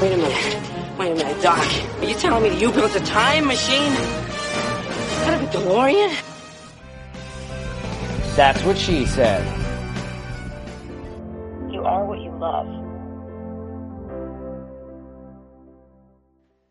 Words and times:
Wait 0.00 0.12
a 0.12 0.16
minute. 0.16 0.98
Wait 0.98 1.12
a 1.12 1.14
minute, 1.14 1.42
Doc. 1.42 1.58
Are 2.00 2.04
you 2.04 2.14
telling 2.14 2.42
me 2.42 2.48
that 2.50 2.60
you 2.60 2.70
built 2.70 2.94
a 2.96 3.00
time 3.00 3.46
machine? 3.46 3.92
Out 5.24 5.34
of 5.34 5.42
a 5.42 5.46
DeLorean? 5.56 6.12
That's 8.36 8.62
what 8.64 8.76
she 8.76 9.06
said. 9.06 9.42
You 11.70 11.80
are 11.82 12.04
what 12.04 12.20
you 12.20 12.30
love. 12.38 12.68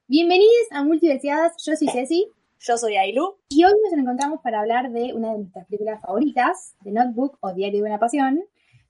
Bienvenidos 0.08 0.68
a 0.72 0.84
Multiversiadas, 0.84 1.54
yo 1.66 1.76
soy 1.76 1.88
Ceci 1.88 2.28
Yo 2.60 2.78
soy 2.78 2.96
Ailu. 2.96 3.38
y 3.50 3.64
hoy 3.64 3.74
nos 3.84 3.94
encontramos 4.00 4.40
para 4.44 4.60
hablar 4.60 4.92
de 4.92 5.14
una 5.14 5.32
de 5.32 5.40
nuestras 5.40 5.66
películas 5.66 6.00
favoritas, 6.02 6.76
The 6.84 6.92
Notebook 6.92 7.38
o 7.42 7.54
Diario 7.54 7.82
de 7.82 7.90
una 7.90 8.00
Pasión, 8.00 8.44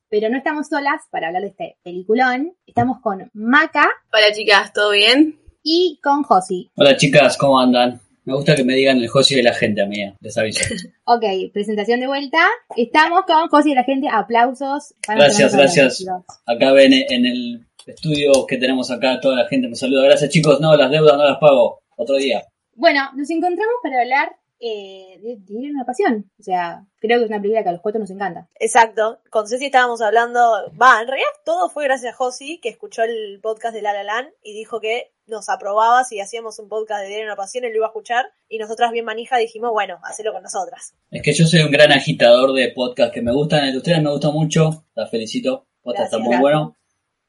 pero 0.09 0.29
no 0.29 0.37
estamos 0.37 0.67
solas 0.67 1.01
para 1.11 1.27
hablar 1.27 1.41
de 1.41 1.49
este 1.49 1.77
peliculón, 1.83 2.53
estamos 2.65 2.99
con 3.01 3.29
Maca 3.33 3.89
Hola 4.13 4.31
chicas, 4.33 4.71
¿todo 4.73 4.91
bien? 4.91 5.39
y 5.63 5.99
con 6.03 6.23
Josi. 6.23 6.69
Hola 6.75 6.95
chicas, 6.95 7.37
¿cómo 7.37 7.59
andan? 7.59 7.99
Me 8.23 8.33
gusta 8.33 8.55
que 8.55 8.63
me 8.63 8.73
digan 8.73 8.97
el 8.97 9.07
Josi 9.07 9.35
de 9.35 9.43
la 9.43 9.53
gente 9.53 9.81
a 9.81 9.85
mí, 9.85 10.01
eh, 10.01 10.15
les 10.19 10.37
aviso. 10.37 10.63
Ok, 11.05 11.23
presentación 11.53 11.99
de 11.99 12.07
vuelta, 12.07 12.39
estamos 12.75 13.23
con 13.25 13.47
Josi 13.49 13.71
y 13.71 13.75
la 13.75 13.83
gente, 13.83 14.07
aplausos. 14.11 14.93
para 15.05 15.19
Gracias, 15.25 15.55
gracias. 15.55 16.05
Acá 16.45 16.71
ven 16.71 16.93
en 16.93 17.25
el 17.25 17.65
estudio 17.85 18.45
que 18.47 18.57
tenemos 18.57 18.89
acá, 18.91 19.19
toda 19.19 19.35
la 19.35 19.47
gente 19.47 19.67
me 19.67 19.75
saluda. 19.75 20.05
Gracias 20.05 20.29
chicos, 20.31 20.59
no, 20.59 20.75
las 20.75 20.89
deudas 20.89 21.17
no 21.17 21.23
las 21.23 21.37
pago. 21.37 21.81
Otro 21.97 22.17
día. 22.17 22.43
Bueno, 22.75 23.09
nos 23.15 23.29
encontramos 23.29 23.75
para 23.81 24.01
hablar 24.01 24.35
eh, 24.59 25.19
de 25.21 25.69
una 25.69 25.85
Pasión, 25.85 26.31
o 26.39 26.43
sea, 26.43 26.85
creo 26.99 27.19
que 27.19 27.25
es 27.25 27.29
una 27.29 27.41
película 27.41 27.63
que 27.63 27.69
a 27.69 27.73
los 27.73 27.81
cuatro 27.81 27.99
nos 27.99 28.09
encanta. 28.09 28.47
Exacto. 28.59 29.19
Con 29.29 29.47
Ceci 29.47 29.65
estábamos 29.65 30.01
hablando. 30.01 30.39
Va, 30.81 31.01
en 31.01 31.07
realidad 31.07 31.27
todo 31.43 31.69
fue 31.69 31.83
gracias 31.83 32.13
a 32.13 32.15
Josi, 32.15 32.59
que 32.59 32.69
escuchó 32.69 33.03
el 33.03 33.39
podcast 33.41 33.75
de 33.75 33.81
La 33.81 33.93
La 33.93 34.03
Land 34.03 34.29
y 34.43 34.53
dijo 34.53 34.79
que 34.79 35.11
nos 35.27 35.49
aprobaba 35.49 36.03
si 36.03 36.19
hacíamos 36.19 36.59
un 36.59 36.69
podcast 36.69 37.01
de 37.01 37.07
Diario 37.07 37.25
de 37.25 37.31
una 37.31 37.35
Pasión, 37.35 37.65
él 37.65 37.71
lo 37.71 37.77
iba 37.77 37.87
a 37.87 37.89
escuchar. 37.89 38.25
Y 38.47 38.57
nosotras, 38.57 38.91
bien 38.91 39.05
manija, 39.05 39.37
dijimos, 39.37 39.71
bueno, 39.71 39.99
hacelo 40.03 40.31
con 40.33 40.43
nosotras. 40.43 40.95
Es 41.11 41.21
que 41.21 41.33
yo 41.33 41.45
soy 41.45 41.61
un 41.61 41.71
gran 41.71 41.91
agitador 41.91 42.53
de 42.53 42.71
podcast 42.73 43.13
que 43.13 43.21
me 43.21 43.33
gustan, 43.33 43.65
el 43.65 43.71
de 43.71 43.77
ustedes 43.77 44.01
me 44.01 44.11
gusta 44.11 44.29
mucho, 44.31 44.85
las 44.95 45.09
felicito, 45.09 45.67
podcast 45.81 46.05
está 46.05 46.17
Gracias. 46.17 46.29
muy 46.29 46.41
bueno. 46.41 46.75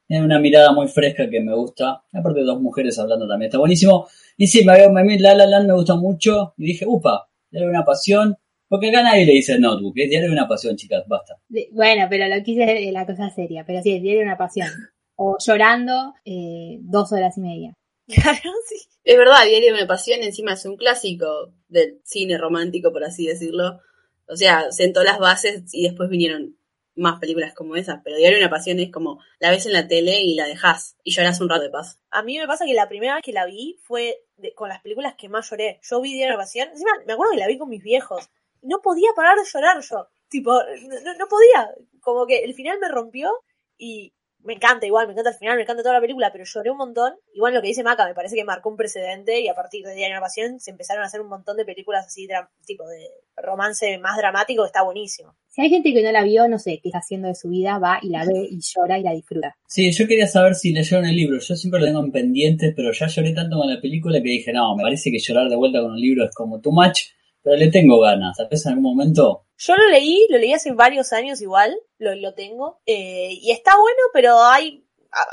Tiene 0.06 0.24
una 0.24 0.38
mirada 0.38 0.72
muy 0.72 0.88
fresca 0.88 1.28
que 1.28 1.40
me 1.40 1.54
gusta. 1.54 2.02
Aparte 2.12 2.40
de 2.40 2.46
dos 2.46 2.60
mujeres 2.60 2.98
hablando 2.98 3.26
también, 3.26 3.48
está 3.48 3.58
buenísimo. 3.58 4.06
Y 4.36 4.46
sí, 4.46 4.64
me 4.64 4.72
había 4.72 4.86
a 4.86 5.04
mí 5.04 5.18
La 5.18 5.34
La 5.34 5.46
Land 5.46 5.66
me 5.66 5.74
gusta 5.74 5.96
mucho. 5.96 6.54
Y 6.56 6.66
dije, 6.66 6.84
upa, 6.86 7.28
diario 7.50 7.68
de 7.68 7.74
una 7.74 7.84
pasión. 7.84 8.36
Porque 8.68 8.88
acá 8.88 9.02
nadie 9.02 9.26
le 9.26 9.32
dice 9.32 9.58
notebook, 9.58 9.94
es 9.96 10.10
diario 10.10 10.28
de 10.28 10.34
una 10.34 10.48
pasión, 10.48 10.76
chicas, 10.76 11.04
basta. 11.06 11.40
Bueno, 11.72 12.06
pero 12.10 12.26
lo 12.26 12.42
quise 12.42 12.66
de 12.66 12.90
la 12.92 13.06
cosa 13.06 13.30
seria, 13.30 13.64
pero 13.64 13.80
sí, 13.82 13.92
es 13.92 14.02
Diario 14.02 14.20
de 14.20 14.26
una 14.26 14.38
Pasión. 14.38 14.68
O 15.14 15.36
llorando 15.38 16.14
eh, 16.24 16.78
dos 16.82 17.12
horas 17.12 17.36
y 17.38 17.40
media. 17.40 17.74
Claro, 18.08 18.50
sí. 18.68 18.76
Es 19.02 19.16
verdad, 19.16 19.44
Diario 19.46 19.68
de 19.68 19.78
una 19.78 19.86
Pasión 19.86 20.22
encima 20.22 20.52
es 20.52 20.64
un 20.64 20.76
clásico 20.76 21.52
del 21.68 22.00
cine 22.04 22.38
romántico, 22.38 22.92
por 22.92 23.04
así 23.04 23.26
decirlo. 23.26 23.80
O 24.28 24.36
sea, 24.36 24.70
sentó 24.70 25.02
las 25.04 25.18
bases 25.18 25.62
y 25.72 25.84
después 25.84 26.08
vinieron 26.08 26.56
más 26.96 27.20
películas 27.20 27.54
como 27.54 27.76
esas, 27.76 28.00
pero 28.02 28.16
Diario 28.16 28.38
de 28.38 28.44
una 28.44 28.50
Pasión 28.50 28.80
es 28.80 28.90
como 28.90 29.20
la 29.38 29.50
ves 29.50 29.66
en 29.66 29.72
la 29.74 29.86
tele 29.86 30.20
y 30.20 30.34
la 30.34 30.46
dejas 30.46 30.96
y 31.04 31.12
lloras 31.12 31.40
un 31.40 31.48
rato 31.48 31.62
de 31.62 31.70
paz. 31.70 32.00
A 32.10 32.22
mí 32.22 32.38
me 32.38 32.46
pasa 32.46 32.64
que 32.66 32.74
la 32.74 32.88
primera 32.88 33.14
vez 33.14 33.22
que 33.22 33.32
la 33.32 33.44
vi 33.46 33.78
fue 33.82 34.24
de- 34.36 34.54
con 34.54 34.68
las 34.68 34.80
películas 34.82 35.14
que 35.16 35.28
más 35.28 35.48
lloré. 35.50 35.78
Yo 35.82 36.00
vi 36.00 36.14
Diario 36.14 36.32
de 36.32 36.36
una 36.36 36.42
Pasión. 36.44 36.68
Encima, 36.70 36.90
me 37.06 37.12
acuerdo 37.12 37.32
que 37.32 37.38
la 37.38 37.46
vi 37.46 37.58
con 37.58 37.68
mis 37.68 37.82
viejos. 37.82 38.28
Y 38.62 38.68
no 38.68 38.80
podía 38.82 39.10
parar 39.14 39.36
de 39.36 39.44
llorar 39.44 39.80
yo. 39.80 40.08
Tipo, 40.28 40.52
no, 40.52 41.00
no- 41.02 41.14
no 41.18 41.28
podía. 41.28 41.70
Como 42.00 42.26
que 42.26 42.38
el 42.44 42.54
final 42.54 42.78
me 42.80 42.88
rompió 42.88 43.30
y 43.78 44.12
me 44.46 44.54
encanta 44.54 44.86
igual, 44.86 45.06
me 45.06 45.12
encanta 45.12 45.30
el 45.30 45.36
final, 45.36 45.56
me 45.56 45.62
encanta 45.62 45.82
toda 45.82 45.96
la 45.96 46.00
película, 46.00 46.30
pero 46.32 46.44
lloré 46.44 46.70
un 46.70 46.78
montón. 46.78 47.14
Igual 47.34 47.54
lo 47.54 47.60
que 47.60 47.68
dice 47.68 47.82
Maca, 47.82 48.06
me 48.06 48.14
parece 48.14 48.36
que 48.36 48.44
marcó 48.44 48.70
un 48.70 48.76
precedente 48.76 49.40
y 49.40 49.48
a 49.48 49.54
partir 49.54 49.84
de 49.84 49.94
Diario 49.94 50.14
de 50.14 50.18
una 50.18 50.26
Pasión 50.26 50.60
se 50.60 50.70
empezaron 50.70 51.02
a 51.02 51.06
hacer 51.06 51.20
un 51.20 51.28
montón 51.28 51.56
de 51.56 51.64
películas 51.64 52.06
así, 52.06 52.28
tipo 52.64 52.86
de 52.86 53.08
romance 53.36 53.98
más 53.98 54.16
dramático, 54.16 54.62
que 54.62 54.68
está 54.68 54.82
buenísimo. 54.82 55.36
Si 55.48 55.62
hay 55.62 55.68
gente 55.68 55.92
que 55.92 56.02
no 56.02 56.12
la 56.12 56.22
vio, 56.22 56.48
no 56.48 56.58
sé 56.58 56.80
qué 56.82 56.90
está 56.90 56.98
haciendo 56.98 57.28
de 57.28 57.34
su 57.34 57.48
vida, 57.48 57.78
va 57.78 57.98
y 58.00 58.10
la 58.10 58.24
ve 58.24 58.46
y 58.50 58.60
llora 58.60 58.98
y 58.98 59.02
la 59.02 59.12
disfruta. 59.12 59.56
Sí, 59.66 59.90
yo 59.90 60.06
quería 60.06 60.26
saber 60.26 60.54
si 60.54 60.72
leyeron 60.72 61.06
el 61.06 61.16
libro. 61.16 61.38
Yo 61.38 61.56
siempre 61.56 61.80
lo 61.80 61.86
tengo 61.86 62.04
en 62.04 62.12
pendientes, 62.12 62.72
pero 62.76 62.92
ya 62.92 63.06
lloré 63.06 63.32
tanto 63.32 63.56
con 63.56 63.68
la 63.68 63.80
película 63.80 64.22
que 64.22 64.28
dije, 64.28 64.52
no, 64.52 64.76
me 64.76 64.82
parece 64.82 65.10
que 65.10 65.18
llorar 65.18 65.48
de 65.48 65.56
vuelta 65.56 65.80
con 65.80 65.92
un 65.92 66.00
libro 66.00 66.24
es 66.24 66.34
como 66.34 66.60
too 66.60 66.72
much, 66.72 67.00
pero 67.42 67.56
le 67.56 67.68
tengo 67.68 67.98
ganas. 68.00 68.36
Tal 68.36 68.48
vez 68.48 68.64
en 68.66 68.72
algún 68.72 68.84
momento 68.84 69.45
Yo 69.58 69.76
lo 69.76 69.88
leí, 69.88 70.26
lo 70.30 70.38
leí 70.38 70.52
hace 70.52 70.72
varios 70.72 71.12
años 71.12 71.40
igual, 71.40 71.76
lo, 71.98 72.14
lo 72.14 72.34
tengo, 72.34 72.80
eh, 72.86 73.30
y 73.32 73.52
está 73.52 73.76
bueno, 73.78 74.00
pero 74.12 74.42
hay, 74.42 74.84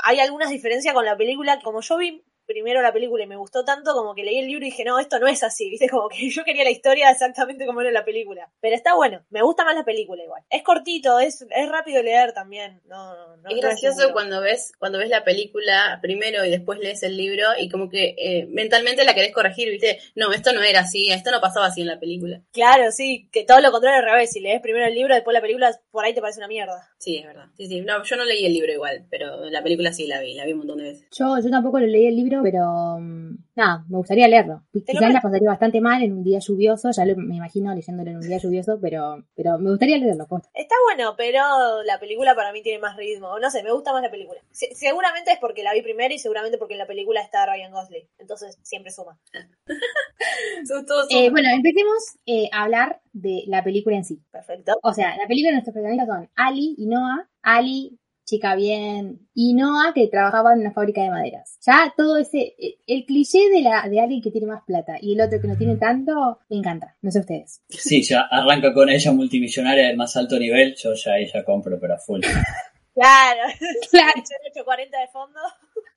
hay 0.02 0.20
algunas 0.20 0.50
diferencias 0.50 0.94
con 0.94 1.04
la 1.04 1.16
película. 1.16 1.60
Como 1.62 1.80
yo 1.82 1.98
vi 1.98 2.23
primero 2.46 2.82
la 2.82 2.92
película 2.92 3.24
y 3.24 3.26
me 3.26 3.36
gustó 3.36 3.64
tanto, 3.64 3.92
como 3.94 4.14
que 4.14 4.24
leí 4.24 4.38
el 4.38 4.46
libro 4.46 4.64
y 4.64 4.70
dije, 4.70 4.84
no, 4.84 4.98
esto 4.98 5.18
no 5.18 5.26
es 5.26 5.42
así, 5.42 5.70
viste, 5.70 5.88
como 5.88 6.08
que 6.08 6.28
yo 6.30 6.44
quería 6.44 6.64
la 6.64 6.70
historia 6.70 7.10
exactamente 7.10 7.66
como 7.66 7.80
era 7.80 7.90
la 7.90 8.04
película. 8.04 8.50
Pero 8.60 8.74
está 8.74 8.94
bueno, 8.94 9.24
me 9.30 9.42
gusta 9.42 9.64
más 9.64 9.74
la 9.74 9.84
película 9.84 10.22
igual. 10.22 10.42
Es 10.50 10.62
cortito, 10.62 11.18
es, 11.20 11.42
es 11.42 11.68
rápido 11.68 12.02
leer 12.02 12.32
también. 12.32 12.80
No, 12.86 13.14
no, 13.16 13.36
no 13.36 13.48
es 13.48 13.56
gracioso 13.56 14.12
cuando 14.12 14.40
ves 14.40 14.72
cuando 14.78 14.98
ves 14.98 15.08
la 15.08 15.24
película 15.24 15.98
primero 16.02 16.44
y 16.44 16.50
después 16.50 16.78
lees 16.78 17.02
el 17.02 17.16
libro 17.16 17.46
y 17.58 17.68
como 17.68 17.88
que 17.88 18.14
eh, 18.18 18.46
mentalmente 18.50 19.04
la 19.04 19.14
querés 19.14 19.32
corregir, 19.32 19.70
¿viste? 19.70 19.98
No, 20.14 20.32
esto 20.32 20.52
no 20.52 20.62
era 20.62 20.80
así, 20.80 21.10
esto 21.10 21.30
no 21.30 21.40
pasaba 21.40 21.66
así 21.66 21.80
en 21.80 21.88
la 21.88 21.98
película. 21.98 22.42
Claro, 22.52 22.90
sí, 22.92 23.28
que 23.32 23.44
todo 23.44 23.60
lo 23.60 23.70
contrario 23.70 24.00
al 24.00 24.04
revés. 24.04 24.30
Si 24.32 24.40
lees 24.40 24.60
primero 24.60 24.86
el 24.86 24.94
libro, 24.94 25.14
después 25.14 25.34
la 25.34 25.40
película, 25.40 25.78
por 25.90 26.04
ahí 26.04 26.14
te 26.14 26.20
parece 26.20 26.40
una 26.40 26.48
mierda. 26.48 26.90
Sí, 26.98 27.18
es 27.18 27.26
verdad. 27.26 27.46
Sí, 27.56 27.66
sí. 27.66 27.80
No, 27.80 28.02
yo 28.02 28.16
no 28.16 28.24
leí 28.24 28.44
el 28.46 28.52
libro 28.52 28.72
igual, 28.72 29.06
pero 29.10 29.48
la 29.50 29.62
película 29.62 29.92
sí 29.92 30.06
la 30.06 30.20
vi, 30.20 30.34
la 30.34 30.44
vi 30.44 30.52
un 30.52 30.58
montón 30.58 30.78
de 30.78 30.84
veces. 30.84 31.08
Yo, 31.16 31.38
yo 31.38 31.50
tampoco 31.50 31.78
lo 31.78 31.86
leí 31.86 32.06
el 32.06 32.16
libro, 32.16 32.33
pero 32.42 32.98
mm, 33.00 33.36
nada, 33.56 33.84
me 33.88 33.96
gustaría 33.98 34.28
leerlo. 34.28 34.62
Quizás 34.72 35.12
la 35.12 35.20
pasaría 35.20 35.48
bastante 35.50 35.80
mal 35.80 36.02
en 36.02 36.12
un 36.12 36.22
día 36.24 36.38
lluvioso, 36.40 36.90
ya 36.90 37.04
lo- 37.04 37.16
me 37.16 37.36
imagino 37.36 37.74
leyéndolo 37.74 38.10
en 38.10 38.16
un 38.16 38.22
día 38.26 38.38
lluvioso, 38.38 38.78
pero, 38.80 39.24
pero 39.34 39.58
me 39.58 39.70
gustaría 39.70 39.98
leerlo. 39.98 40.26
posta. 40.26 40.48
Está 40.54 40.74
bueno, 40.86 41.14
pero 41.16 41.82
la 41.84 41.98
película 41.98 42.34
para 42.34 42.52
mí 42.52 42.62
tiene 42.62 42.78
más 42.78 42.96
ritmo. 42.96 43.38
No 43.38 43.50
sé, 43.50 43.62
me 43.62 43.72
gusta 43.72 43.92
más 43.92 44.02
la 44.02 44.10
película. 44.10 44.40
Se- 44.50 44.74
seguramente 44.74 45.32
es 45.32 45.38
porque 45.38 45.62
la 45.62 45.72
vi 45.72 45.82
primero 45.82 46.14
y 46.14 46.18
seguramente 46.18 46.58
porque 46.58 46.74
en 46.74 46.78
la 46.78 46.86
película 46.86 47.20
está 47.20 47.46
Ryan 47.46 47.72
Gosling. 47.72 48.06
Entonces 48.18 48.58
siempre 48.62 48.90
suma. 48.92 49.18
Eh, 51.10 51.30
bueno, 51.30 51.48
empecemos 51.54 51.94
eh, 52.26 52.48
a 52.52 52.62
hablar 52.64 53.00
de 53.12 53.42
la 53.46 53.62
película 53.62 53.96
en 53.96 54.04
sí. 54.04 54.20
Perfecto. 54.30 54.78
O 54.82 54.92
sea, 54.92 55.16
la 55.16 55.26
película 55.26 55.50
de 55.50 55.52
nuestros 55.54 55.74
protagonistas 55.74 56.08
son 56.08 56.30
Ali 56.36 56.74
y 56.78 56.86
Noah. 56.86 57.28
Ali, 57.42 57.98
chica 58.24 58.54
bien, 58.54 59.28
y 59.34 59.54
Noah, 59.54 59.92
que 59.94 60.08
trabajaba 60.08 60.52
en 60.52 60.60
una 60.60 60.72
fábrica 60.72 61.02
de 61.02 61.10
maderas. 61.10 61.58
Ya 61.66 61.92
todo 61.96 62.16
ese, 62.16 62.54
el, 62.58 62.76
el 62.86 63.04
cliché 63.04 63.48
de, 63.50 63.60
la, 63.62 63.88
de 63.88 64.00
alguien 64.00 64.22
que 64.22 64.30
tiene 64.30 64.46
más 64.46 64.62
plata 64.64 64.96
y 65.00 65.14
el 65.14 65.20
otro 65.20 65.40
que 65.40 65.48
no 65.48 65.56
tiene 65.56 65.76
tanto, 65.76 66.40
me 66.48 66.56
encanta. 66.56 66.96
No 67.02 67.10
sé 67.10 67.20
ustedes. 67.20 67.62
Sí, 67.68 68.02
ya 68.02 68.22
arranca 68.30 68.72
con 68.72 68.88
ella 68.88 69.12
multimillonaria 69.12 69.88
del 69.88 69.96
más 69.96 70.16
alto 70.16 70.38
nivel, 70.38 70.74
yo 70.76 70.94
ya 70.94 71.16
ella 71.18 71.44
compro, 71.44 71.78
pero 71.80 71.94
a 71.94 71.98
full. 71.98 72.20
Claro. 72.94 73.40
Claro. 73.90 74.12
840 74.20 75.00
de 75.00 75.08
fondo. 75.08 75.40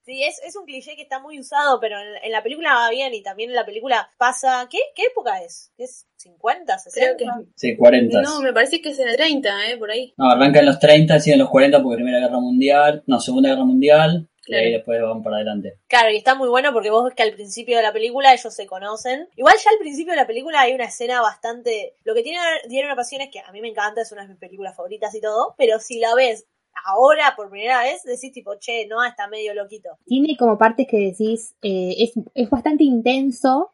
Sí, 0.07 0.23
es, 0.23 0.39
es 0.41 0.55
un 0.55 0.63
cliché 0.63 0.95
que 0.95 1.01
está 1.01 1.19
muy 1.19 1.37
usado, 1.37 1.81
pero 1.81 1.99
en, 1.99 2.07
en 2.23 2.31
la 2.31 2.41
película 2.41 2.73
va 2.73 2.89
bien 2.89 3.13
y 3.13 3.21
también 3.21 3.49
en 3.49 3.57
la 3.57 3.65
película 3.65 4.09
pasa... 4.17 4.65
¿Qué, 4.71 4.77
qué 4.95 5.03
época 5.11 5.41
es? 5.43 5.73
¿Es 5.77 6.07
50, 6.15 6.79
60? 6.79 7.15
Creo 7.17 7.17
que 7.17 7.45
Sí, 7.55 7.75
40. 7.75 8.21
No, 8.21 8.39
me 8.39 8.53
parece 8.53 8.81
que 8.81 8.89
es 8.91 8.99
en 8.99 9.09
el 9.09 9.17
30, 9.17 9.67
¿eh? 9.69 9.77
Por 9.77 9.91
ahí. 9.91 10.13
No, 10.15 10.31
arranca 10.31 10.59
en 10.61 10.65
los 10.67 10.79
30, 10.79 11.19
sigue 11.19 11.33
en 11.33 11.39
los 11.41 11.49
40 11.49 11.83
porque 11.83 11.97
Primera 11.97 12.19
Guerra 12.21 12.39
Mundial, 12.39 13.03
no, 13.05 13.19
Segunda 13.19 13.49
Guerra 13.49 13.65
Mundial, 13.65 14.29
Claro. 14.45 14.63
y 14.63 14.65
ahí 14.67 14.71
después 14.75 15.01
van 15.01 15.21
para 15.23 15.35
adelante. 15.35 15.77
Claro, 15.87 16.09
y 16.09 16.15
está 16.15 16.33
muy 16.35 16.47
bueno 16.47 16.71
porque 16.71 16.89
vos 16.89 17.03
ves 17.03 17.13
que 17.13 17.23
al 17.23 17.33
principio 17.33 17.75
de 17.75 17.83
la 17.83 17.91
película 17.91 18.33
ellos 18.33 18.53
se 18.53 18.65
conocen. 18.65 19.27
Igual 19.35 19.55
ya 19.61 19.71
al 19.71 19.77
principio 19.77 20.13
de 20.13 20.17
la 20.21 20.25
película 20.25 20.61
hay 20.61 20.71
una 20.73 20.85
escena 20.85 21.19
bastante... 21.21 21.95
Lo 22.05 22.13
que 22.13 22.23
tiene 22.23 22.39
Diario 22.69 22.87
una 22.87 22.95
Pasión 22.95 23.19
es 23.19 23.29
que 23.29 23.41
a 23.41 23.51
mí 23.51 23.59
me 23.59 23.67
encanta, 23.67 23.99
es 24.03 24.11
una 24.13 24.21
de 24.21 24.29
mis 24.29 24.37
películas 24.37 24.73
favoritas 24.73 25.13
y 25.15 25.19
todo, 25.19 25.53
pero 25.57 25.79
si 25.79 25.99
la 25.99 26.15
ves 26.15 26.45
ahora 26.85 27.33
por 27.35 27.49
primera 27.49 27.81
vez, 27.81 28.03
decís 28.03 28.31
tipo, 28.31 28.55
che, 28.59 28.87
no, 28.87 29.03
está 29.03 29.27
medio 29.27 29.53
loquito. 29.53 29.89
Tiene 30.05 30.35
como 30.37 30.57
partes 30.57 30.87
que 30.89 30.97
decís, 30.97 31.55
eh, 31.61 31.95
es, 31.99 32.11
es 32.33 32.49
bastante 32.49 32.83
intenso, 32.83 33.71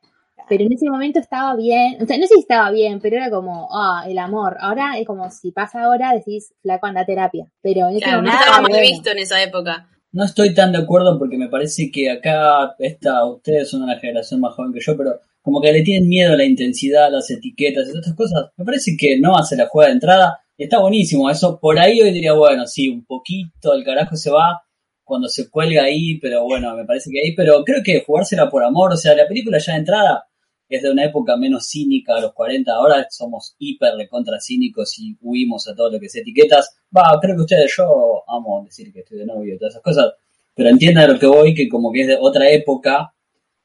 Pero 0.50 0.65
en 0.65 0.73
ese 0.73 0.89
momento 0.89 1.19
estaba 1.19 1.55
bien, 1.55 2.01
o 2.03 2.05
sea, 2.05 2.17
no 2.17 2.27
sé 2.27 2.33
si 2.33 2.41
estaba 2.41 2.69
bien, 2.71 3.00
pero 3.00 3.15
era 3.15 3.29
como, 3.29 3.69
ah, 3.71 4.03
el 4.07 4.17
amor. 4.17 4.57
Ahora 4.59 4.97
es 5.00 5.07
como 5.07 5.31
si 5.31 5.51
pasa 5.51 5.83
ahora, 5.83 6.11
decís, 6.13 6.53
flaco, 6.61 6.85
anda 6.85 7.01
a 7.01 7.05
terapia. 7.05 7.45
Pero 7.61 7.88
en 7.88 7.95
ese 7.95 8.03
Claro, 8.03 8.17
no 8.21 8.23
momento 8.23 8.39
estaba 8.39 8.57
estaba 8.57 8.61
mal 8.61 8.71
bueno. 8.71 8.88
visto 8.88 9.09
en 9.11 9.19
esa 9.19 9.41
época. 9.41 9.88
No 10.11 10.23
estoy 10.25 10.53
tan 10.53 10.71
de 10.73 10.79
acuerdo 10.79 11.17
porque 11.17 11.38
me 11.38 11.47
parece 11.47 11.89
que 11.91 12.11
acá, 12.11 12.75
esta, 12.79 13.25
ustedes 13.25 13.69
son 13.69 13.83
una 13.83 13.97
generación 14.00 14.41
más 14.41 14.53
joven 14.53 14.73
que 14.73 14.81
yo, 14.81 14.97
pero 14.97 15.19
como 15.44 15.62
que 15.62 15.72
le 15.72 15.84
tienen 15.84 16.07
miedo 16.07 16.34
a 16.34 16.38
la 16.38 16.45
intensidad, 16.45 17.12
las 17.12 17.30
etiquetas 17.30 17.84
y 17.84 17.90
todas 17.90 18.07
estas 18.07 18.16
cosas. 18.16 18.50
Me 18.57 18.66
parece 18.66 18.95
que 18.98 19.19
no 19.19 19.38
hace 19.38 19.57
la 19.57 19.68
jugada 19.68 19.90
de 19.90 19.95
entrada. 19.95 20.40
Está 20.57 20.80
buenísimo. 20.80 21.30
Eso 21.30 21.60
por 21.60 21.78
ahí 21.78 22.01
hoy 22.01 22.12
diría, 22.12 22.34
bueno, 22.34 22.66
sí, 22.66 22.88
un 22.88 23.06
poquito 23.06 23.74
el 23.74 23.84
carajo 23.84 24.16
se 24.16 24.31
va 24.31 24.63
cuando 25.04 25.28
se 25.28 25.50
cuelga 25.50 25.84
ahí, 25.84 26.18
pero 26.19 26.45
bueno, 26.45 26.74
me 26.75 26.86
parece 26.86 27.12
que 27.12 27.19
ahí. 27.19 27.36
Pero 27.36 27.63
creo 27.66 27.84
que 27.84 28.04
jugársela 28.06 28.50
por 28.50 28.63
amor, 28.63 28.94
o 28.94 28.98
sea, 28.98 29.16
la 29.16 29.28
película 29.28 29.57
ya 29.57 29.74
de 29.74 29.80
entrada 29.80 30.24
es 30.69 30.81
de 30.81 30.92
una 30.92 31.04
época 31.04 31.36
menos 31.36 31.68
cínica, 31.68 32.16
a 32.16 32.22
los 32.22 32.34
40. 32.34 32.74
Ahora 32.74 33.06
somos 33.10 33.56
hiper 33.60 33.96
recontra 33.96 34.39
cínicos 34.39 34.98
y 34.98 35.18
huimos 35.22 35.68
a 35.68 35.75
todo 35.75 35.92
lo 35.92 36.00
que 36.00 36.06
es 36.06 36.16
etiquetas. 36.16 36.78
Va, 36.96 37.19
creo 37.22 37.36
que 37.36 37.42
ustedes, 37.42 37.75
yo 37.78 38.24
amo 38.28 38.63
decir 38.63 38.94
que 38.94 39.01
estoy 39.01 39.19
de 39.19 39.25
novio 39.25 39.56
y 39.56 39.57
todas 39.57 39.74
esas 39.74 39.84
cosas, 39.84 40.13
pero 40.56 40.69
entiendan 40.69 41.12
lo 41.12 41.19
que 41.19 41.25
voy, 41.25 41.54
que 41.54 41.68
como 41.68 41.92
que 41.92 42.01
es 42.01 42.07
de 42.07 42.18
otra 42.18 42.50
época. 42.50 43.12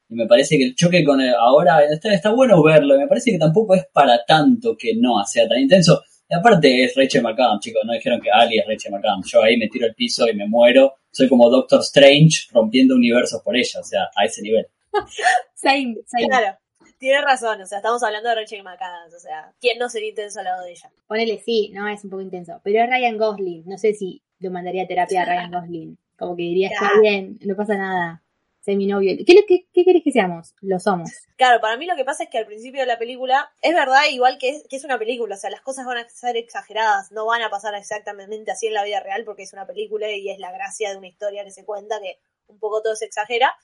Y 0.08 0.14
me 0.14 0.26
parece 0.26 0.56
que 0.56 0.64
el 0.64 0.74
choque 0.74 1.04
con 1.04 1.20
el, 1.20 1.34
ahora 1.34 1.84
está, 1.84 2.12
está 2.12 2.30
bueno 2.30 2.62
verlo. 2.62 2.94
Y 2.94 2.98
me 2.98 3.06
parece 3.06 3.32
que 3.32 3.38
tampoco 3.38 3.74
es 3.74 3.86
para 3.92 4.24
tanto 4.24 4.76
que 4.76 4.94
no 4.96 5.22
sea 5.24 5.48
tan 5.48 5.60
intenso. 5.60 6.02
Y 6.28 6.34
aparte 6.34 6.84
es 6.84 6.94
Rachel 6.94 7.22
McAdams, 7.22 7.60
chicos. 7.60 7.82
No 7.84 7.92
dijeron 7.92 8.20
que 8.20 8.30
Ali 8.30 8.58
es 8.58 8.66
Rachel 8.66 8.92
McAdams. 8.92 9.30
Yo 9.30 9.42
ahí 9.42 9.56
me 9.56 9.68
tiro 9.68 9.86
al 9.86 9.94
piso 9.94 10.26
y 10.28 10.34
me 10.34 10.46
muero. 10.46 10.94
Soy 11.10 11.28
como 11.28 11.48
Doctor 11.50 11.80
Strange 11.80 12.48
rompiendo 12.52 12.94
universos 12.94 13.42
por 13.42 13.56
ella. 13.56 13.80
O 13.80 13.84
sea, 13.84 14.08
a 14.14 14.24
ese 14.24 14.42
nivel. 14.42 14.66
Same, 15.54 15.96
same. 16.06 16.28
Claro, 16.28 16.56
tienes 16.98 17.24
razón, 17.24 17.60
o 17.60 17.66
sea, 17.66 17.78
estamos 17.78 18.02
hablando 18.02 18.28
de 18.28 18.34
Rachel 18.36 18.62
McAdams, 18.62 19.14
o 19.14 19.18
sea, 19.18 19.52
¿quién 19.60 19.78
no 19.78 19.88
sería 19.88 20.10
intenso 20.10 20.40
al 20.40 20.46
lado 20.46 20.64
de 20.64 20.72
ella? 20.72 20.90
Ponele 21.06 21.38
sí, 21.38 21.70
no, 21.72 21.88
es 21.88 22.04
un 22.04 22.10
poco 22.10 22.22
intenso. 22.22 22.60
Pero 22.62 22.82
es 22.82 22.90
Ryan 22.90 23.18
Gosling. 23.18 23.64
No 23.66 23.78
sé 23.78 23.94
si 23.94 24.22
lo 24.40 24.50
mandaría 24.50 24.84
a 24.84 24.86
terapia 24.86 25.22
a 25.22 25.24
Ryan 25.24 25.50
Gosling. 25.60 25.98
Como 26.18 26.36
que 26.36 26.42
diría, 26.42 26.68
está 26.68 26.90
bien, 27.00 27.38
no 27.44 27.54
pasa 27.54 27.76
nada. 27.76 28.22
Sé 28.68 28.76
mi 28.76 28.84
novio. 28.84 29.16
¿Qué, 29.26 29.46
qué, 29.72 29.82
querés 29.82 30.02
que 30.04 30.12
seamos? 30.12 30.54
Lo 30.60 30.78
somos. 30.78 31.08
Claro, 31.38 31.58
para 31.58 31.78
mí 31.78 31.86
lo 31.86 31.96
que 31.96 32.04
pasa 32.04 32.24
es 32.24 32.28
que 32.28 32.36
al 32.36 32.44
principio 32.44 32.82
de 32.82 32.86
la 32.86 32.98
película, 32.98 33.50
es 33.62 33.72
verdad 33.72 34.02
igual 34.10 34.36
que 34.36 34.50
es, 34.50 34.64
que 34.68 34.76
es 34.76 34.84
una 34.84 34.98
película, 34.98 35.36
o 35.36 35.38
sea, 35.38 35.48
las 35.48 35.62
cosas 35.62 35.86
van 35.86 35.96
a 35.96 36.06
ser 36.10 36.36
exageradas, 36.36 37.10
no 37.10 37.24
van 37.24 37.40
a 37.40 37.48
pasar 37.48 37.74
exactamente 37.76 38.50
así 38.50 38.66
en 38.66 38.74
la 38.74 38.84
vida 38.84 39.00
real 39.00 39.24
porque 39.24 39.44
es 39.44 39.54
una 39.54 39.66
película 39.66 40.12
y 40.12 40.28
es 40.28 40.38
la 40.38 40.52
gracia 40.52 40.90
de 40.90 40.98
una 40.98 41.06
historia 41.06 41.44
que 41.44 41.50
se 41.50 41.64
cuenta 41.64 41.98
que 41.98 42.18
un 42.46 42.58
poco 42.58 42.82
todo 42.82 42.94
se 42.94 43.06
exagera. 43.06 43.56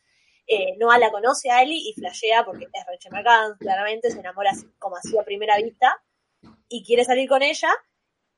Eh, 0.46 0.74
Noah 0.78 0.96
la 0.96 1.10
conoce 1.10 1.50
a 1.50 1.60
Ellie 1.60 1.82
y 1.86 1.92
flashea 1.92 2.46
porque 2.46 2.64
es 2.72 2.86
Rachel 2.86 3.12
McAdams, 3.12 3.58
claramente 3.58 4.10
se 4.10 4.20
enamora 4.20 4.52
como 4.78 4.96
así 4.96 5.18
a 5.18 5.22
primera 5.22 5.58
vista 5.58 6.02
y 6.70 6.82
quiere 6.82 7.04
salir 7.04 7.28
con 7.28 7.42
ella 7.42 7.68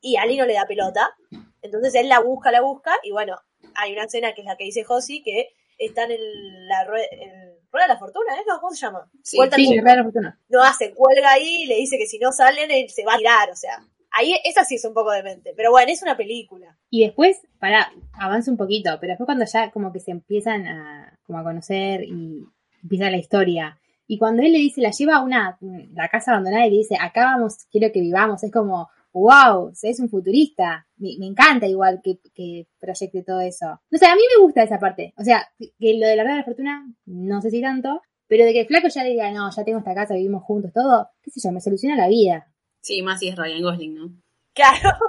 y 0.00 0.16
Ali 0.16 0.36
no 0.36 0.46
le 0.46 0.54
da 0.54 0.66
pelota. 0.66 1.14
Entonces 1.62 1.94
él 1.94 2.08
la 2.08 2.18
busca, 2.18 2.50
la 2.50 2.60
busca 2.60 2.92
y 3.04 3.12
bueno, 3.12 3.40
hay 3.76 3.92
una 3.92 4.06
escena 4.06 4.34
que 4.34 4.40
es 4.40 4.46
la 4.48 4.56
que 4.56 4.64
dice 4.64 4.82
Josie 4.82 5.22
que 5.22 5.54
están 5.78 6.10
en 6.10 6.20
la 6.68 6.84
rueda, 6.84 7.06
en 7.10 7.56
rueda 7.70 7.86
de 7.86 7.94
la 7.94 7.98
fortuna, 7.98 8.34
¿eh? 8.34 8.44
No, 8.46 8.60
¿Cómo 8.60 8.72
se 8.72 8.86
llama? 8.86 9.10
Sí. 9.22 9.38
Sí, 9.54 9.66
mundo. 9.68 9.82
Ryan 9.82 10.04
Fortuna. 10.04 10.40
No 10.48 10.62
hace, 10.62 10.94
cuelga 10.94 11.32
ahí 11.32 11.62
y 11.62 11.66
le 11.66 11.76
dice 11.76 11.98
que 11.98 12.06
si 12.06 12.18
no 12.18 12.32
salen 12.32 12.70
él 12.70 12.88
se 12.88 13.04
va 13.04 13.14
a 13.14 13.18
tirar, 13.18 13.50
o 13.50 13.56
sea. 13.56 13.84
Ahí 14.12 14.34
esa 14.44 14.64
sí 14.64 14.76
es 14.76 14.84
un 14.86 14.94
poco 14.94 15.10
demente, 15.10 15.52
pero 15.54 15.70
bueno, 15.70 15.92
es 15.92 16.00
una 16.00 16.16
película. 16.16 16.78
Y 16.88 17.04
después, 17.04 17.38
para, 17.58 17.92
avanza 18.14 18.50
un 18.50 18.56
poquito, 18.56 18.96
pero 18.98 19.10
después 19.10 19.26
cuando 19.26 19.44
ya 19.44 19.70
como 19.70 19.92
que 19.92 20.00
se 20.00 20.10
empiezan 20.10 20.66
a, 20.66 21.18
como 21.26 21.38
a 21.38 21.44
conocer 21.44 22.02
y 22.04 22.46
empieza 22.82 23.10
la 23.10 23.18
historia. 23.18 23.78
Y 24.06 24.18
cuando 24.18 24.42
él 24.42 24.52
le 24.52 24.58
dice, 24.58 24.80
la 24.80 24.90
lleva 24.90 25.16
a 25.16 25.22
una, 25.22 25.58
la 25.92 26.08
casa 26.08 26.30
abandonada 26.30 26.66
y 26.66 26.70
le 26.70 26.76
dice, 26.78 26.96
acá 26.98 27.24
vamos, 27.24 27.66
quiero 27.70 27.92
que 27.92 28.00
vivamos, 28.00 28.42
es 28.42 28.52
como, 28.52 28.88
wow, 29.20 29.72
es 29.82 30.00
un 30.00 30.10
futurista. 30.10 30.86
Me, 30.96 31.16
me 31.18 31.26
encanta 31.26 31.66
igual 31.66 32.00
que, 32.02 32.18
que 32.34 32.66
proyecte 32.78 33.22
todo 33.22 33.40
eso. 33.40 33.80
No 33.90 33.98
sé, 33.98 34.06
a 34.06 34.14
mí 34.14 34.22
me 34.36 34.42
gusta 34.42 34.62
esa 34.62 34.78
parte. 34.78 35.14
O 35.16 35.24
sea, 35.24 35.48
que 35.58 35.98
lo 35.98 36.06
de 36.06 36.16
la 36.16 36.22
rueda 36.22 36.36
de 36.36 36.40
la 36.40 36.44
fortuna, 36.44 36.86
no 37.06 37.40
sé 37.40 37.50
si 37.50 37.62
tanto, 37.62 38.02
pero 38.26 38.44
de 38.44 38.52
que 38.52 38.60
el 38.60 38.66
flaco 38.66 38.88
ya 38.88 39.04
diga, 39.04 39.30
no, 39.30 39.50
ya 39.50 39.64
tengo 39.64 39.78
esta 39.78 39.94
casa, 39.94 40.14
vivimos 40.14 40.42
juntos, 40.42 40.72
todo, 40.72 41.08
qué 41.22 41.30
sé 41.30 41.40
yo, 41.42 41.52
me 41.52 41.60
soluciona 41.60 41.96
la 41.96 42.08
vida. 42.08 42.52
Sí, 42.82 43.02
más 43.02 43.20
si 43.20 43.28
es 43.28 43.36
Ryan 43.36 43.62
Gosling, 43.62 43.94
¿no? 43.94 44.10
Claro. 44.54 44.90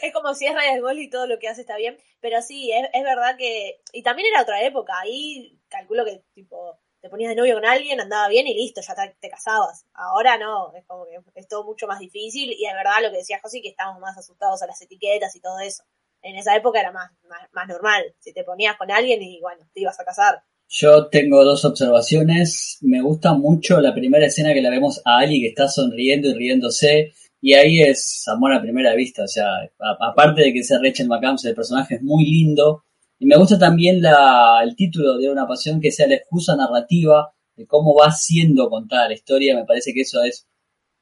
Es 0.00 0.12
como 0.12 0.32
si 0.32 0.46
es 0.46 0.54
Ryan 0.54 0.80
Gosling 0.80 1.08
y 1.08 1.10
todo 1.10 1.26
lo 1.26 1.40
que 1.40 1.48
hace 1.48 1.62
está 1.62 1.76
bien. 1.76 1.98
Pero 2.20 2.40
sí, 2.40 2.70
es, 2.70 2.88
es 2.92 3.02
verdad 3.02 3.36
que. 3.36 3.80
Y 3.92 4.04
también 4.04 4.28
era 4.32 4.42
otra 4.42 4.62
época. 4.62 4.92
Ahí 5.00 5.58
calculo 5.68 6.04
que, 6.04 6.22
tipo, 6.34 6.78
te 7.02 7.10
ponías 7.10 7.30
de 7.30 7.36
novio 7.36 7.56
con 7.56 7.66
alguien, 7.66 8.00
andaba 8.00 8.28
bien 8.28 8.46
y 8.46 8.54
listo, 8.54 8.80
ya 8.80 8.94
te, 9.20 9.28
casabas. 9.28 9.84
Ahora 9.92 10.38
no, 10.38 10.72
es 10.76 10.84
como 10.86 11.04
que 11.04 11.18
es 11.34 11.48
todo 11.48 11.64
mucho 11.64 11.88
más 11.88 11.98
difícil. 11.98 12.52
Y 12.52 12.64
es 12.64 12.72
verdad 12.74 13.02
lo 13.02 13.10
que 13.10 13.18
decía 13.18 13.40
José, 13.42 13.60
que 13.60 13.70
estábamos 13.70 14.00
más 14.00 14.16
asustados 14.16 14.62
a 14.62 14.68
las 14.68 14.80
etiquetas 14.80 15.34
y 15.34 15.40
todo 15.40 15.58
eso. 15.58 15.82
En 16.22 16.36
esa 16.36 16.54
época 16.54 16.78
era 16.78 16.92
más, 16.92 17.10
más, 17.52 17.66
normal. 17.66 18.14
Si 18.20 18.32
te 18.32 18.44
ponías 18.44 18.76
con 18.76 18.92
alguien 18.92 19.20
y 19.20 19.40
bueno, 19.40 19.66
te 19.74 19.80
ibas 19.80 19.98
a 19.98 20.04
casar. 20.04 20.44
Yo 20.68 21.08
tengo 21.08 21.44
dos 21.44 21.64
observaciones. 21.64 22.78
Me 22.82 23.02
gusta 23.02 23.34
mucho 23.34 23.80
la 23.80 23.92
primera 23.92 24.26
escena 24.26 24.54
que 24.54 24.62
la 24.62 24.70
vemos 24.70 25.02
a 25.04 25.18
Ali 25.18 25.40
que 25.40 25.48
está 25.48 25.66
sonriendo 25.66 26.28
y 26.28 26.34
riéndose. 26.34 27.14
Y 27.40 27.54
ahí 27.54 27.82
es 27.82 28.22
amor 28.28 28.52
a 28.52 28.62
primera 28.62 28.94
vista. 28.94 29.24
O 29.24 29.28
sea, 29.28 29.48
aparte 29.80 30.42
de 30.42 30.52
que 30.52 30.62
sea 30.62 30.78
Rachel 30.80 31.08
McAdams, 31.08 31.44
el 31.46 31.56
personaje 31.56 31.96
es 31.96 32.02
muy 32.02 32.24
lindo. 32.24 32.84
Y 33.22 33.26
me 33.26 33.36
gusta 33.36 33.56
también 33.56 34.02
la, 34.02 34.58
el 34.64 34.74
título 34.74 35.16
de 35.16 35.30
Una 35.30 35.46
Pasión, 35.46 35.80
que 35.80 35.92
sea 35.92 36.08
la 36.08 36.16
excusa 36.16 36.56
narrativa 36.56 37.32
de 37.54 37.68
cómo 37.68 37.94
va 37.94 38.10
siendo 38.10 38.68
contada 38.68 39.06
la 39.06 39.14
historia. 39.14 39.54
Me 39.54 39.64
parece 39.64 39.94
que 39.94 40.00
eso 40.00 40.24
es 40.24 40.48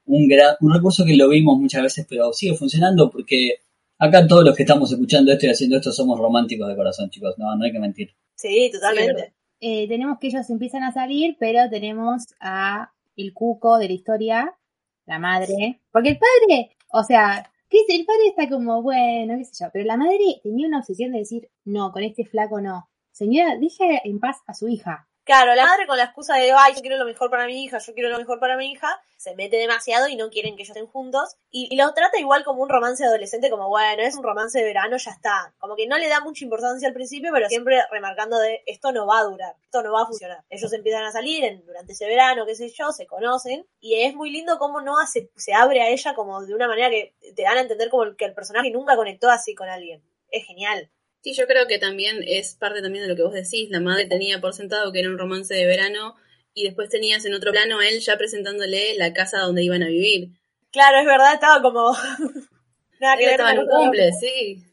un, 0.05 0.28
gran, 0.28 0.55
un 0.61 0.75
recurso 0.75 1.06
que 1.06 1.17
lo 1.17 1.31
vimos 1.31 1.58
muchas 1.58 1.82
veces, 1.82 2.06
pero 2.06 2.31
sigue 2.34 2.55
funcionando 2.55 3.11
porque 3.11 3.61
acá 3.99 4.26
todos 4.26 4.44
los 4.44 4.55
que 4.55 4.64
estamos 4.64 4.93
escuchando 4.93 5.32
esto 5.32 5.46
y 5.46 5.49
haciendo 5.49 5.78
esto 5.78 5.93
somos 5.93 6.19
románticos 6.19 6.69
de 6.69 6.76
corazón, 6.76 7.08
chicos. 7.08 7.37
No, 7.38 7.56
no 7.56 7.64
hay 7.64 7.72
que 7.72 7.78
mentir. 7.78 8.11
Sí, 8.34 8.69
totalmente. 8.70 9.32
eh, 9.58 9.88
tenemos 9.88 10.19
que 10.19 10.26
ellos 10.26 10.50
empiezan 10.50 10.82
a 10.82 10.93
salir, 10.93 11.38
pero 11.40 11.70
tenemos 11.70 12.26
a 12.38 12.93
el 13.17 13.32
cuco 13.32 13.78
de 13.78 13.88
la 13.88 13.94
historia, 13.94 14.58
la 15.06 15.19
madre. 15.19 15.81
Porque 15.90 16.11
el 16.11 16.19
padre, 16.19 16.76
o 16.93 17.02
sea, 17.02 17.50
¿qué 17.70 17.78
es? 17.78 17.84
El 17.88 18.05
padre 18.05 18.26
está 18.28 18.49
como, 18.49 18.82
bueno, 18.82 19.38
qué 19.38 19.44
sé 19.44 19.64
yo, 19.64 19.70
pero 19.72 19.87
la 19.87 19.96
madre 19.96 20.19
tenía 20.43 20.67
una 20.67 20.81
obsesión 20.81 21.12
de 21.12 21.20
decir, 21.20 21.49
no, 21.64 21.93
con 21.93 22.02
este 22.02 22.26
flaco 22.26 22.61
no. 22.61 22.90
Señora, 23.12 23.56
deje 23.58 24.02
en 24.05 24.19
paz 24.20 24.38
a 24.46 24.55
su 24.55 24.69
hija. 24.69 25.08
Claro, 25.31 25.55
la 25.55 25.65
madre 25.65 25.87
con 25.87 25.97
la 25.97 26.03
excusa 26.03 26.35
de, 26.35 26.50
ay, 26.50 26.75
yo 26.75 26.81
quiero 26.81 26.97
lo 26.97 27.05
mejor 27.05 27.31
para 27.31 27.47
mi 27.47 27.62
hija, 27.62 27.79
yo 27.79 27.94
quiero 27.94 28.09
lo 28.09 28.19
mejor 28.19 28.41
para 28.41 28.56
mi 28.56 28.73
hija, 28.73 29.00
se 29.17 29.37
mete 29.37 29.59
demasiado 29.59 30.09
y 30.09 30.17
no 30.17 30.29
quieren 30.29 30.56
que 30.56 30.62
ellos 30.62 30.77
estén 30.77 30.88
juntos. 30.91 31.37
Y, 31.53 31.69
y 31.71 31.77
lo 31.77 31.94
trata 31.94 32.19
igual 32.19 32.43
como 32.43 32.65
un 32.65 32.69
romance 32.69 33.05
adolescente, 33.05 33.49
como, 33.49 33.69
bueno, 33.69 34.03
es 34.03 34.17
un 34.17 34.25
romance 34.25 34.59
de 34.59 34.65
verano, 34.65 34.97
ya 34.97 35.12
está. 35.12 35.55
Como 35.59 35.77
que 35.77 35.87
no 35.87 35.99
le 35.99 36.09
da 36.09 36.19
mucha 36.19 36.43
importancia 36.43 36.88
al 36.88 36.94
principio, 36.94 37.31
pero 37.32 37.49
siempre 37.49 37.81
remarcando 37.93 38.41
de, 38.41 38.65
esto 38.67 38.91
no 38.91 39.06
va 39.06 39.20
a 39.20 39.22
durar, 39.22 39.55
esto 39.63 39.84
no 39.84 39.93
va 39.93 40.03
a 40.03 40.06
funcionar. 40.06 40.43
Ellos 40.51 40.72
empiezan 40.72 41.05
a 41.05 41.13
salir 41.13 41.63
durante 41.65 41.93
ese 41.93 42.08
verano, 42.08 42.44
qué 42.44 42.56
sé 42.56 42.69
yo, 42.69 42.91
se 42.91 43.06
conocen, 43.06 43.65
y 43.79 44.03
es 44.03 44.17
muy 44.17 44.32
lindo 44.32 44.58
cómo 44.58 44.81
Noah 44.81 45.06
se, 45.06 45.31
se 45.37 45.55
abre 45.55 45.81
a 45.81 45.91
ella 45.91 46.13
como 46.15 46.44
de 46.44 46.56
una 46.56 46.67
manera 46.67 46.91
que 46.91 47.15
te 47.37 47.43
dan 47.44 47.56
a 47.56 47.60
entender 47.60 47.89
como 47.89 48.17
que 48.17 48.25
el 48.25 48.34
personaje 48.34 48.72
nunca 48.72 48.96
conectó 48.96 49.31
así 49.31 49.55
con 49.55 49.69
alguien. 49.69 50.03
Es 50.32 50.44
genial. 50.44 50.91
Sí, 51.22 51.34
yo 51.34 51.46
creo 51.46 51.67
que 51.67 51.79
también 51.79 52.24
es 52.27 52.55
parte 52.55 52.81
también 52.81 53.05
de 53.05 53.08
lo 53.08 53.17
que 53.17 53.22
vos 53.22 53.34
decís. 53.34 53.69
La 53.70 53.81
madre 53.81 54.06
tenía 54.06 54.41
por 54.41 54.55
sentado 54.55 54.91
que 54.93 55.00
era 55.00 55.10
un 55.10 55.19
romance 55.19 55.53
de 55.55 55.67
verano 55.67 56.15
y 56.55 56.65
después 56.65 56.89
tenías 56.89 57.24
en 57.27 57.34
otro 57.34 57.53
plano 57.53 57.79
a 57.79 57.89
él 57.89 58.00
ya 58.00 58.17
presentándole 58.17 58.96
la 58.96 59.12
casa 59.12 59.41
donde 59.41 59.62
iban 59.62 59.82
a 59.82 59.89
vivir. 59.89 60.31
Claro, 60.70 60.98
es 60.98 61.06
verdad, 61.06 61.34
estaba 61.34 61.60
como... 61.62 61.93
Nada 63.00 63.17
que 63.17 63.24
Él 63.24 63.31
ver 63.31 63.41
estaba 63.41 63.50
en 63.53 63.56
con 63.56 63.67
un 63.67 63.84
cumple, 63.84 64.12
sí. 64.12 64.65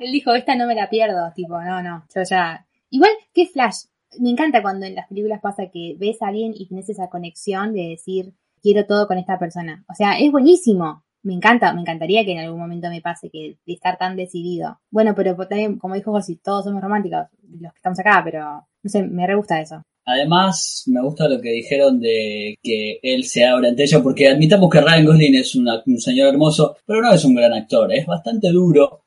Él 0.00 0.12
dijo, 0.12 0.34
esta 0.34 0.54
no 0.54 0.66
me 0.66 0.74
la 0.74 0.90
pierdo, 0.90 1.32
tipo, 1.34 1.60
no, 1.60 1.82
no, 1.82 2.06
yo 2.14 2.22
ya... 2.22 2.66
Igual, 2.90 3.12
¿qué 3.32 3.46
flash? 3.46 3.84
Me 4.18 4.30
encanta 4.30 4.60
cuando 4.60 4.84
en 4.84 4.94
las 4.94 5.08
películas 5.08 5.40
pasa 5.40 5.70
que 5.72 5.96
ves 5.98 6.20
a 6.20 6.28
alguien 6.28 6.52
y 6.54 6.66
tienes 6.66 6.88
esa 6.90 7.08
conexión 7.08 7.72
de 7.72 7.88
decir, 7.88 8.34
quiero 8.62 8.84
todo 8.86 9.06
con 9.06 9.16
esta 9.16 9.38
persona. 9.38 9.84
O 9.88 9.94
sea, 9.94 10.18
es 10.18 10.30
buenísimo. 10.30 11.02
Me 11.24 11.34
encanta, 11.34 11.72
me 11.72 11.80
encantaría 11.82 12.24
que 12.24 12.32
en 12.32 12.38
algún 12.40 12.58
momento 12.60 12.88
me 12.88 13.00
pase 13.00 13.30
que 13.30 13.56
de 13.64 13.72
estar 13.72 13.96
tan 13.98 14.16
decidido. 14.16 14.80
Bueno, 14.90 15.14
pero 15.14 15.36
también, 15.36 15.78
como 15.78 15.94
dijo 15.94 16.10
José, 16.12 16.38
todos 16.42 16.64
somos 16.64 16.82
románticos, 16.82 17.26
los 17.60 17.72
que 17.72 17.78
estamos 17.78 17.98
acá, 18.00 18.20
pero 18.24 18.40
no 18.82 18.90
sé, 18.90 19.02
me 19.04 19.26
re 19.26 19.36
gusta 19.36 19.60
eso. 19.60 19.82
Además, 20.04 20.82
me 20.86 21.00
gusta 21.00 21.28
lo 21.28 21.40
que 21.40 21.50
dijeron 21.50 22.00
de 22.00 22.56
que 22.60 22.98
él 23.02 23.22
se 23.24 23.44
abra 23.46 23.68
ante 23.68 23.84
ella, 23.84 24.02
porque 24.02 24.28
admitamos 24.28 24.68
que 24.68 24.80
Ryan 24.80 25.04
Gosling 25.06 25.34
es 25.36 25.54
una- 25.54 25.80
un 25.86 26.00
señor 26.00 26.28
hermoso, 26.28 26.76
pero 26.84 27.00
no 27.00 27.12
es 27.12 27.24
un 27.24 27.36
gran 27.36 27.52
actor, 27.52 27.92
es 27.92 28.04
bastante 28.04 28.48
duro. 28.50 29.04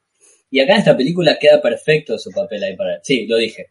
Y 0.49 0.61
acá 0.61 0.73
en 0.73 0.79
esta 0.79 0.95
película 0.95 1.37
queda 1.37 1.61
perfecto 1.61 2.17
su 2.17 2.31
papel 2.31 2.63
ahí 2.63 2.77
para 2.77 2.93
él. 2.95 2.99
Sí, 3.03 3.27
lo 3.27 3.35
dije. 3.37 3.67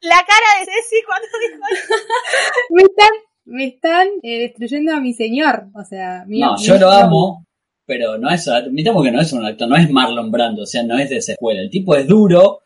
La 0.00 0.16
cara 0.26 0.60
de 0.60 0.64
Ceci 0.66 1.02
cuando 1.04 1.28
dijo 1.40 1.60
Me 2.70 2.82
están, 2.82 3.10
me 3.44 3.64
están 3.66 4.08
eh, 4.24 4.38
destruyendo 4.40 4.92
a 4.92 5.00
mi 5.00 5.12
señor, 5.14 5.68
o 5.72 5.84
sea, 5.84 6.24
mi- 6.26 6.40
No, 6.40 6.56
mi- 6.56 6.64
yo 6.64 6.78
lo 6.78 6.90
amo, 6.90 7.45
pero 7.86 8.18
no 8.18 8.28
es, 8.30 8.46
admitamos 8.48 9.04
que 9.04 9.12
no 9.12 9.20
es 9.20 9.32
un 9.32 9.44
actor, 9.46 9.68
no 9.68 9.76
es 9.76 9.88
Marlon 9.90 10.30
Brando, 10.30 10.62
o 10.62 10.66
sea, 10.66 10.82
no 10.82 10.98
es 10.98 11.08
de 11.08 11.16
esa 11.18 11.32
escuela. 11.32 11.60
El 11.60 11.70
tipo 11.70 11.94
es 11.94 12.06
duro 12.06 12.60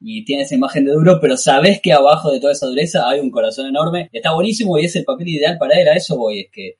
y 0.00 0.24
tiene 0.24 0.42
esa 0.42 0.54
imagen 0.54 0.84
de 0.84 0.92
duro, 0.92 1.18
pero 1.20 1.36
sabes 1.36 1.80
que 1.80 1.92
abajo 1.92 2.30
de 2.30 2.38
toda 2.40 2.52
esa 2.52 2.66
dureza 2.66 3.08
hay 3.08 3.20
un 3.20 3.30
corazón 3.30 3.66
enorme. 3.66 4.10
Está 4.12 4.34
buenísimo 4.34 4.78
y 4.78 4.84
es 4.84 4.94
el 4.96 5.04
papel 5.04 5.28
ideal 5.28 5.56
para 5.58 5.80
él. 5.80 5.88
A 5.88 5.94
eso 5.94 6.16
voy, 6.16 6.40
es 6.40 6.50
que 6.52 6.74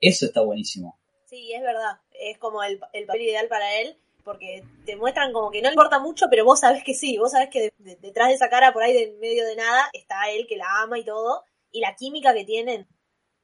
eso 0.00 0.26
está 0.26 0.42
buenísimo. 0.42 0.98
Sí, 1.26 1.52
es 1.54 1.62
verdad. 1.62 1.98
Es 2.20 2.38
como 2.38 2.62
el, 2.62 2.78
el 2.92 3.06
papel 3.06 3.22
ideal 3.22 3.48
para 3.48 3.80
él, 3.80 3.96
porque 4.24 4.62
te 4.84 4.96
muestran 4.96 5.32
como 5.32 5.50
que 5.50 5.62
no 5.62 5.68
le 5.68 5.74
importa 5.74 5.98
mucho, 5.98 6.26
pero 6.28 6.44
vos 6.44 6.60
sabés 6.60 6.84
que 6.84 6.92
sí. 6.94 7.16
Vos 7.16 7.32
sabés 7.32 7.48
que 7.50 7.60
de- 7.62 7.72
de- 7.78 7.96
detrás 7.96 8.28
de 8.28 8.34
esa 8.34 8.50
cara, 8.50 8.72
por 8.74 8.82
ahí 8.82 8.92
de 8.92 9.16
medio 9.20 9.46
de 9.46 9.56
nada, 9.56 9.88
está 9.94 10.30
él 10.30 10.46
que 10.46 10.56
la 10.58 10.66
ama 10.82 10.98
y 10.98 11.04
todo. 11.04 11.42
Y 11.72 11.80
la 11.80 11.94
química 11.96 12.34
que 12.34 12.44
tienen 12.44 12.86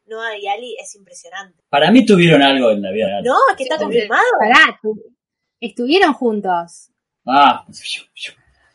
Noah 0.06 0.36
y 0.38 0.46
Ali 0.48 0.76
es 0.80 0.94
impresionante. 0.94 1.62
Para 1.68 1.90
mí 1.90 2.04
tuvieron 2.04 2.42
algo 2.42 2.70
en 2.70 2.82
la 2.82 2.90
vida 2.90 3.06
real. 3.06 3.24
No, 3.24 3.36
es 3.50 3.56
que 3.56 3.62
está 3.64 3.78
confirmado. 3.78 4.22
Pará, 4.38 4.80
estuvieron 5.60 6.12
juntos. 6.14 6.90
Ah, 7.26 7.64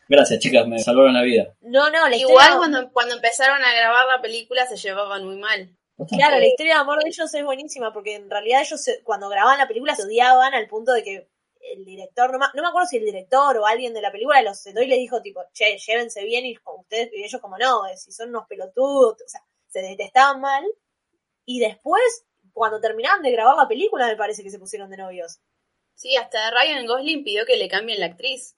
gracias 0.08 0.40
chicas, 0.40 0.66
me 0.66 0.78
salvaron 0.80 1.14
la 1.14 1.22
vida. 1.22 1.54
No, 1.60 1.90
no, 1.90 2.08
la 2.08 2.16
Igual 2.16 2.34
historia... 2.36 2.56
cuando, 2.58 2.92
cuando 2.92 3.14
empezaron 3.14 3.62
a 3.62 3.72
grabar 3.74 4.06
la 4.06 4.20
película 4.20 4.66
se 4.66 4.76
llevaban 4.76 5.24
muy 5.24 5.36
mal. 5.36 5.70
Claro, 6.08 6.38
la 6.38 6.46
historia 6.46 6.74
de 6.76 6.80
amor 6.80 7.02
de 7.02 7.10
ellos 7.10 7.32
es 7.34 7.44
buenísima 7.44 7.92
porque 7.92 8.14
en 8.14 8.30
realidad 8.30 8.62
ellos 8.62 8.82
se- 8.82 9.02
cuando 9.02 9.28
grababan 9.28 9.58
la 9.58 9.68
película 9.68 9.94
se 9.94 10.04
odiaban 10.04 10.54
al 10.54 10.66
punto 10.66 10.92
de 10.92 11.04
que 11.04 11.28
el 11.74 11.84
director, 11.84 12.32
no, 12.32 12.38
ma- 12.38 12.50
no 12.54 12.62
me 12.62 12.68
acuerdo 12.68 12.88
si 12.88 12.96
el 12.96 13.04
director 13.04 13.58
o 13.58 13.66
alguien 13.66 13.92
de 13.92 14.00
la 14.00 14.10
película 14.10 14.40
los 14.40 14.58
sentó 14.58 14.80
y 14.80 14.86
les 14.86 14.98
dijo 14.98 15.20
tipo, 15.20 15.42
che, 15.52 15.76
llévense 15.76 16.24
bien 16.24 16.46
y 16.46 16.56
ustedes, 16.78 17.10
y 17.12 17.22
ellos 17.22 17.38
como 17.42 17.58
no, 17.58 17.86
eh, 17.86 17.96
si 17.98 18.12
son 18.12 18.30
unos 18.30 18.46
pelotudos, 18.48 19.12
o 19.22 19.28
sea, 19.28 19.42
se 19.68 19.82
detestaban 19.82 20.40
mal 20.40 20.64
y 21.50 21.58
después, 21.58 22.24
cuando 22.52 22.80
terminaban 22.80 23.22
de 23.22 23.32
grabar 23.32 23.56
la 23.56 23.66
película 23.66 24.06
me 24.06 24.14
parece 24.14 24.44
que 24.44 24.50
se 24.50 24.60
pusieron 24.60 24.88
de 24.88 24.98
novios. 24.98 25.40
Sí, 25.96 26.16
hasta 26.16 26.38
Ryan 26.52 26.86
Gosling 26.86 27.24
pidió 27.24 27.44
que 27.44 27.56
le 27.56 27.66
cambien 27.66 27.98
la 27.98 28.06
actriz. 28.06 28.54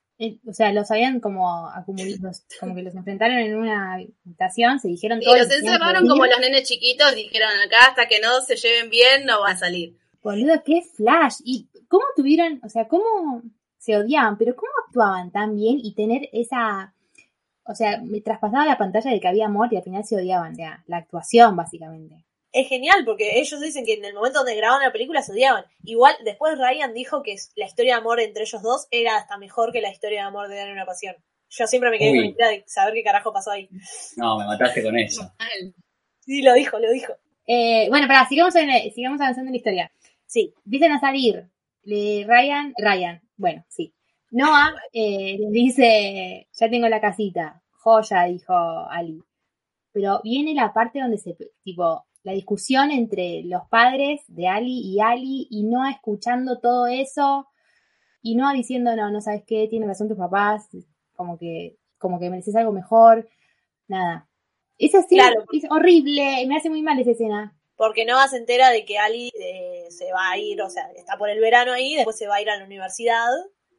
O 0.46 0.52
sea, 0.52 0.74
los 0.74 0.90
habían 0.90 1.18
como 1.18 1.68
acumulados, 1.68 2.44
como 2.60 2.74
que 2.74 2.82
los 2.82 2.94
enfrentaron 2.94 3.38
en 3.38 3.56
una 3.56 3.94
habitación, 3.94 4.78
se 4.78 4.88
dijeron 4.88 5.22
Y 5.22 5.24
los 5.24 5.50
encerraron 5.50 6.06
como 6.06 6.26
los 6.26 6.38
nenes 6.38 6.68
chiquitos, 6.68 7.14
dijeron 7.14 7.48
acá 7.64 7.86
hasta 7.88 8.08
que 8.08 8.20
no 8.20 8.42
se 8.42 8.56
lleven 8.56 8.90
bien 8.90 9.24
no 9.24 9.40
van 9.40 9.56
a 9.56 9.58
salir. 9.58 9.96
Boludo, 10.22 10.62
qué 10.62 10.82
flash. 10.82 11.36
¿Y 11.46 11.70
cómo 11.88 12.04
tuvieron, 12.14 12.60
o 12.62 12.68
sea, 12.68 12.88
cómo 12.88 13.42
se 13.78 13.96
odiaban, 13.96 14.36
pero 14.36 14.54
cómo 14.54 14.70
actuaban 14.86 15.30
tan 15.30 15.56
bien 15.56 15.78
y 15.82 15.94
tener 15.94 16.28
esa, 16.34 16.94
o 17.64 17.74
sea, 17.74 18.02
me 18.02 18.20
traspasaba 18.20 18.66
la 18.66 18.76
pantalla 18.76 19.10
de 19.10 19.18
que 19.18 19.28
había 19.28 19.46
amor 19.46 19.72
y 19.72 19.78
al 19.78 19.82
final 19.82 20.04
se 20.04 20.16
odiaban, 20.16 20.52
o 20.52 20.56
sea, 20.56 20.84
la 20.86 20.98
actuación 20.98 21.56
básicamente. 21.56 22.26
Es 22.52 22.68
genial 22.68 23.04
porque 23.06 23.40
ellos 23.40 23.60
dicen 23.60 23.84
que 23.86 23.94
en 23.94 24.04
el 24.04 24.12
momento 24.14 24.40
donde 24.40 24.54
grababan 24.54 24.82
la 24.84 24.92
película 24.92 25.22
se 25.22 25.32
odiaban. 25.32 25.64
Igual 25.84 26.14
después 26.24 26.58
Ryan 26.58 26.92
dijo 26.92 27.22
que 27.22 27.36
la 27.56 27.64
historia 27.66 27.94
de 27.94 28.00
amor 28.00 28.20
entre 28.20 28.42
ellos 28.42 28.60
dos 28.62 28.86
era 28.90 29.16
hasta 29.16 29.38
mejor 29.38 29.72
que 29.72 29.80
la 29.80 29.90
historia 29.90 30.20
de 30.20 30.26
amor 30.28 30.48
de 30.48 30.56
Dar 30.56 30.70
una 30.70 30.84
pasión. 30.86 31.16
Yo 31.48 31.66
siempre 31.66 31.90
me 31.90 31.98
quedé 31.98 32.10
Uy. 32.12 32.16
con 32.16 32.24
la 32.26 32.30
idea 32.30 32.48
de 32.48 32.64
saber 32.66 32.94
qué 32.94 33.02
carajo 33.02 33.32
pasó 33.32 33.50
ahí. 33.52 33.68
No, 34.16 34.38
me 34.38 34.46
mataste 34.46 34.82
con 34.82 34.98
eso. 34.98 35.30
Sí, 36.20 36.42
lo 36.42 36.52
dijo, 36.54 36.78
lo 36.78 36.90
dijo. 36.90 37.14
Eh, 37.46 37.88
bueno, 37.90 38.06
pará, 38.06 38.26
sigamos, 38.28 38.54
en- 38.56 38.92
sigamos 38.92 39.20
avanzando 39.20 39.48
en 39.48 39.52
la 39.52 39.56
historia. 39.58 39.92
Sí, 40.26 40.54
Empiezan 40.64 40.92
a 40.92 41.00
salir 41.00 41.46
eh, 41.84 42.24
Ryan, 42.26 42.72
Ryan, 42.78 43.20
bueno, 43.36 43.64
sí. 43.68 43.92
Noah 44.30 44.74
eh, 44.92 45.36
les 45.40 45.50
dice, 45.50 46.48
ya 46.52 46.70
tengo 46.70 46.88
la 46.88 47.00
casita, 47.00 47.60
joya, 47.72 48.24
dijo 48.24 48.54
Ali. 48.88 49.22
Pero 49.92 50.20
viene 50.24 50.54
la 50.54 50.72
parte 50.72 51.00
donde 51.00 51.18
se, 51.18 51.36
tipo, 51.62 52.06
la 52.24 52.32
discusión 52.32 52.90
entre 52.90 53.42
los 53.44 53.62
padres 53.68 54.20
de 54.28 54.46
Ali 54.48 54.80
y 54.80 55.00
Ali 55.00 55.46
y 55.50 55.64
Noah 55.64 55.90
escuchando 55.90 56.60
todo 56.60 56.86
eso 56.86 57.48
y 58.22 58.36
Noah 58.36 58.52
diciendo, 58.52 58.94
no, 58.94 59.10
no 59.10 59.20
sabes 59.20 59.42
qué, 59.46 59.66
tienen 59.68 59.88
razón 59.88 60.08
tus 60.08 60.16
papás, 60.18 60.68
como 61.14 61.36
que, 61.38 61.76
como 61.98 62.20
que 62.20 62.30
mereces 62.30 62.54
algo 62.54 62.72
mejor, 62.72 63.28
nada. 63.88 64.28
Esa 64.78 65.00
escena 65.00 65.24
Claro. 65.30 65.44
es 65.52 65.64
horrible, 65.70 66.44
me 66.46 66.56
hace 66.56 66.70
muy 66.70 66.82
mal 66.82 66.98
esa 66.98 67.10
escena. 67.10 67.56
porque 67.76 68.04
Noah 68.04 68.28
se 68.28 68.36
entera 68.36 68.70
de 68.70 68.84
que 68.84 68.98
Ali 68.98 69.32
eh, 69.40 69.86
se 69.90 70.12
va 70.12 70.30
a 70.30 70.38
ir, 70.38 70.62
o 70.62 70.70
sea, 70.70 70.88
está 70.92 71.18
por 71.18 71.28
el 71.30 71.40
verano 71.40 71.72
ahí, 71.72 71.96
después 71.96 72.16
se 72.16 72.28
va 72.28 72.36
a 72.36 72.40
ir 72.42 72.48
a 72.48 72.56
la 72.56 72.64
universidad, 72.64 73.26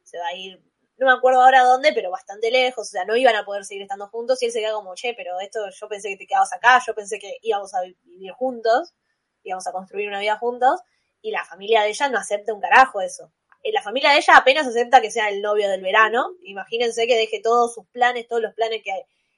se 0.02 0.18
va 0.18 0.26
a 0.26 0.36
ir, 0.36 0.62
no 1.04 1.10
me 1.12 1.16
acuerdo 1.18 1.42
ahora 1.42 1.62
dónde, 1.62 1.92
pero 1.92 2.10
bastante 2.10 2.50
lejos, 2.50 2.88
o 2.88 2.90
sea, 2.90 3.04
no 3.04 3.16
iban 3.16 3.36
a 3.36 3.44
poder 3.44 3.64
seguir 3.64 3.82
estando 3.82 4.08
juntos 4.08 4.42
y 4.42 4.46
él 4.46 4.52
se 4.52 4.60
queda 4.60 4.72
como, 4.72 4.94
che, 4.94 5.14
pero 5.14 5.38
esto 5.40 5.60
yo 5.70 5.88
pensé 5.88 6.08
que 6.10 6.16
te 6.16 6.26
quedabas 6.26 6.52
acá, 6.52 6.80
yo 6.86 6.94
pensé 6.94 7.18
que 7.18 7.38
íbamos 7.42 7.74
a 7.74 7.82
vi- 7.82 7.96
vivir 8.04 8.32
juntos, 8.32 8.94
íbamos 9.42 9.66
a 9.66 9.72
construir 9.72 10.08
una 10.08 10.20
vida 10.20 10.36
juntos, 10.38 10.80
y 11.22 11.30
la 11.30 11.44
familia 11.44 11.82
de 11.82 11.88
ella 11.90 12.08
no 12.08 12.18
acepta 12.18 12.52
un 12.52 12.60
carajo 12.60 13.00
eso. 13.00 13.32
Eh, 13.62 13.72
La 13.72 13.82
familia 13.82 14.10
de 14.10 14.18
ella 14.18 14.36
apenas 14.36 14.66
acepta 14.66 15.00
que 15.00 15.10
sea 15.10 15.28
el 15.28 15.40
novio 15.40 15.68
del 15.70 15.80
verano, 15.82 16.30
imagínense 16.42 17.06
que 17.06 17.16
deje 17.16 17.40
todos 17.40 17.74
sus 17.74 17.86
planes, 17.88 18.26
todos 18.28 18.42
los 18.42 18.54
planes 18.54 18.82
que 18.84 18.92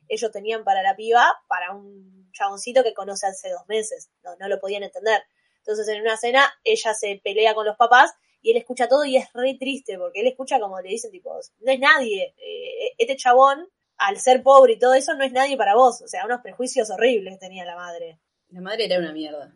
ellos 0.08 0.30
tenían 0.32 0.64
para 0.64 0.82
la 0.82 0.96
piba, 0.96 1.34
para 1.48 1.72
un 1.72 2.30
chaboncito 2.32 2.82
que 2.82 2.94
conoce 2.94 3.26
hace 3.26 3.50
dos 3.50 3.66
meses. 3.68 4.10
No, 4.22 4.36
no 4.36 4.48
lo 4.48 4.60
podían 4.60 4.82
entender. 4.82 5.22
Entonces 5.58 5.88
en 5.88 6.00
una 6.00 6.16
cena 6.16 6.52
ella 6.64 6.94
se 6.94 7.20
pelea 7.24 7.54
con 7.54 7.66
los 7.66 7.76
papás 7.76 8.12
y 8.46 8.52
él 8.52 8.58
escucha 8.58 8.88
todo 8.88 9.04
y 9.04 9.16
es 9.16 9.28
re 9.34 9.54
triste 9.54 9.98
porque 9.98 10.20
él 10.20 10.28
escucha 10.28 10.60
como 10.60 10.80
le 10.80 10.88
dicen 10.88 11.10
tipo, 11.10 11.34
no 11.34 11.72
es 11.72 11.80
nadie, 11.80 12.32
eh, 12.38 12.92
este 12.96 13.16
chabón 13.16 13.66
al 13.96 14.18
ser 14.18 14.44
pobre 14.44 14.74
y 14.74 14.78
todo 14.78 14.94
eso 14.94 15.14
no 15.14 15.24
es 15.24 15.32
nadie 15.32 15.56
para 15.56 15.74
vos, 15.74 16.00
o 16.00 16.06
sea, 16.06 16.24
unos 16.24 16.42
prejuicios 16.42 16.88
horribles 16.90 17.40
tenía 17.40 17.64
la 17.64 17.74
madre. 17.74 18.20
La 18.50 18.60
madre 18.60 18.84
era 18.84 19.00
una 19.00 19.12
mierda. 19.12 19.52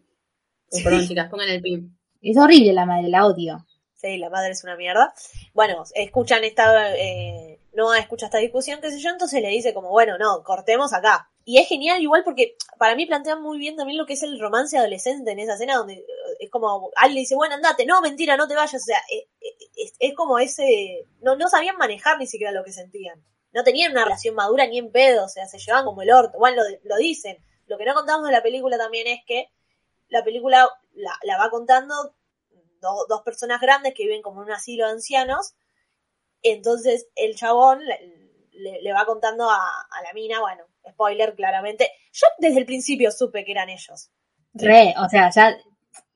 Perdón, 0.83 1.07
chicas, 1.07 1.31
pongan 1.31 1.51
el 1.51 1.63
pin. 1.63 1.97
Es 2.21 2.37
horrible 2.37 2.73
la 2.73 2.85
madre, 2.85 3.09
la 3.09 3.27
odio. 3.27 3.65
Sí, 3.95 4.19
la 4.19 4.29
madre 4.29 4.51
es 4.51 4.65
una 4.65 4.77
mierda. 4.77 5.15
Bueno, 5.55 5.85
escuchan 5.95 6.43
esta, 6.43 6.97
eh, 6.97 7.61
no 7.73 7.95
escucha 7.95 8.27
esta 8.27 8.39
discusión, 8.39 8.81
qué 8.81 8.91
sé 8.91 8.99
yo, 8.99 9.11
entonces 9.11 9.41
le 9.41 9.51
dice 9.51 9.73
como, 9.73 9.91
bueno, 9.91 10.19
no, 10.19 10.43
cortemos 10.43 10.93
acá. 10.93 11.31
Y 11.51 11.59
es 11.59 11.69
genial 11.69 12.01
igual 12.01 12.23
porque 12.25 12.57
para 12.79 12.95
mí 12.95 13.07
plantean 13.07 13.43
muy 13.43 13.59
bien 13.59 13.75
también 13.77 13.99
lo 13.99 14.07
que 14.07 14.13
es 14.15 14.23
el 14.23 14.39
romance 14.41 14.79
adolescente 14.79 15.33
en 15.33 15.41
esa 15.41 15.55
escena 15.55 15.77
donde 15.77 15.95
eh, 15.95 16.07
es 16.41 16.51
como, 16.51 16.91
alguien 16.97 17.23
dice, 17.23 17.35
bueno, 17.35 17.55
andate, 17.57 17.85
no, 17.87 18.01
mentira, 18.03 18.37
no 18.37 18.47
te 18.49 18.55
vayas, 18.55 18.83
o 18.83 18.85
sea, 18.85 18.99
eh, 19.13 19.27
eh, 19.41 19.57
es, 19.77 19.93
es 19.99 20.15
como 20.15 20.39
ese, 20.39 21.07
no, 21.21 21.37
no 21.37 21.49
sabían 21.49 21.77
manejar 21.77 22.19
ni 22.19 22.27
siquiera 22.27 22.53
lo 22.53 22.63
que 22.65 22.73
sentían. 22.73 23.25
No 23.53 23.65
tenían 23.65 23.91
una 23.93 24.05
relación 24.05 24.35
madura 24.37 24.67
ni 24.67 24.79
en 24.79 24.93
pedo, 24.93 25.25
o 25.25 25.29
sea, 25.29 25.47
se 25.49 25.59
llevaban 25.59 25.85
como 25.87 26.03
el 26.03 26.13
orto, 26.13 26.39
bueno, 26.39 26.63
lo, 26.63 26.79
lo 26.85 26.97
dicen. 26.99 27.39
Lo 27.67 27.79
que 27.79 27.85
no 27.85 27.95
contamos 27.95 28.27
de 28.27 28.33
la 28.33 28.43
película 28.43 28.79
también 28.79 29.07
es 29.09 29.21
que 29.27 29.49
la 30.09 30.23
película 30.25 30.69
la, 30.95 31.13
la 31.25 31.39
va 31.39 31.51
contando 31.51 31.95
do- 32.81 33.07
dos 33.09 33.23
personas 33.23 33.61
grandes 33.61 33.95
que 33.95 34.05
viven 34.05 34.23
como 34.23 34.43
en 34.43 34.49
un 34.49 34.53
asilo 34.55 34.87
de 34.87 34.93
ancianos. 34.93 35.55
Entonces 36.43 37.09
el 37.17 37.35
chabón 37.37 37.81
le- 37.85 38.83
le 38.83 38.93
va 38.93 39.07
contando 39.07 39.51
a, 39.51 39.57
a 39.91 40.03
la 40.03 40.13
mina, 40.13 40.41
bueno, 40.41 40.65
spoiler 40.89 41.35
claramente. 41.35 41.91
Yo 42.13 42.27
desde 42.39 42.61
el 42.61 42.67
principio 42.67 43.11
supe 43.11 43.45
que 43.45 43.53
eran 43.53 43.69
ellos. 43.69 44.11
Re, 44.55 44.95
o 44.99 45.09
sea, 45.09 45.31
ya 45.31 45.57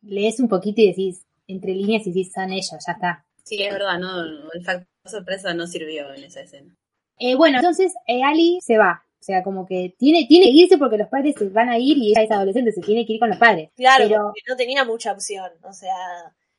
lees 0.03 0.41
un 0.41 0.49
poquito 0.49 0.81
y 0.81 0.89
decís, 0.89 1.25
entre 1.47 1.73
líneas 1.73 2.07
y 2.07 2.11
decís, 2.11 2.33
son 2.33 2.51
ellos, 2.53 2.71
ya 2.87 2.93
está. 2.93 3.27
Sí, 3.43 3.63
es 3.63 3.73
verdad, 3.73 3.99
no, 3.99 4.23
el 4.23 4.65
factor 4.65 4.87
sorpresa 5.05 5.53
no 5.55 5.67
sirvió 5.67 6.13
en 6.15 6.25
esa 6.25 6.41
escena. 6.41 6.75
Eh, 7.19 7.35
bueno, 7.37 7.59
entonces 7.59 7.93
eh, 8.07 8.23
Ali 8.23 8.59
se 8.63 8.79
va. 8.79 9.05
O 9.21 9.25
sea, 9.25 9.43
como 9.43 9.65
que 9.67 9.95
tiene, 9.99 10.27
tiene 10.27 10.47
que 10.47 10.53
irse 10.53 10.77
porque 10.79 10.99
los 10.99 11.09
padres 11.09 11.35
se 11.39 11.49
van 11.49 11.69
a 11.71 11.79
ir 11.79 11.97
y 11.97 12.11
ella 12.11 12.23
es 12.23 12.31
adolescente, 12.31 12.73
se 12.73 12.81
tiene 12.83 13.07
que 13.07 13.15
ir 13.15 13.21
con 13.21 13.31
los 13.31 13.39
padres. 13.39 13.71
Claro, 13.77 14.05
Pero- 14.07 14.23
porque 14.25 14.41
no 14.49 14.57
tenía 14.57 14.85
mucha 14.85 15.13
opción. 15.13 15.51
O 15.63 15.73
sea, 15.73 15.95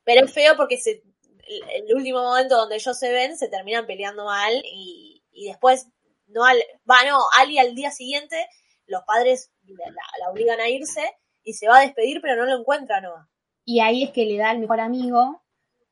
pero 0.04 0.26
es 0.26 0.32
feo 0.34 0.56
porque 0.58 0.78
se, 0.78 1.04
el, 1.48 1.86
el 1.88 1.96
último 1.96 2.24
momento 2.24 2.56
donde 2.58 2.76
ellos 2.76 2.98
se 2.98 3.12
ven 3.12 3.38
se 3.38 3.50
terminan 3.50 3.86
peleando 3.86 4.26
mal 4.26 4.54
y, 4.66 5.22
y 5.32 5.46
después, 5.48 5.88
no 6.28 6.44
al, 6.44 6.58
va, 6.90 7.04
no, 7.08 7.20
Ali 7.40 7.58
al 7.58 7.76
día 7.76 7.92
siguiente, 7.92 8.36
los 8.88 9.02
padres 9.04 9.52
la, 9.64 10.32
obligan 10.32 10.60
a 10.60 10.70
irse 10.70 11.02
y 11.44 11.54
se 11.54 11.68
va 11.68 11.78
a 11.78 11.82
despedir, 11.82 12.20
pero 12.22 12.36
no 12.36 12.46
lo 12.46 12.60
encuentra 12.60 13.02
Noah. 13.02 13.28
Y 13.64 13.80
ahí 13.80 14.04
es 14.04 14.12
que 14.12 14.26
le 14.26 14.38
da 14.38 14.50
al 14.50 14.60
mejor 14.60 14.80
amigo 14.80 15.42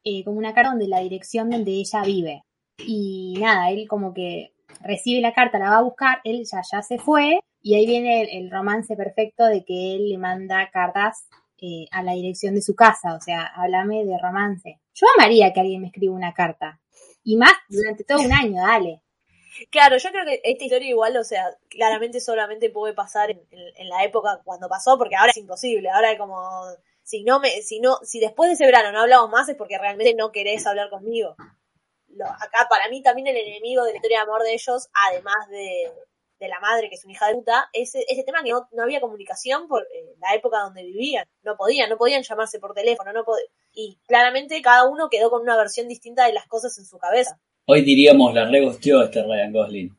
eh, 0.04 0.24
como 0.24 0.38
una 0.38 0.54
carta 0.54 0.72
donde 0.72 0.88
la 0.88 1.00
dirección 1.00 1.50
donde 1.50 1.72
ella 1.72 2.04
vive. 2.04 2.44
Y 2.78 3.36
nada, 3.40 3.70
él 3.72 3.88
como 3.88 4.14
que 4.14 4.54
recibe 4.82 5.22
la 5.22 5.34
carta, 5.34 5.60
la 5.60 5.70
va 5.70 5.78
a 5.78 5.84
buscar, 5.84 6.20
él 6.24 6.44
ya, 6.52 6.62
ya 6.72 6.82
se 6.82 6.98
fue, 6.98 7.40
y 7.62 7.76
ahí 7.76 7.86
viene 7.86 8.22
el, 8.22 8.30
el 8.30 8.52
romance 8.52 8.96
perfecto 8.96 9.46
de 9.46 9.64
que 9.64 9.96
él 9.96 10.10
le 10.10 10.18
manda 10.18 10.70
cartas 10.72 11.28
eh, 11.66 11.88
a 11.92 12.04
la 12.04 12.12
dirección 12.12 12.56
de 12.56 12.62
su 12.62 12.76
casa, 12.76 13.16
o 13.16 13.22
sea, 13.22 13.46
háblame 13.56 14.04
de 14.04 14.18
romance. 14.22 14.82
Yo 14.94 15.08
amaría 15.16 15.54
que 15.54 15.62
alguien 15.62 15.80
me 15.80 15.88
escriba 15.88 16.14
una 16.14 16.34
carta. 16.34 16.82
Y 17.24 17.38
más 17.38 17.54
durante 17.70 18.04
todo 18.04 18.22
un 18.22 18.34
año, 18.34 18.62
dale. 18.62 19.02
Claro, 19.70 19.98
yo 19.98 20.10
creo 20.12 20.26
que 20.26 20.42
esta 20.44 20.64
historia 20.64 20.90
igual, 20.90 21.16
o 21.18 21.24
sea, 21.24 21.56
claramente 21.70 22.20
solamente 22.20 22.70
puede 22.70 22.94
pasar 22.94 23.32
en, 23.32 23.42
en- 23.52 23.74
en 23.78 23.90
la 23.90 24.04
época 24.04 24.42
cuando 24.44 24.68
pasó, 24.70 24.98
porque 24.98 25.16
ahora 25.16 25.32
es 25.32 25.38
imposible, 25.38 25.90
ahora 25.90 26.12
es 26.12 26.18
como, 26.20 26.64
si 27.04 27.24
no 27.24 27.40
me, 27.40 27.62
si 27.62 27.80
no, 27.80 27.98
si 28.04 28.20
después 28.20 28.50
de 28.50 28.54
ese 28.56 28.66
verano 28.66 28.92
no 28.92 29.02
hablamos 29.02 29.30
más 29.30 29.48
es 29.50 29.56
porque 29.56 29.78
realmente 29.78 30.16
no 30.16 30.32
querés 30.32 30.66
hablar 30.66 30.90
conmigo. 30.90 31.36
Lo- 32.10 32.26
acá 32.28 32.68
para 32.70 32.90
mí 32.90 33.02
también 33.04 33.28
el 33.28 33.38
enemigo 33.38 33.84
de 33.86 33.92
la 33.92 33.98
historia 33.98 34.20
de 34.20 34.24
amor 34.24 34.44
de 34.44 34.54
ellos, 34.54 34.90
además 35.10 35.48
de, 35.50 35.92
de 36.40 36.48
la 36.48 36.60
madre 36.60 36.90
que 36.90 36.96
es 36.96 37.06
una 37.06 37.14
hija 37.14 37.28
de 37.28 37.36
puta, 37.36 37.70
ese, 37.74 38.06
ese 38.10 38.24
tema 38.24 38.44
que 38.44 38.52
no, 38.52 38.68
no 38.74 38.84
había 38.84 39.02
comunicación 39.02 39.68
por 39.68 39.84
eh, 39.94 40.16
la 40.20 40.36
época 40.36 40.60
donde 40.60 40.84
vivían, 40.84 41.26
no 41.44 41.56
podían, 41.58 41.90
no 41.90 41.98
podían 41.98 42.24
llamarse 42.24 42.60
por 42.60 42.74
teléfono, 42.74 43.14
no 43.14 43.24
pod- 43.26 43.40
y 43.74 44.00
claramente 44.08 44.62
cada 44.62 44.86
uno 44.90 45.10
quedó 45.10 45.30
con 45.32 45.42
una 45.42 45.58
versión 45.58 45.88
distinta 45.88 46.26
de 46.28 46.34
las 46.34 46.48
cosas 46.48 46.78
en 46.80 46.86
su 46.86 46.98
cabeza. 47.00 47.40
Hoy 47.66 47.82
diríamos 47.82 48.34
la 48.34 48.46
regosteó 48.46 49.04
este 49.04 49.24
Ryan 49.24 49.54
Gosling. 49.54 49.96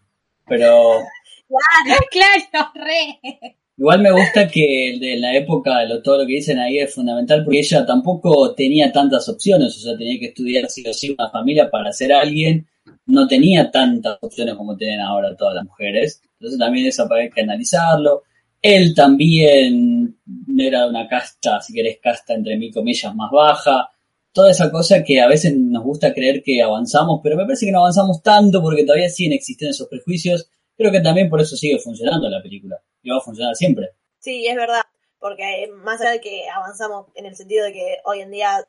Pero 0.47 1.01
claro, 2.11 2.73
re. 2.75 3.57
igual 3.77 4.03
me 4.03 4.13
gusta 4.13 4.49
que 4.49 4.91
el 4.91 5.01
de 5.01 5.17
la 5.17 5.35
época, 5.35 5.85
lo, 5.85 6.03
todo 6.03 6.19
lo 6.19 6.27
que 6.27 6.35
dicen 6.35 6.59
ahí 6.59 6.79
es 6.79 6.95
fundamental 6.95 7.45
porque 7.45 7.61
ella 7.61 7.87
tampoco 7.87 8.55
tenía 8.55 8.93
tantas 8.93 9.29
opciones, 9.29 9.77
o 9.77 9.81
sea, 9.81 9.97
tenía 9.97 10.19
que 10.19 10.27
estudiar 10.27 10.69
sí 10.69 10.85
o 10.87 10.93
sí 10.93 11.15
una 11.19 11.31
familia 11.31 11.71
para 11.71 11.93
ser 11.93 12.13
alguien, 12.13 12.67
no 13.07 13.27
tenía 13.27 13.71
tantas 13.71 14.19
opciones 14.21 14.55
como 14.55 14.77
tienen 14.77 15.01
ahora 15.01 15.37
todas 15.37 15.55
las 15.55 15.65
mujeres, 15.65 16.23
entonces 16.39 16.59
también 16.59 16.87
eso 16.87 17.07
hay 17.13 17.31
que 17.31 17.43
analizarlo. 17.43 18.23
Él 18.61 18.95
también 18.95 20.17
era 20.59 20.87
una 20.87 21.07
casta, 21.07 21.61
si 21.61 21.75
querés, 21.75 21.99
casta 22.03 22.33
entre 22.33 22.57
mil 22.57 22.73
comillas 22.73 23.15
más 23.15 23.31
baja, 23.31 23.91
toda 24.35 24.51
esa 24.51 24.71
cosa 24.71 25.05
que 25.05 25.21
a 25.21 25.29
veces 25.29 25.57
nos 25.57 25.85
gusta 25.85 26.13
creer 26.13 26.43
que 26.43 26.61
avanzamos, 26.61 27.21
pero 27.23 27.37
me 27.37 27.45
parece 27.45 27.67
que 27.67 27.73
no 27.73 27.79
avanzamos 27.79 28.21
tanto 28.21 28.61
porque 28.61 28.85
todavía 28.85 29.09
siguen 29.09 29.33
existiendo 29.33 29.71
esos 29.71 29.89
prejuicios. 29.89 30.51
Creo 30.77 30.91
que 30.91 31.01
también 31.01 31.31
por 31.31 31.41
eso 31.41 31.57
sigue 31.57 31.79
funcionando 31.79 32.29
la 32.29 32.43
película 32.43 32.83
y 33.01 33.11
va 33.11 33.19
a 33.19 33.21
funcionar 33.21 33.55
siempre. 33.55 33.91
Sí, 34.19 34.45
es 34.47 34.57
verdad, 34.57 34.83
porque 35.21 35.71
más 35.73 36.01
allá 36.01 36.11
de 36.11 36.21
que 36.21 36.49
avanzamos 36.49 37.07
en 37.15 37.27
el 37.27 37.37
sentido 37.37 37.65
de 37.65 37.73
que 37.73 37.99
hoy 38.05 38.23
en 38.23 38.33
día 38.33 38.67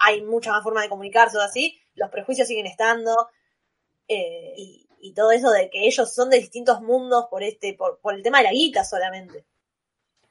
hay 0.00 0.22
mucha 0.22 0.52
más 0.52 0.62
forma 0.62 0.82
de 0.82 0.88
comunicarse 0.88 1.36
o 1.36 1.40
así, 1.40 1.76
los 1.96 2.10
prejuicios 2.10 2.46
siguen 2.46 2.66
estando 2.66 3.10
eh, 4.06 4.54
y, 4.56 4.86
y 5.00 5.14
todo 5.14 5.32
eso 5.32 5.50
de 5.50 5.68
que 5.68 5.88
ellos 5.88 6.14
son 6.14 6.30
de 6.30 6.38
distintos 6.38 6.80
mundos 6.80 7.26
por 7.28 7.42
este 7.42 7.74
por, 7.74 7.98
por 8.00 8.14
el 8.14 8.22
tema 8.22 8.38
de 8.38 8.44
la 8.44 8.52
guita 8.52 8.84
solamente. 8.84 9.44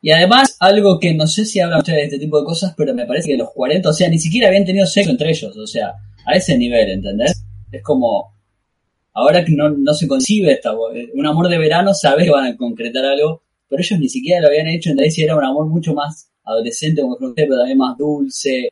Y 0.01 0.11
además, 0.11 0.55
algo 0.59 0.99
que 0.99 1.13
no 1.13 1.25
sé 1.25 1.45
si 1.45 1.59
hablan 1.59 1.79
ustedes 1.79 1.97
de 1.97 2.05
este 2.05 2.19
tipo 2.19 2.39
de 2.39 2.45
cosas, 2.45 2.73
pero 2.77 2.93
me 2.93 3.05
parece 3.05 3.29
que 3.29 3.37
los 3.37 3.49
40, 3.51 3.89
o 3.89 3.93
sea, 3.93 4.09
ni 4.09 4.19
siquiera 4.19 4.47
habían 4.47 4.65
tenido 4.65 4.85
sexo 4.85 5.11
entre 5.11 5.31
ellos, 5.31 5.57
o 5.57 5.67
sea, 5.67 5.93
a 6.25 6.35
ese 6.35 6.57
nivel, 6.57 6.89
¿entendés? 6.89 7.43
Es 7.71 7.81
como, 7.81 8.35
ahora 9.13 9.43
que 9.43 9.53
no, 9.53 9.69
no 9.69 9.93
se 9.93 10.07
concibe 10.07 10.51
esta, 10.51 10.73
un 10.73 11.25
amor 11.25 11.49
de 11.49 11.57
verano, 11.57 11.93
sabes 11.93 12.25
que 12.25 12.31
van 12.31 12.45
a 12.45 12.57
concretar 12.57 13.05
algo, 13.05 13.41
pero 13.67 13.81
ellos 13.81 13.99
ni 13.99 14.09
siquiera 14.09 14.41
lo 14.41 14.47
habían 14.47 14.67
hecho, 14.67 14.91
entonces 14.91 15.17
era 15.17 15.35
un 15.35 15.43
amor 15.43 15.65
mucho 15.65 15.93
más 15.93 16.31
adolescente, 16.43 17.01
como 17.01 17.13
usted, 17.13 17.43
pero 17.43 17.57
también 17.57 17.77
más 17.77 17.97
dulce. 17.97 18.69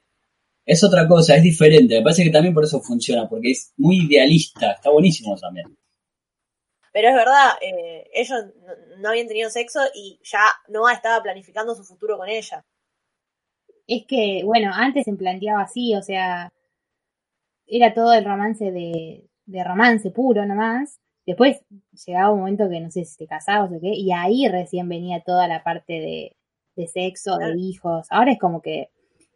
Es 0.65 0.83
otra 0.83 1.07
cosa, 1.07 1.35
es 1.35 1.43
diferente, 1.43 1.97
me 1.97 2.03
parece 2.03 2.23
que 2.23 2.29
también 2.29 2.53
por 2.53 2.63
eso 2.63 2.81
funciona, 2.81 3.27
porque 3.27 3.51
es 3.51 3.73
muy 3.77 4.05
idealista, 4.05 4.73
está 4.73 4.91
buenísimo 4.91 5.35
también. 5.35 5.65
Pero 6.95 7.09
es 7.09 7.15
verdad, 7.15 7.49
eh, 7.59 8.09
ellos 8.13 8.45
no, 8.65 8.99
no 8.99 9.09
habían 9.09 9.27
tenido 9.27 9.49
sexo 9.49 9.81
y 9.93 10.17
ya 10.23 10.39
Noah 10.69 10.93
estaba 10.93 11.21
planificando 11.21 11.75
su 11.75 11.83
futuro 11.83 12.17
con 12.17 12.29
ella. 12.29 12.63
Es 13.85 14.05
que, 14.07 14.43
bueno, 14.45 14.71
antes 14.73 15.03
se 15.03 15.11
planteaba 15.11 15.63
así, 15.63 15.93
o 15.93 16.01
sea, 16.01 16.53
era 17.67 17.93
todo 17.93 18.13
el 18.13 18.23
romance 18.23 18.71
de, 18.71 19.27
de 19.45 19.63
romance 19.65 20.09
puro 20.09 20.45
nomás. 20.45 21.01
Después 21.25 21.65
llegaba 22.05 22.31
un 22.31 22.39
momento 22.39 22.69
que 22.69 22.79
no 22.79 22.89
sé 22.89 23.03
si 23.03 23.17
te 23.17 23.27
casabas 23.27 23.73
o 23.73 23.81
qué, 23.81 23.89
y 23.89 24.13
ahí 24.13 24.47
recién 24.47 24.87
venía 24.87 25.19
toda 25.19 25.49
la 25.49 25.63
parte 25.63 25.91
de, 25.99 26.37
de 26.77 26.87
sexo, 26.87 27.35
de 27.35 27.59
hijos. 27.59 28.07
Ahora 28.09 28.31
es 28.31 28.39
como 28.39 28.61
que 28.61 28.89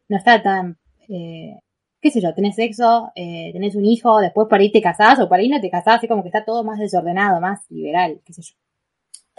no 0.08 0.16
está 0.16 0.42
tan, 0.42 0.78
eh, 1.10 1.60
qué 2.02 2.12
sé 2.12 2.22
yo, 2.22 2.34
tenés 2.34 2.56
sexo, 2.56 3.12
eh, 3.16 3.50
tenés 3.54 3.76
un 3.76 3.86
hijo, 3.86 4.20
después 4.20 4.48
por 4.50 4.60
ahí 4.60 4.72
te 4.72 4.82
casás 4.82 5.20
o 5.20 5.28
por 5.28 5.40
ahí 5.40 5.50
no 5.50 5.60
te 5.60 5.70
casás, 5.70 6.02
es 6.02 6.10
como 6.10 6.24
que 6.24 6.30
está 6.30 6.46
todo 6.46 6.64
más 6.64 6.80
desordenado, 6.80 7.42
más 7.42 7.60
liberal, 7.70 8.22
qué 8.26 8.34
sé 8.34 8.42
yo. 8.42 8.56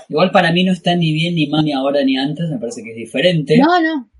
Igual 0.08 0.30
para 0.30 0.52
mí 0.52 0.64
no 0.64 0.72
está 0.72 0.94
ni 0.94 1.12
bien, 1.12 1.34
ni 1.34 1.46
mal, 1.46 1.64
ni 1.64 1.72
ahora, 1.72 2.02
ni 2.02 2.16
antes, 2.16 2.48
me 2.48 2.58
parece 2.58 2.82
que 2.82 2.90
es 2.90 2.96
diferente. 2.96 3.58
No, 3.58 3.80
no, 3.80 4.10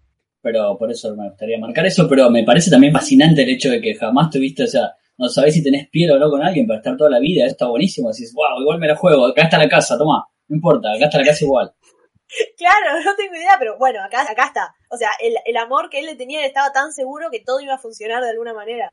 pero 0.42 0.76
por 0.78 0.90
eso 0.90 1.14
me 1.16 1.28
gustaría 1.28 1.58
marcar 1.58 1.86
eso, 1.86 2.08
pero 2.08 2.30
me 2.30 2.44
parece 2.44 2.70
también 2.70 2.92
fascinante 2.92 3.42
el 3.42 3.50
hecho 3.50 3.70
de 3.70 3.80
que 3.80 3.94
jamás 3.94 4.30
tuviste, 4.30 4.64
o 4.64 4.66
sea, 4.66 4.94
no 5.18 5.28
sabés 5.28 5.54
si 5.54 5.62
tenés 5.62 5.88
piel 5.90 6.10
o 6.12 6.18
no 6.18 6.30
con 6.30 6.42
alguien 6.42 6.66
para 6.66 6.78
estar 6.78 6.96
toda 6.96 7.10
la 7.10 7.18
vida, 7.18 7.44
eso 7.44 7.52
está 7.52 7.68
buenísimo, 7.68 8.10
decís, 8.10 8.32
wow, 8.34 8.60
igual 8.60 8.78
me 8.78 8.88
la 8.88 8.96
juego, 8.96 9.26
acá 9.26 9.42
está 9.42 9.58
la 9.58 9.68
casa, 9.68 9.98
toma, 9.98 10.24
no 10.48 10.56
importa, 10.56 10.92
acá 10.92 11.06
está 11.06 11.18
la 11.18 11.24
casa 11.24 11.44
igual. 11.44 11.72
Claro, 12.56 13.02
no 13.04 13.16
tengo 13.16 13.34
idea, 13.34 13.56
pero 13.58 13.76
bueno, 13.78 14.02
acá, 14.02 14.22
acá 14.22 14.46
está. 14.46 14.74
O 14.88 14.96
sea, 14.96 15.10
el, 15.20 15.34
el 15.44 15.56
amor 15.56 15.90
que 15.90 16.00
él 16.00 16.06
le 16.06 16.14
tenía 16.14 16.40
él 16.40 16.46
estaba 16.46 16.72
tan 16.72 16.92
seguro 16.92 17.28
que 17.30 17.40
todo 17.40 17.60
iba 17.60 17.74
a 17.74 17.78
funcionar 17.78 18.22
de 18.22 18.30
alguna 18.30 18.54
manera. 18.54 18.92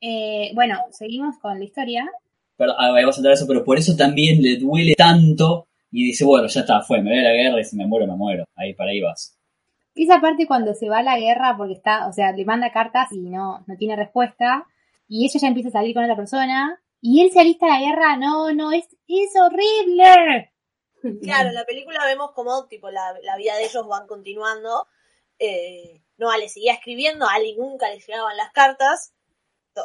Eh, 0.00 0.50
bueno, 0.54 0.78
seguimos 0.90 1.38
con 1.38 1.58
la 1.58 1.64
historia. 1.64 2.10
Pero 2.56 2.72
ah, 2.72 2.94
ahí 2.94 3.04
vas 3.04 3.16
a 3.16 3.20
entrar 3.20 3.32
a 3.32 3.34
eso, 3.34 3.46
pero 3.46 3.64
por 3.64 3.78
eso 3.78 3.96
también 3.96 4.42
le 4.42 4.56
duele 4.56 4.94
tanto 4.96 5.68
y 5.90 6.06
dice, 6.06 6.24
bueno, 6.24 6.48
ya 6.48 6.60
está, 6.60 6.80
fue, 6.82 7.00
me 7.00 7.10
voy 7.10 7.20
a 7.20 7.22
la 7.22 7.32
guerra 7.32 7.60
y 7.60 7.64
si 7.64 7.76
me 7.76 7.86
muero, 7.86 8.06
me 8.06 8.16
muero. 8.16 8.44
Ahí, 8.56 8.74
para 8.74 8.90
ahí 8.90 9.00
vas. 9.00 9.38
Esa 9.94 10.20
parte 10.20 10.46
cuando 10.46 10.74
se 10.74 10.88
va 10.88 10.98
a 10.98 11.02
la 11.02 11.18
guerra 11.18 11.54
porque 11.56 11.74
está, 11.74 12.08
o 12.08 12.12
sea, 12.12 12.32
le 12.32 12.44
manda 12.44 12.72
cartas 12.72 13.12
y 13.12 13.20
no, 13.20 13.62
no 13.66 13.76
tiene 13.76 13.94
respuesta, 13.94 14.66
y 15.06 15.26
ella 15.26 15.38
ya 15.38 15.48
empieza 15.48 15.68
a 15.68 15.72
salir 15.72 15.94
con 15.94 16.02
otra 16.02 16.16
persona, 16.16 16.80
y 17.00 17.22
él 17.22 17.30
se 17.30 17.40
alista 17.40 17.66
a 17.66 17.78
la 17.78 17.80
guerra, 17.80 18.16
no, 18.16 18.52
no, 18.54 18.72
es, 18.72 18.86
es 19.06 19.30
horrible. 19.38 20.51
Claro, 21.22 21.48
en 21.48 21.54
la 21.54 21.64
película 21.64 22.04
vemos 22.06 22.32
como 22.32 22.66
tipo 22.68 22.90
la, 22.90 23.16
la 23.22 23.36
vida 23.36 23.56
de 23.56 23.64
ellos 23.64 23.86
van 23.86 24.06
continuando. 24.06 24.86
Eh, 25.38 26.02
Noah 26.16 26.38
le 26.38 26.48
seguía 26.48 26.74
escribiendo, 26.74 27.26
a 27.26 27.34
Ali 27.34 27.56
nunca 27.56 27.88
le 27.88 27.98
llegaban 28.00 28.36
las 28.36 28.52
cartas. 28.52 29.12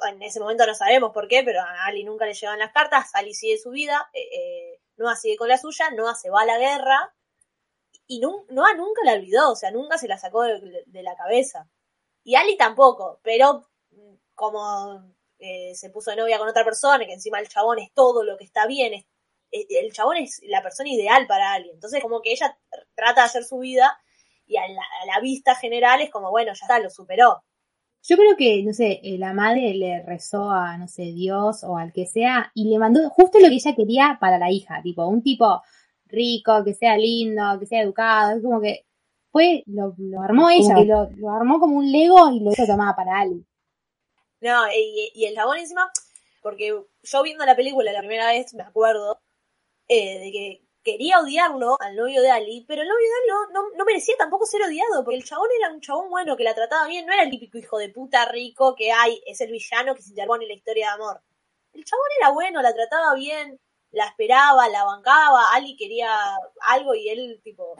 En 0.09 0.21
ese 0.21 0.39
momento 0.39 0.65
no 0.67 0.75
sabemos 0.75 1.11
por 1.13 1.27
qué, 1.27 1.43
pero 1.43 1.61
a 1.61 1.85
Ali 1.85 2.03
nunca 2.03 2.25
le 2.25 2.33
llegaban 2.33 2.59
las 2.59 2.73
cartas. 2.73 3.09
Ali 3.13 3.33
sigue 3.33 3.57
su 3.57 3.71
vida, 3.71 4.09
eh, 4.13 4.21
eh, 4.31 4.81
Noah 4.97 5.15
sigue 5.15 5.37
con 5.37 5.47
la 5.49 5.57
suya, 5.57 5.89
Noah 5.91 6.15
se 6.15 6.29
va 6.29 6.41
a 6.41 6.45
la 6.45 6.57
guerra. 6.57 7.13
Y 8.07 8.19
nu- 8.19 8.45
Noah 8.49 8.73
nunca 8.75 9.01
la 9.05 9.13
olvidó, 9.13 9.51
o 9.51 9.55
sea, 9.55 9.71
nunca 9.71 9.97
se 9.97 10.07
la 10.07 10.17
sacó 10.17 10.43
de, 10.43 10.83
de 10.85 11.03
la 11.03 11.15
cabeza. 11.15 11.69
Y 12.23 12.35
Ali 12.35 12.57
tampoco, 12.57 13.19
pero 13.23 13.67
mm, 13.91 14.15
como 14.35 15.13
eh, 15.39 15.73
se 15.75 15.89
puso 15.89 16.11
de 16.11 16.17
novia 16.17 16.37
con 16.39 16.47
otra 16.49 16.63
persona, 16.63 17.05
que 17.05 17.13
encima 17.13 17.39
el 17.39 17.47
chabón 17.49 17.79
es 17.79 17.93
todo 17.93 18.23
lo 18.23 18.37
que 18.37 18.43
está 18.45 18.65
bien, 18.67 18.93
es 18.93 19.05
el 19.51 19.91
chabón 19.93 20.17
es 20.17 20.41
la 20.47 20.61
persona 20.61 20.89
ideal 20.89 21.27
para 21.27 21.53
alguien. 21.53 21.75
Entonces, 21.75 22.01
como 22.01 22.21
que 22.21 22.31
ella 22.31 22.57
trata 22.95 23.21
de 23.21 23.25
hacer 23.27 23.43
su 23.43 23.59
vida 23.59 23.97
y 24.45 24.57
a 24.57 24.67
la, 24.67 24.81
a 24.81 25.05
la 25.05 25.19
vista 25.21 25.55
general 25.55 26.01
es 26.01 26.09
como, 26.09 26.31
bueno, 26.31 26.53
ya 26.53 26.65
está, 26.65 26.79
lo 26.79 26.89
superó. 26.89 27.43
Yo 28.03 28.15
creo 28.15 28.37
que, 28.37 28.63
no 28.63 28.73
sé, 28.73 29.01
eh, 29.03 29.17
la 29.17 29.33
madre 29.33 29.73
le 29.73 30.01
rezó 30.03 30.49
a, 30.49 30.77
no 30.77 30.87
sé, 30.87 31.11
Dios 31.13 31.63
o 31.63 31.77
al 31.77 31.91
que 31.91 32.05
sea, 32.05 32.51
y 32.53 32.69
le 32.69 32.79
mandó 32.79 33.09
justo 33.09 33.39
lo 33.39 33.49
que 33.49 33.55
ella 33.55 33.75
quería 33.75 34.17
para 34.21 34.37
la 34.37 34.49
hija, 34.49 34.81
tipo, 34.81 35.05
un 35.05 35.21
tipo 35.21 35.61
rico, 36.05 36.63
que 36.63 36.73
sea 36.73 36.95
lindo, 36.97 37.59
que 37.59 37.65
sea 37.65 37.81
educado, 37.81 38.37
es 38.37 38.43
como 38.43 38.61
que 38.61 38.85
fue, 39.29 39.63
lo, 39.65 39.93
lo 39.97 40.21
armó 40.21 40.49
ella, 40.49 40.75
que 40.75 40.85
lo, 40.85 41.09
lo 41.17 41.31
armó 41.31 41.59
como 41.59 41.77
un 41.77 41.91
Lego 41.91 42.31
y 42.31 42.39
lo 42.39 42.51
hizo 42.51 42.65
tomar 42.65 42.95
para 42.95 43.19
Ali. 43.19 43.45
No, 44.39 44.67
y, 44.71 45.11
y 45.13 45.25
el 45.25 45.35
chabón 45.35 45.57
encima, 45.57 45.91
porque 46.41 46.67
yo 47.03 47.23
viendo 47.23 47.45
la 47.45 47.55
película 47.55 47.91
la 47.91 47.99
primera 47.99 48.27
vez, 48.27 48.53
me 48.53 48.63
acuerdo, 48.63 49.19
eh, 49.87 50.19
de 50.19 50.31
que 50.31 50.61
quería 50.83 51.19
odiarlo 51.19 51.75
al 51.81 51.95
novio 51.95 52.21
de 52.21 52.29
Ali, 52.31 52.63
pero 52.67 52.81
el 52.81 52.87
novio 52.87 53.05
de 53.05 53.33
Ali 53.35 53.51
no, 53.53 53.61
no, 53.61 53.69
no 53.77 53.85
merecía 53.85 54.15
tampoco 54.17 54.45
ser 54.45 54.61
odiado, 54.61 55.03
porque 55.03 55.17
el 55.17 55.23
chabón 55.25 55.49
era 55.59 55.73
un 55.73 55.81
chabón 55.81 56.09
bueno 56.09 56.37
que 56.37 56.43
la 56.45 56.55
trataba 56.55 56.87
bien, 56.87 57.05
no 57.05 57.13
era 57.13 57.23
el 57.23 57.29
típico 57.29 57.57
hijo 57.57 57.77
de 57.77 57.89
puta 57.89 58.25
rico 58.31 58.73
que 58.75 58.91
hay, 58.91 59.21
es 59.25 59.41
el 59.41 59.51
villano 59.51 59.95
que 59.95 60.01
se 60.01 60.09
interpone 60.11 60.45
en 60.45 60.49
la 60.49 60.55
historia 60.55 60.87
de 60.87 60.93
amor. 60.93 61.21
El 61.73 61.83
chabón 61.83 62.05
era 62.19 62.29
bueno, 62.31 62.61
la 62.61 62.73
trataba 62.73 63.13
bien, 63.15 63.59
la 63.91 64.05
esperaba, 64.05 64.67
la 64.69 64.85
bancaba, 64.85 65.51
Ali 65.53 65.75
quería 65.75 66.09
algo 66.61 66.95
y 66.95 67.09
él, 67.09 67.39
tipo, 67.43 67.75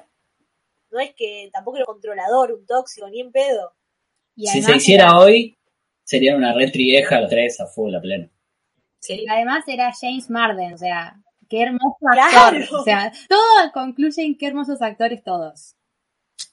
no 0.92 1.00
es 1.00 1.14
que 1.16 1.50
tampoco 1.54 1.78
era 1.78 1.86
un 1.88 1.94
controlador, 1.94 2.52
un 2.54 2.66
tóxico, 2.66 3.10
ni 3.10 3.22
en 3.22 3.32
pedo. 3.32 3.74
Y 4.36 4.48
Si 4.48 4.62
se 4.62 4.76
hiciera 4.76 5.06
era- 5.06 5.18
hoy, 5.20 5.58
serían 6.04 6.38
una 6.38 6.54
red 6.54 6.72
trieja 6.72 7.22
los 7.22 7.30
tres 7.30 7.60
a 7.62 7.68
full, 7.68 7.96
a 7.96 8.02
pleno. 8.02 8.30
Sí. 9.00 9.24
y 9.26 9.30
además 9.30 9.64
era 9.68 9.92
James 10.00 10.30
Marden, 10.30 10.74
o 10.74 10.78
sea, 10.78 11.16
qué 11.50 11.64
hermoso 11.64 11.98
Claro. 12.00 12.58
actor. 12.58 12.80
O 12.80 12.84
sea, 12.84 13.12
todo 13.30 13.72
concluye 13.74 14.24
en 14.24 14.38
qué 14.38 14.48
hermosos 14.48 14.82
actores 14.82 15.24
todos. 15.24 15.76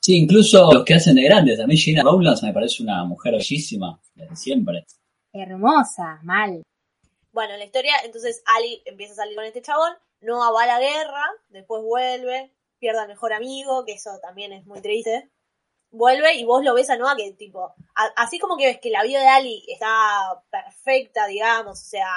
Sí, 0.01 0.17
incluso 0.17 0.73
los 0.73 0.85
que 0.85 0.95
hacen 0.95 1.15
de 1.17 1.23
grandes. 1.23 1.61
A 1.61 1.67
mí 1.67 1.77
Gina 1.77 2.03
Rowlands 2.03 2.43
me 2.43 2.53
parece 2.53 2.83
una 2.83 3.05
mujer 3.05 3.33
bellísima, 3.35 4.01
desde 4.15 4.37
siempre. 4.37 4.87
Hermosa, 5.33 6.21
mal. 6.23 6.63
Bueno, 7.33 7.55
en 7.55 7.59
la 7.59 7.65
historia, 7.65 7.95
entonces 8.05 8.43
Ali 8.47 8.81
empieza 8.85 9.13
a 9.13 9.17
salir 9.17 9.35
con 9.35 9.45
este 9.45 9.61
chabón, 9.63 9.93
Noah 10.21 10.53
va 10.53 10.63
a 10.63 10.67
la 10.67 10.81
guerra, 10.81 11.23
después 11.49 11.83
vuelve, 11.83 12.53
pierde 12.79 13.01
al 13.01 13.09
mejor 13.09 13.33
amigo, 13.33 13.85
que 13.85 13.95
eso 13.95 14.11
también 14.23 14.53
es 14.53 14.65
muy 14.67 14.81
triste. 14.81 15.31
Vuelve 15.91 16.35
y 16.35 16.45
vos 16.45 16.65
lo 16.65 16.75
ves 16.75 16.91
a 16.91 16.97
Noah 16.97 17.17
que 17.17 17.33
tipo, 17.33 17.75
a- 17.97 18.13
así 18.23 18.39
como 18.39 18.57
que 18.57 18.67
ves 18.67 18.79
que 18.81 18.91
la 18.91 19.03
vida 19.03 19.21
de 19.21 19.27
Ali 19.29 19.65
está 19.69 20.43
perfecta, 20.51 21.27
digamos, 21.27 21.81
o 21.81 21.85
sea, 21.85 22.09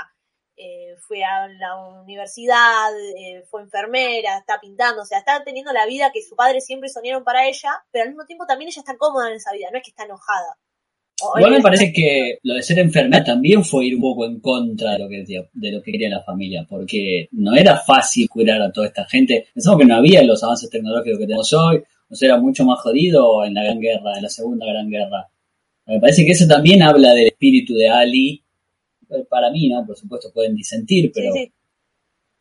eh, 0.58 0.96
fue 1.08 1.24
a 1.24 1.48
la 1.48 1.76
universidad, 2.02 2.90
eh, 3.16 3.44
fue 3.50 3.62
enfermera, 3.62 4.40
está 4.40 4.60
pintando, 4.60 5.04
o 5.04 5.06
sea, 5.06 5.20
está 5.20 5.44
teniendo 5.44 5.72
la 5.72 5.86
vida 5.86 6.10
que 6.12 6.24
su 6.24 6.36
padre 6.36 6.62
siempre 6.62 6.90
soñaron 6.90 7.24
para 7.24 7.48
ella, 7.48 7.70
pero 7.92 8.04
al 8.04 8.10
mismo 8.10 8.26
tiempo 8.26 8.46
también 8.48 8.70
ella 8.70 8.82
está 8.82 8.98
cómoda 8.98 9.30
en 9.30 9.36
esa 9.36 9.52
vida, 9.54 9.68
no 9.72 9.78
es 9.78 9.84
que 9.84 9.92
está 9.92 10.06
enojada. 10.06 10.58
Igual 11.38 11.52
me 11.52 11.62
parece 11.62 11.92
que 11.92 12.40
lo 12.44 12.54
de 12.54 12.62
ser 12.62 12.78
enfermera 12.80 13.24
también 13.24 13.64
fue 13.64 13.86
ir 13.86 13.96
un 13.96 14.02
poco 14.02 14.26
en 14.26 14.40
contra 14.40 14.94
de 14.94 15.00
lo 15.00 15.10
que 15.10 15.24
de 15.26 15.72
lo 15.72 15.82
que 15.82 15.92
quería 15.92 16.10
la 16.10 16.24
familia, 16.24 16.66
porque 16.70 17.28
no 17.32 17.56
era 17.56 17.78
fácil 17.78 18.30
curar 18.30 18.62
a 18.62 18.72
toda 18.72 18.88
esta 18.88 19.06
gente. 19.06 19.48
Pensamos 19.54 19.80
que 19.80 19.86
no 19.86 19.96
había 19.96 20.24
los 20.24 20.44
avances 20.44 20.70
tecnológicos 20.70 21.18
que 21.18 21.26
tenemos 21.26 21.52
hoy, 21.54 21.84
o 22.10 22.16
sea, 22.16 22.30
era 22.30 22.40
mucho 22.40 22.66
más 22.66 22.80
jodido 22.82 23.44
en 23.46 23.56
la 23.56 23.64
Gran 23.64 23.80
Guerra, 23.80 24.16
en 24.16 24.24
la 24.24 24.30
Segunda 24.30 24.68
Gran 24.68 24.90
Guerra. 24.90 25.28
Me 25.88 26.00
parece 26.00 26.26
que 26.26 26.34
eso 26.34 26.48
también 26.48 26.84
habla 26.84 27.14
del 27.14 27.28
espíritu 27.28 27.74
de 27.74 27.90
Ali. 27.90 28.44
Eh, 29.10 29.26
Para 29.30 29.50
mí, 29.52 29.70
¿no? 29.70 29.86
Por 29.86 29.98
supuesto 29.98 30.32
pueden 30.34 30.56
disentir, 30.56 31.12
pero 31.14 31.32
Sí, 31.34 31.40
sí. 31.46 31.54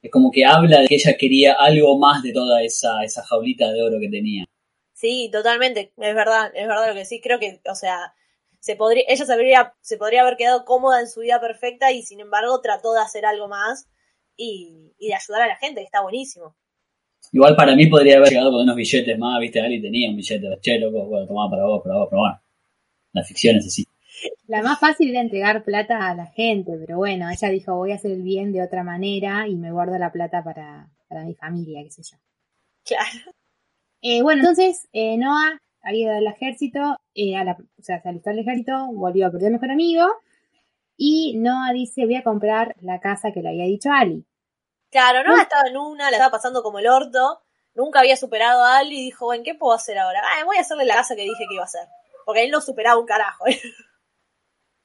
Es 0.02 0.10
como 0.10 0.30
que 0.30 0.44
habla 0.44 0.80
de 0.80 0.86
que 0.86 0.94
ella 0.94 1.16
quería 1.16 1.54
algo 1.54 1.98
más 1.98 2.22
de 2.22 2.32
toda 2.32 2.62
esa, 2.62 3.02
esa 3.02 3.24
jaulita 3.24 3.72
de 3.72 3.82
oro 3.82 3.98
que 3.98 4.08
tenía. 4.08 4.44
Sí, 4.92 5.28
totalmente, 5.32 5.92
es 5.96 6.14
verdad, 6.14 6.52
es 6.54 6.66
verdad 6.68 6.88
lo 6.88 6.94
que 6.94 7.04
sí, 7.04 7.20
creo 7.20 7.38
que, 7.38 7.60
o 7.68 7.74
sea, 7.74 8.14
se 8.60 8.76
podría, 8.76 9.04
ella 9.08 9.26
se 9.26 9.32
podría, 9.34 9.74
se 9.80 9.96
podría 9.96 10.22
haber 10.22 10.36
quedado 10.36 10.64
cómoda 10.64 11.00
en 11.00 11.08
su 11.08 11.20
vida 11.20 11.40
perfecta 11.40 11.92
y 11.92 12.02
sin 12.02 12.20
embargo 12.20 12.60
trató 12.60 12.94
de 12.94 13.00
hacer 13.00 13.26
algo 13.26 13.48
más 13.48 13.88
y, 14.36 14.92
y 14.98 15.08
de 15.08 15.14
ayudar 15.14 15.42
a 15.42 15.48
la 15.48 15.56
gente, 15.56 15.80
que 15.80 15.84
está 15.86 16.02
buenísimo. 16.02 16.56
Igual 17.32 17.56
para 17.56 17.74
mí 17.74 17.86
podría 17.86 18.18
haber 18.18 18.28
llegado 18.28 18.52
con 18.52 18.62
unos 18.62 18.76
billetes 18.76 19.18
más, 19.18 19.40
viste, 19.40 19.60
Ali 19.60 19.82
tenía 19.82 20.08
un 20.08 20.16
billete, 20.16 20.46
che, 20.60 20.78
loco, 20.78 21.06
bueno, 21.06 21.26
tomá 21.26 21.50
para 21.50 21.64
vos, 21.64 21.82
para 21.82 21.96
vos, 21.96 22.06
pero 22.08 22.20
bueno, 22.20 22.40
la 23.12 23.24
ficción 23.24 23.56
es 23.56 23.66
así. 23.66 23.84
La 24.46 24.62
más 24.62 24.78
fácil 24.78 25.10
era 25.10 25.20
entregar 25.20 25.64
plata 25.64 26.08
a 26.08 26.14
la 26.14 26.26
gente, 26.26 26.76
pero 26.78 26.96
bueno, 26.96 27.28
ella 27.30 27.48
dijo 27.48 27.76
voy 27.76 27.92
a 27.92 27.96
hacer 27.96 28.12
el 28.12 28.22
bien 28.22 28.52
de 28.52 28.62
otra 28.62 28.82
manera 28.82 29.46
y 29.48 29.56
me 29.56 29.72
guardo 29.72 29.98
la 29.98 30.12
plata 30.12 30.42
para, 30.42 30.88
para 31.08 31.24
mi 31.24 31.34
familia, 31.34 31.82
qué 31.82 31.90
sé 31.90 32.02
yo. 32.02 32.16
Claro. 32.84 33.32
Eh, 34.02 34.22
bueno, 34.22 34.40
entonces 34.40 34.88
eh, 34.92 35.16
Noah 35.16 35.60
había 35.82 36.02
ido 36.02 36.16
al 36.16 36.26
ejército, 36.26 36.98
eh, 37.14 37.36
a 37.36 37.44
la, 37.44 37.52
o 37.52 37.82
sea, 37.82 38.00
se 38.00 38.08
alistó 38.08 38.30
al 38.30 38.38
ejército, 38.38 38.86
volvió 38.92 39.26
a 39.26 39.30
perder 39.30 39.52
mejor 39.52 39.70
amigo 39.70 40.06
y 40.96 41.36
Noah 41.38 41.72
dice 41.72 42.04
voy 42.04 42.16
a 42.16 42.22
comprar 42.22 42.74
la 42.80 43.00
casa 43.00 43.32
que 43.32 43.42
le 43.42 43.50
había 43.50 43.64
dicho 43.64 43.90
Ali. 43.90 44.24
Claro, 44.90 45.24
no 45.24 45.36
estaba 45.36 45.68
en 45.68 45.76
una, 45.76 46.10
la 46.10 46.16
estaba 46.16 46.30
pasando 46.30 46.62
como 46.62 46.78
el 46.78 46.86
orto, 46.86 47.42
nunca 47.74 48.00
había 48.00 48.16
superado 48.16 48.64
a 48.64 48.78
Ali 48.78 49.00
y 49.00 49.04
dijo, 49.04 49.26
bueno, 49.26 49.44
¿qué 49.44 49.54
puedo 49.54 49.74
hacer 49.74 49.98
ahora? 49.98 50.22
Ah, 50.24 50.44
voy 50.44 50.56
a 50.56 50.60
hacerle 50.60 50.84
la 50.84 50.94
casa 50.94 51.14
que 51.14 51.22
dije 51.22 51.44
que 51.48 51.54
iba 51.54 51.62
a 51.62 51.66
hacer. 51.66 51.86
Porque 52.24 52.44
él 52.44 52.50
no 52.50 52.60
superaba 52.60 52.98
un 52.98 53.06
carajo. 53.06 53.44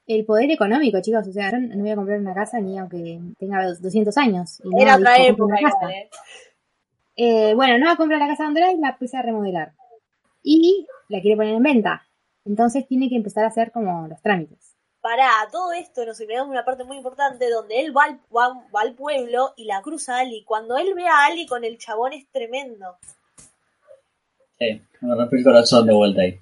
El 0.07 0.25
poder 0.25 0.49
económico, 0.51 0.99
chicos, 1.01 1.27
o 1.27 1.31
sea, 1.31 1.51
yo 1.51 1.59
no 1.59 1.81
voy 1.83 1.91
a 1.91 1.95
comprar 1.95 2.19
una 2.19 2.33
casa 2.33 2.59
ni 2.59 2.77
aunque 2.77 3.19
tenga 3.39 3.65
200 3.73 4.17
años. 4.17 4.61
Y 4.63 4.81
Era 4.81 4.95
otra 4.97 5.17
época. 5.17 5.55
¿eh? 5.89 6.09
Eh, 7.15 7.53
bueno, 7.55 7.77
Noah 7.77 7.95
compra 7.97 8.17
la 8.17 8.27
casa 8.27 8.43
donde 8.45 8.61
era 8.61 8.71
y 8.71 8.77
la 8.77 8.89
empieza 8.89 9.19
a 9.19 9.21
remodelar. 9.21 9.73
Y 10.43 10.87
la 11.07 11.21
quiere 11.21 11.37
poner 11.37 11.53
en 11.55 11.63
venta. 11.63 12.07
Entonces 12.45 12.87
tiene 12.87 13.09
que 13.09 13.15
empezar 13.15 13.43
a 13.45 13.47
hacer 13.49 13.71
como 13.71 14.07
los 14.07 14.21
trámites. 14.21 14.75
Pará, 15.01 15.29
todo 15.51 15.71
esto 15.73 16.05
nos 16.05 16.19
olvidamos 16.19 16.49
una 16.51 16.65
parte 16.65 16.83
muy 16.83 16.97
importante 16.97 17.49
donde 17.49 17.79
él 17.79 17.95
va 17.95 18.03
al, 18.05 18.19
va- 18.35 18.63
va 18.75 18.81
al 18.81 18.93
pueblo 18.95 19.53
y 19.55 19.65
la 19.65 19.81
cruza 19.81 20.17
a 20.17 20.19
Ali. 20.21 20.43
Cuando 20.43 20.77
él 20.77 20.93
ve 20.95 21.07
a 21.07 21.25
Ali 21.25 21.45
con 21.47 21.63
el 21.63 21.77
chabón 21.77 22.13
es 22.13 22.27
tremendo. 22.31 22.97
Sí, 24.59 24.81
me 25.01 25.15
rompió 25.15 25.37
el 25.39 25.43
corazón 25.43 25.85
de 25.87 25.93
vuelta 25.93 26.21
ahí. 26.21 26.39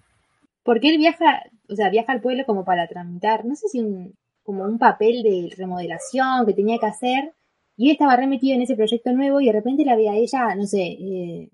Porque 0.64 0.90
él 0.90 0.98
viaja, 0.98 1.44
o 1.70 1.76
sea, 1.76 1.90
viaja 1.90 2.12
al 2.12 2.22
pueblo 2.22 2.46
como 2.46 2.66
para 2.66 2.88
tramitar, 2.88 3.46
no 3.46 3.56
sé 3.56 3.68
si 3.70 3.80
un, 3.80 4.16
como 4.44 4.64
un 4.64 4.78
papel 4.80 5.24
de 5.24 5.54
remodelación 5.58 6.46
que 6.46 6.54
tenía 6.54 6.78
que 6.80 6.86
hacer. 6.88 7.34
Y 7.78 7.86
él 7.88 7.92
estaba 7.94 8.16
remetido 8.18 8.56
en 8.56 8.62
ese 8.62 8.76
proyecto 8.76 9.12
nuevo 9.14 9.40
y 9.40 9.46
de 9.46 9.54
repente 9.54 9.86
la 9.86 9.96
ve 9.96 10.10
a 10.10 10.16
ella, 10.16 10.54
no 10.56 10.66
sé, 10.66 10.82
eh, 10.82 11.50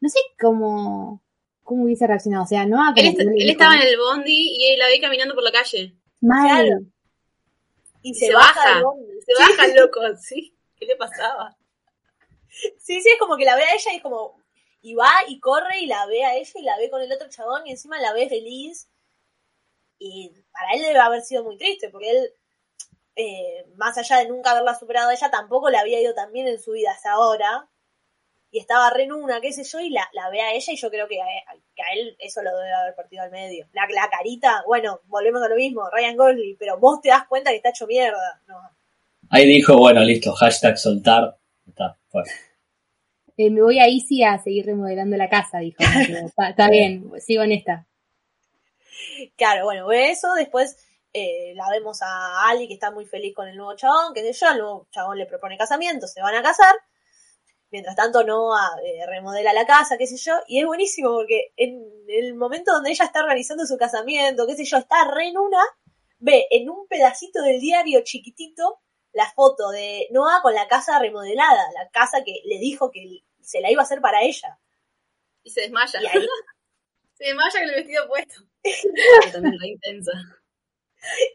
no 0.00 0.08
sé 0.08 0.18
cómo, 0.40 1.22
cómo 1.62 1.84
hubiese 1.84 2.06
reaccionado. 2.06 2.44
O 2.44 2.46
sea, 2.46 2.64
no 2.64 2.82
a 2.82 2.92
Él, 2.96 3.06
est- 3.08 3.20
él 3.20 3.34
dijo, 3.34 3.50
estaba 3.50 3.74
en 3.74 3.82
el 3.82 3.98
bondi 3.98 4.32
y 4.56 4.72
él 4.72 4.78
la 4.78 4.88
vi 4.88 4.98
caminando 5.00 5.34
por 5.34 5.42
la 5.44 5.52
calle. 5.52 5.94
"Mal". 6.22 6.48
Claro. 6.66 6.80
Y 8.02 8.10
Y 8.10 8.14
se, 8.14 8.26
se 8.28 8.32
baja. 8.34 8.54
baja. 8.54 8.82
bondi. 8.82 9.12
Se 9.26 9.32
baja, 9.34 9.74
loco, 9.74 10.00
sí. 10.18 10.56
¿Qué 10.76 10.86
le 10.86 10.96
pasaba? 10.96 11.56
Sí, 12.78 13.00
sí, 13.02 13.08
es 13.10 13.18
como 13.18 13.36
que 13.36 13.44
la 13.44 13.56
ve 13.56 13.62
a 13.64 13.74
ella 13.74 13.92
y 13.92 13.96
es 13.96 14.02
como. 14.02 14.40
Y 14.80 14.94
va 14.94 15.10
y 15.28 15.40
corre 15.40 15.80
y 15.80 15.86
la 15.86 16.06
ve 16.06 16.24
a 16.24 16.36
ella 16.36 16.50
y 16.54 16.62
la 16.62 16.78
ve 16.78 16.88
con 16.88 17.02
el 17.02 17.12
otro 17.12 17.28
chabón 17.28 17.66
y 17.66 17.72
encima 17.72 18.00
la 18.00 18.12
ve 18.14 18.28
feliz. 18.28 18.88
Y 19.98 20.32
para 20.52 20.74
él 20.74 20.82
debe 20.82 20.98
haber 20.98 21.22
sido 21.22 21.44
muy 21.44 21.56
triste 21.56 21.88
porque 21.90 22.10
él, 22.10 22.30
eh, 23.16 23.66
más 23.76 23.96
allá 23.98 24.18
de 24.18 24.28
nunca 24.28 24.50
haberla 24.50 24.74
superado 24.74 25.10
a 25.10 25.14
ella, 25.14 25.30
tampoco 25.30 25.70
le 25.70 25.78
había 25.78 26.00
ido 26.00 26.14
tan 26.14 26.32
bien 26.32 26.46
en 26.48 26.60
su 26.60 26.72
vida 26.72 26.90
hasta 26.92 27.12
ahora. 27.12 27.68
Y 28.50 28.58
estaba 28.58 28.90
re 28.90 29.04
en 29.04 29.12
una, 29.12 29.40
qué 29.40 29.52
sé 29.52 29.64
yo, 29.64 29.80
y 29.80 29.90
la, 29.90 30.08
la 30.12 30.30
ve 30.30 30.40
a 30.40 30.52
ella 30.54 30.72
y 30.72 30.76
yo 30.76 30.88
creo 30.88 31.08
que 31.08 31.20
a, 31.20 31.26
que 31.74 31.82
a 31.82 31.94
él 31.94 32.16
eso 32.18 32.42
lo 32.42 32.56
debe 32.56 32.72
haber 32.72 32.94
partido 32.94 33.22
al 33.22 33.30
medio. 33.30 33.66
La, 33.72 33.86
la 33.92 34.08
carita, 34.08 34.62
bueno, 34.66 35.00
volvemos 35.06 35.42
a 35.42 35.48
lo 35.48 35.56
mismo, 35.56 35.82
Ryan 35.90 36.16
Gosling, 36.16 36.56
pero 36.56 36.78
vos 36.78 37.00
te 37.00 37.08
das 37.08 37.26
cuenta 37.26 37.50
que 37.50 37.56
está 37.56 37.70
hecho 37.70 37.86
mierda. 37.86 38.40
No. 38.46 38.56
Ahí 39.30 39.46
dijo, 39.46 39.76
bueno, 39.76 40.00
listo, 40.02 40.32
hashtag 40.32 40.78
soltar. 40.78 41.36
Está, 41.66 41.98
fue. 42.08 42.22
Eh, 43.36 43.50
me 43.50 43.60
voy 43.62 43.78
a 43.78 43.86
Easy 43.86 44.22
a 44.22 44.38
seguir 44.38 44.64
remodelando 44.64 45.16
la 45.16 45.28
casa, 45.28 45.58
dijo. 45.58 45.78
Está 46.48 46.70
bien, 46.70 47.10
sigo 47.18 47.42
en 47.42 47.52
esta. 47.52 47.86
Claro, 49.36 49.64
bueno, 49.64 49.86
ve 49.86 50.10
eso, 50.10 50.32
después 50.34 50.76
eh, 51.12 51.52
la 51.54 51.70
vemos 51.70 52.02
a 52.02 52.48
Ali 52.48 52.68
que 52.68 52.74
está 52.74 52.90
muy 52.90 53.06
feliz 53.06 53.34
con 53.34 53.48
el 53.48 53.56
nuevo 53.56 53.74
chabón, 53.76 54.12
que 54.14 54.20
sé 54.20 54.32
yo, 54.32 54.50
el 54.50 54.58
nuevo 54.58 54.88
chabón 54.90 55.18
le 55.18 55.26
propone 55.26 55.56
casamiento, 55.56 56.06
se 56.06 56.20
van 56.20 56.34
a 56.34 56.42
casar, 56.42 56.74
mientras 57.70 57.96
tanto 57.96 58.24
Noah 58.24 58.76
eh, 58.84 59.06
remodela 59.06 59.52
la 59.52 59.66
casa, 59.66 59.96
qué 59.96 60.06
sé 60.06 60.16
yo, 60.16 60.34
y 60.46 60.60
es 60.60 60.66
buenísimo 60.66 61.10
porque 61.10 61.52
en 61.56 61.82
el 62.08 62.34
momento 62.34 62.72
donde 62.72 62.90
ella 62.90 63.04
está 63.04 63.20
organizando 63.20 63.66
su 63.66 63.76
casamiento, 63.76 64.46
qué 64.46 64.56
sé 64.56 64.64
yo, 64.64 64.78
está 64.78 65.10
re 65.10 65.28
en 65.28 65.38
una, 65.38 65.62
ve 66.18 66.46
en 66.50 66.68
un 66.68 66.86
pedacito 66.86 67.42
del 67.42 67.60
diario 67.60 68.00
chiquitito 68.02 68.80
la 69.12 69.32
foto 69.32 69.70
de 69.70 70.08
Noah 70.10 70.42
con 70.42 70.54
la 70.54 70.68
casa 70.68 70.98
remodelada, 70.98 71.72
la 71.72 71.88
casa 71.90 72.22
que 72.22 72.42
le 72.44 72.58
dijo 72.58 72.90
que 72.90 73.24
se 73.40 73.62
la 73.62 73.70
iba 73.70 73.80
a 73.80 73.84
hacer 73.84 74.02
para 74.02 74.22
ella. 74.22 74.58
Y 75.42 75.50
se 75.50 75.62
desmaya. 75.62 76.02
Y 76.02 76.06
ahí 76.06 76.26
Se 77.16 77.24
desmaya 77.24 77.60
con 77.60 77.68
el 77.68 77.74
vestido 77.74 78.08
puesto. 78.08 78.34
También 79.32 79.58
re 79.60 79.68
intensa. 79.68 80.12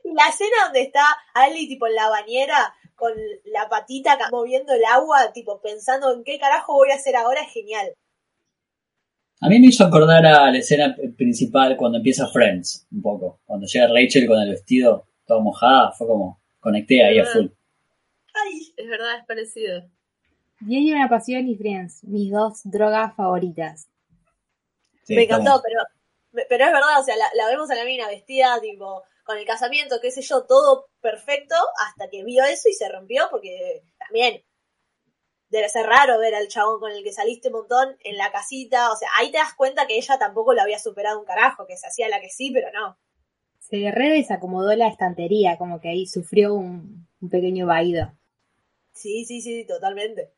Y 0.03 0.13
la 0.13 0.27
escena 0.27 0.65
donde 0.65 0.81
está 0.81 1.03
Ali 1.33 1.67
tipo 1.67 1.87
en 1.87 1.95
la 1.95 2.09
bañera 2.09 2.75
con 3.01 3.13
la 3.45 3.67
patita 3.67 4.15
moviendo 4.31 4.73
el 4.73 4.85
agua, 4.85 5.33
tipo 5.33 5.59
pensando 5.59 6.13
en 6.13 6.23
qué 6.23 6.37
carajo 6.37 6.73
voy 6.73 6.91
a 6.91 6.95
hacer 6.95 7.15
ahora, 7.15 7.41
es 7.41 7.51
genial. 7.51 7.95
A 9.39 9.49
mí 9.49 9.59
me 9.59 9.67
hizo 9.67 9.83
acordar 9.83 10.23
a 10.23 10.51
la 10.51 10.57
escena 10.57 10.95
principal 11.17 11.75
cuando 11.77 11.97
empieza 11.97 12.27
Friends, 12.27 12.85
un 12.91 13.01
poco. 13.01 13.39
Cuando 13.45 13.65
llega 13.65 13.87
Rachel 13.87 14.27
con 14.27 14.39
el 14.39 14.51
vestido 14.51 15.07
todo 15.25 15.41
mojada, 15.41 15.91
fue 15.93 16.05
como, 16.05 16.39
conecté 16.59 17.03
ahí 17.03 17.17
a 17.17 17.25
full. 17.25 17.47
Ay, 18.35 18.71
Es 18.77 18.87
verdad, 18.87 19.17
es 19.17 19.25
parecido. 19.25 19.83
Diez 20.59 20.93
una 20.93 21.09
pasión 21.09 21.47
y 21.47 21.55
Friends, 21.55 22.03
mis 22.03 22.31
dos 22.31 22.61
drogas 22.65 23.15
favoritas. 23.15 23.90
Sí, 25.11 25.15
me 25.15 25.23
encantó, 25.23 25.61
pero, 25.63 26.45
pero 26.47 26.65
es 26.65 26.71
verdad, 26.71 26.99
o 26.99 27.03
sea, 27.03 27.15
la, 27.15 27.29
la 27.35 27.47
vemos 27.47 27.69
a 27.69 27.75
la 27.75 27.85
mina 27.85 28.07
vestida, 28.07 28.59
tipo, 28.61 29.03
con 29.23 29.37
el 29.37 29.45
casamiento, 29.45 29.99
qué 30.01 30.11
sé 30.11 30.21
yo, 30.21 30.45
todo 30.45 30.87
perfecto, 31.01 31.55
hasta 31.85 32.09
que 32.09 32.23
vio 32.23 32.43
eso 32.43 32.69
y 32.69 32.73
se 32.73 32.89
rompió, 32.89 33.27
porque 33.29 33.83
también 33.97 34.43
debe 35.49 35.69
ser 35.69 35.85
raro 35.85 36.17
ver 36.17 36.33
al 36.33 36.47
chabón 36.47 36.79
con 36.79 36.91
el 36.91 37.03
que 37.03 37.11
saliste 37.11 37.49
un 37.49 37.55
montón 37.55 37.97
en 38.03 38.17
la 38.17 38.31
casita, 38.31 38.91
o 38.91 38.95
sea, 38.95 39.09
ahí 39.17 39.31
te 39.31 39.37
das 39.37 39.53
cuenta 39.55 39.85
que 39.85 39.97
ella 39.97 40.17
tampoco 40.17 40.53
lo 40.53 40.61
había 40.61 40.79
superado 40.79 41.19
un 41.19 41.25
carajo, 41.25 41.67
que 41.67 41.77
se 41.77 41.87
hacía 41.87 42.09
la 42.09 42.21
que 42.21 42.29
sí, 42.29 42.51
pero 42.51 42.71
no. 42.71 42.97
Se 43.59 43.91
re 43.91 44.09
desacomodó 44.09 44.75
la 44.75 44.87
estantería, 44.87 45.57
como 45.57 45.79
que 45.79 45.89
ahí 45.89 46.05
sufrió 46.07 46.53
un, 46.53 47.07
un 47.19 47.29
pequeño 47.29 47.67
vaído. 47.67 48.13
Sí, 48.93 49.25
sí, 49.25 49.41
sí, 49.41 49.65
totalmente. 49.65 50.31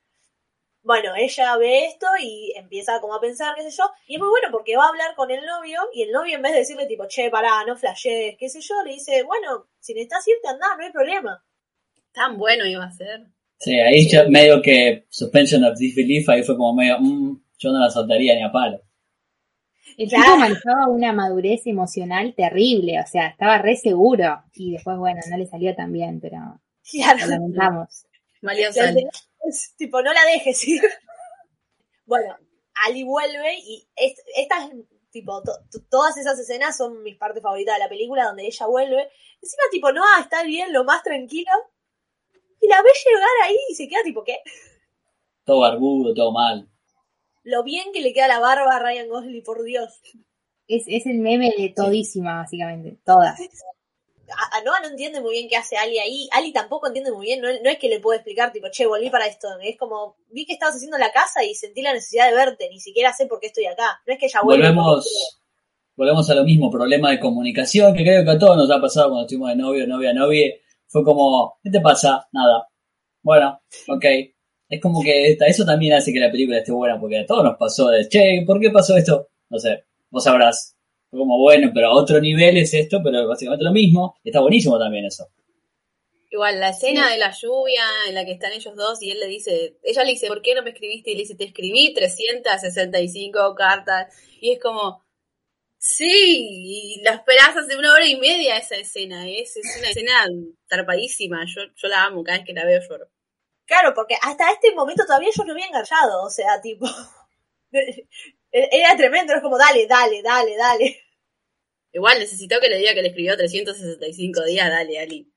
Bueno, 0.84 1.16
ella 1.16 1.56
ve 1.58 1.86
esto 1.86 2.08
y 2.22 2.54
empieza 2.58 3.00
como 3.00 3.16
a 3.16 3.22
pensar, 3.22 3.56
qué 3.56 3.64
sé 3.64 3.70
yo, 3.78 3.86
y 4.06 4.16
es 4.16 4.20
muy 4.20 4.28
bueno 4.30 4.50
porque 4.52 4.76
va 4.76 4.86
a 4.86 4.90
hablar 4.90 5.16
con 5.16 5.32
el 5.32 5.46
novio 5.46 5.80
y 5.94 6.02
el 6.04 6.12
novio 6.12 6.36
en 6.36 6.42
vez 6.42 6.52
de 6.52 6.60
decirle 6.60 6.88
tipo, 6.88 7.06
che, 7.08 7.30
pará, 7.30 7.64
no 7.66 7.78
flashees, 7.78 8.36
qué 8.38 8.50
sé 8.50 8.60
yo, 8.60 8.76
le 8.84 8.92
dice, 8.94 9.24
bueno, 9.24 9.68
si 9.80 9.94
necesitas 9.94 10.28
irte, 10.28 10.48
andá, 10.50 10.76
no 10.78 10.84
hay 10.84 10.92
problema. 10.92 11.42
Tan 12.12 12.38
bueno 12.38 12.66
iba 12.66 12.84
a 12.84 12.92
ser. 12.92 13.28
Sí, 13.60 13.80
ahí 13.80 14.10
ya 14.10 14.26
medio 14.28 14.62
que 14.62 15.06
suspension 15.10 15.64
of 15.64 15.78
disbelief, 15.78 16.28
ahí 16.30 16.44
fue 16.44 16.58
como 16.58 16.76
medio, 16.76 17.00
mm, 17.00 17.42
yo 17.60 17.72
no 17.72 17.80
la 17.80 17.90
soltaría 17.90 18.36
ni 18.36 18.44
a 18.44 18.52
palo. 18.52 18.82
El 19.98 20.10
Claro. 20.10 20.26
tipo 20.26 20.38
manejaba 20.38 20.88
una 20.90 21.14
madurez 21.14 21.66
emocional 21.68 22.34
terrible, 22.36 23.00
o 23.00 23.08
sea, 23.08 23.28
estaba 23.28 23.58
re 23.60 23.76
seguro. 23.76 24.44
Y 24.54 24.72
después, 24.74 24.98
bueno, 24.98 25.20
no 25.30 25.38
le 25.38 25.46
salió 25.46 25.74
tan 25.76 25.92
bien, 25.94 26.20
pero 26.20 26.60
Claro. 26.92 27.20
lo 27.22 27.28
lamentamos. 27.28 28.06
Malió 28.44 28.68
La 28.68 28.74
sal. 28.74 28.96
tenés- 28.96 29.28
es 29.50 29.74
tipo, 29.78 30.02
no 30.02 30.14
la 30.14 30.24
dejes 30.26 30.68
ir. 30.68 30.82
Bueno, 32.06 32.36
Ali 32.86 33.04
vuelve 33.06 33.56
y 33.60 33.88
es- 33.96 34.22
estas, 34.36 34.70
tipo, 35.10 35.42
to- 35.42 35.60
to- 35.72 35.86
todas 35.90 36.18
esas 36.18 36.38
escenas 36.38 36.76
son 36.76 37.02
mis 37.02 37.16
partes 37.18 37.42
favoritas 37.42 37.76
de 37.76 37.80
la 37.80 37.88
película, 37.90 38.26
donde 38.26 38.46
ella 38.46 38.66
vuelve. 38.68 39.10
Encima, 39.42 39.64
tipo, 39.72 39.92
no, 39.94 40.04
está 40.20 40.44
bien, 40.44 40.74
lo 40.74 40.84
más 40.84 41.02
tranquilo. 41.04 41.52
Y 42.60 42.68
la 42.68 42.82
ve 42.82 42.90
llegar 43.06 43.30
ahí 43.46 43.58
y 43.70 43.76
se 43.76 43.88
queda 43.88 44.04
tipo, 44.04 44.24
¿qué? 44.24 44.40
Todo 45.46 45.62
barbudo, 45.62 46.14
todo 46.14 46.32
mal. 46.34 46.70
Lo 47.44 47.64
bien 47.64 47.92
que 47.94 48.02
le 48.02 48.14
queda 48.14 48.28
la 48.28 48.40
barba 48.40 48.76
a 48.76 48.80
Ryan 48.80 49.08
Gosling, 49.10 49.44
por 49.44 49.64
Dios. 49.64 50.02
Es, 50.68 50.84
es 50.88 51.06
el 51.06 51.20
meme 51.20 51.54
de 51.58 51.70
todísima, 51.76 52.38
básicamente, 52.38 52.98
todas. 53.06 53.40
A, 54.30 54.58
a 54.58 54.64
Noah 54.64 54.80
no 54.82 54.88
entiende 54.88 55.22
muy 55.22 55.34
bien 55.34 55.50
qué 55.50 55.58
hace 55.58 55.78
Ali 55.78 56.00
ahí. 56.00 56.28
Ali 56.32 56.52
tampoco 56.54 56.88
entiende 56.88 57.12
muy 57.12 57.26
bien. 57.26 57.42
No, 57.42 57.50
es 57.50 57.78
que 57.78 57.90
le 57.90 58.00
puedo 58.00 58.16
explicar, 58.16 58.52
tipo, 58.52 58.68
che, 58.72 58.86
volví 58.86 59.10
para 59.10 59.28
esto. 59.28 59.48
Es 59.62 59.78
como, 59.78 60.16
vi 60.30 60.46
que 60.46 60.54
estabas 60.54 60.76
haciendo 60.76 60.98
la 60.98 61.12
casa 61.12 61.44
y 61.44 61.54
sentí 61.56 61.82
la 61.82 61.94
necesidad 61.94 62.30
de 62.30 62.36
verte. 62.36 62.70
Ni 62.70 62.80
siquiera 62.80 63.14
sé 63.14 63.28
por 63.28 63.40
qué 63.40 63.48
estoy 63.48 63.66
acá. 63.66 64.02
No 64.06 64.14
es 64.14 64.20
que 64.20 64.26
ella 64.28 64.42
vuelve. 64.44 64.68
Volvemos, 64.68 65.40
volvemos 65.96 66.30
a 66.30 66.36
lo 66.36 66.44
mismo, 66.44 66.72
problema 66.72 67.12
de 67.12 67.20
comunicación, 67.20 67.94
que 67.94 68.04
creo 68.04 68.24
que 68.24 68.32
a 68.32 68.38
todos 68.38 68.58
nos 68.58 68.72
ha 68.72 68.80
pasado 68.80 69.10
cuando 69.10 69.26
estuvimos 69.26 69.50
de 69.50 69.56
novio, 69.56 69.88
novia, 69.88 70.14
novia. 70.14 70.54
Fue 70.88 71.04
como, 71.04 71.60
¿qué 71.64 71.70
te 71.70 71.82
pasa? 71.82 72.28
Nada. 72.32 72.68
Bueno, 73.22 73.62
ok. 73.88 74.06
Es 74.70 74.82
como 74.82 75.04
que 75.04 75.38
eso 75.40 75.66
también 75.66 75.94
hace 75.94 76.12
que 76.12 76.20
la 76.20 76.32
película 76.32 76.58
esté 76.58 76.72
buena, 76.72 77.00
porque 77.00 77.20
a 77.20 77.26
todos 77.26 77.44
nos 77.44 77.58
pasó 77.58 77.90
de, 77.90 78.08
che, 78.08 78.44
¿por 78.46 78.60
qué 78.60 78.72
pasó 78.72 78.96
esto? 78.98 79.28
No 79.50 79.60
sé, 79.60 79.84
vos 80.10 80.24
sabrás. 80.24 80.76
Fue 81.14 81.20
como 81.20 81.38
bueno, 81.38 81.70
pero 81.72 81.90
a 81.90 81.94
otro 81.94 82.20
nivel 82.20 82.58
es 82.58 82.74
esto, 82.74 83.00
pero 83.04 83.28
básicamente 83.28 83.64
lo 83.64 83.72
mismo. 83.72 84.18
Está 84.24 84.40
buenísimo 84.40 84.80
también 84.80 85.06
eso. 85.06 85.28
Igual, 86.32 86.60
la 86.60 86.70
escena 86.70 87.12
de 87.12 87.20
la 87.20 87.32
lluvia 87.32 87.84
en 88.08 88.16
la 88.16 88.26
que 88.26 88.32
están 88.32 88.52
ellos 88.52 88.76
dos 88.76 89.00
y 89.04 89.12
él 89.12 89.20
le 89.20 89.28
dice, 89.28 89.78
ella 89.84 90.04
le 90.04 90.10
dice, 90.10 90.26
¿por 90.26 90.42
qué 90.42 90.56
no 90.56 90.64
me 90.64 90.72
escribiste? 90.72 91.12
Y 91.12 91.14
le 91.14 91.20
dice, 91.20 91.36
te 91.36 91.44
escribí 91.44 91.94
365 91.94 93.54
cartas. 93.54 94.12
Y 94.42 94.54
es 94.54 94.60
como, 94.60 95.06
sí, 95.78 96.08
y 96.10 97.02
la 97.04 97.12
esperás 97.12 97.58
hace 97.58 97.78
una 97.78 97.94
hora 97.94 98.08
y 98.08 98.16
media 98.16 98.58
esa 98.58 98.78
escena. 98.78 99.30
Es, 99.30 99.56
es 99.56 99.78
una 99.78 99.90
escena 99.90 100.26
zarpadísima. 100.68 101.46
Yo, 101.46 101.62
yo 101.76 101.88
la 101.90 102.06
amo, 102.06 102.24
cada 102.24 102.40
vez 102.40 102.48
que 102.48 102.54
la 102.54 102.66
veo 102.66 102.82
lloro. 102.90 103.08
Claro, 103.66 103.94
porque 103.94 104.16
hasta 104.20 104.52
este 104.52 104.74
momento 104.74 105.06
todavía 105.06 105.30
yo 105.32 105.44
no 105.44 105.54
había 105.54 105.68
enganchado, 105.68 106.24
o 106.24 106.30
sea, 106.32 106.60
tipo... 106.60 106.88
Era 108.54 108.96
tremendo, 108.96 109.34
es 109.34 109.42
como, 109.42 109.58
dale, 109.58 109.88
dale, 109.88 110.22
dale, 110.22 110.56
dale. 110.56 110.98
Igual 111.92 112.20
necesitó 112.20 112.60
que 112.62 112.70
le 112.70 112.78
diga 112.78 112.94
que 112.94 113.02
le 113.02 113.08
escribió 113.10 113.36
365 113.36 114.44
días, 114.46 114.70
dale, 114.70 115.00
Ali. 115.00 115.28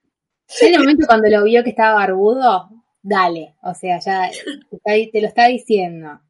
En 0.61 0.74
el 0.74 0.81
momento 0.81 1.07
cuando 1.07 1.29
lo 1.29 1.42
vio 1.44 1.64
que 1.64 1.70
estaba 1.70 1.94
barbudo, 1.94 2.68
dale. 3.02 3.57
O 3.62 3.74
sea, 3.74 3.98
ya 3.98 4.31
te, 4.31 4.76
está- 4.76 5.11
te 5.12 5.20
lo 5.20 5.26
está 5.29 5.46
diciendo. 5.48 6.20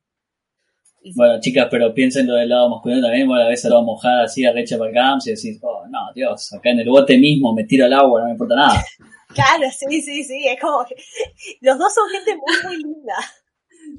Bueno, 1.14 1.38
chicas, 1.40 1.68
pero 1.70 1.94
piensen 1.94 2.26
lo 2.26 2.34
del 2.34 2.48
lado 2.48 2.68
masculino 2.68 3.02
también. 3.02 3.28
Vos 3.28 3.38
la 3.38 3.46
ves 3.48 3.64
al 3.64 3.70
lado 3.72 3.84
mojada 3.84 4.24
así, 4.24 4.44
a 4.44 4.52
Rachel 4.52 4.78
McAdams 4.80 5.26
y 5.28 5.30
decís, 5.30 5.58
oh, 5.62 5.86
no, 5.88 6.12
Dios, 6.14 6.52
acá 6.52 6.70
en 6.70 6.80
el 6.80 6.88
bote 6.88 7.16
mismo 7.18 7.52
me 7.54 7.62
tiro 7.64 7.84
al 7.84 7.92
agua, 7.92 8.20
no 8.20 8.26
me 8.26 8.32
importa 8.32 8.54
nada. 8.56 8.84
Claro, 9.34 9.70
sí, 9.70 10.00
sí, 10.00 10.24
sí, 10.24 10.48
es 10.48 10.58
como 10.58 10.82
que 10.86 10.94
los 11.60 11.78
dos 11.78 11.92
son 11.92 12.08
gente 12.08 12.34
muy, 12.36 12.56
muy 12.64 12.76
linda. 12.82 13.14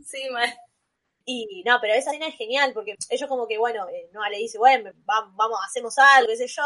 sí, 0.03 0.17
mal. 0.31 0.49
Y 1.27 1.61
no, 1.65 1.77
pero 1.81 1.93
esa 1.93 2.11
escena 2.11 2.27
es 2.27 2.35
genial 2.37 2.71
porque 2.73 2.95
ellos 3.09 3.29
como 3.29 3.47
que, 3.47 3.59
bueno, 3.59 3.87
eh, 3.89 4.09
Noah 4.13 4.29
le 4.29 4.37
dice, 4.37 4.57
bueno, 4.57 4.91
va- 5.09 5.29
vamos, 5.35 5.59
hacemos 5.67 5.95
algo, 5.99 6.29
qué 6.29 6.37
sé 6.37 6.47
yo. 6.47 6.63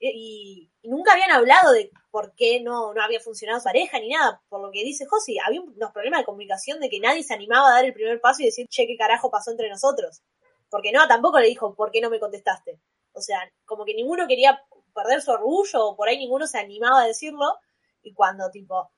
Y, 0.00 0.70
nunca 0.84 1.12
habían 1.12 1.30
hablado 1.32 1.72
de 1.72 1.90
por 2.10 2.34
qué 2.34 2.60
no, 2.60 2.94
no 2.94 3.02
había 3.02 3.20
funcionado 3.20 3.60
su 3.60 3.64
pareja 3.64 3.98
ni 4.00 4.10
nada. 4.10 4.42
Por 4.48 4.62
lo 4.62 4.70
que 4.72 4.84
dice 4.84 5.06
Josi, 5.06 5.38
había 5.40 5.60
unos 5.62 5.92
problemas 5.92 6.20
de 6.20 6.26
comunicación 6.26 6.80
de 6.80 6.90
que 6.90 7.00
nadie 7.00 7.22
se 7.24 7.34
animaba 7.34 7.68
a 7.70 7.74
dar 7.74 7.84
el 7.86 7.94
primer 7.94 8.20
paso 8.20 8.42
y 8.42 8.46
decir, 8.46 8.66
che, 8.68 8.86
qué 8.86 8.96
carajo 8.96 9.30
pasó 9.30 9.50
entre 9.52 9.68
nosotros. 9.70 10.22
Porque 10.70 10.92
Noah 10.92 11.08
tampoco 11.08 11.40
le 11.40 11.48
dijo, 11.48 11.74
¿por 11.74 11.90
qué 11.92 12.00
no 12.00 12.10
me 12.10 12.20
contestaste? 12.20 12.80
O 13.12 13.20
sea, 13.22 13.40
como 13.66 13.84
que 13.84 13.94
ninguno 13.94 14.26
quería 14.28 14.62
perder 14.94 15.22
su 15.22 15.32
orgullo 15.32 15.86
o 15.88 15.96
por 15.96 16.08
ahí 16.08 16.18
ninguno 16.18 16.46
se 16.46 16.58
animaba 16.58 17.02
a 17.02 17.06
decirlo. 17.06 17.56
Y 18.02 18.14
cuando, 18.14 18.50
tipo, 18.50 18.90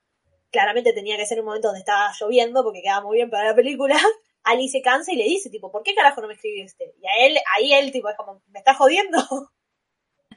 claramente 0.51 0.93
tenía 0.93 1.17
que 1.17 1.27
ser 1.27 1.41
un 1.41 1.47
momento 1.47 1.69
donde 1.69 1.81
estaba 1.81 2.13
lloviendo 2.21 2.63
porque 2.65 2.83
quedaba 2.83 3.03
muy 3.07 3.17
bien 3.19 3.31
para 3.31 3.47
la 3.51 3.55
película, 3.55 3.97
Ali 4.45 4.69
se 4.69 4.83
cansa 4.83 5.13
y 5.13 5.17
le 5.17 5.25
dice, 5.25 5.51
tipo, 5.51 5.71
¿por 5.71 5.83
qué 5.83 5.95
carajo 5.95 6.21
no 6.21 6.29
me 6.29 6.35
escribiste? 6.35 6.95
Y 7.01 7.07
a 7.07 7.27
él, 7.27 7.37
ahí 7.57 7.73
él, 7.75 7.93
tipo, 7.93 8.09
es 8.09 8.17
como, 8.17 8.43
¿me 8.49 8.59
estás 8.59 8.77
jodiendo? 8.77 9.19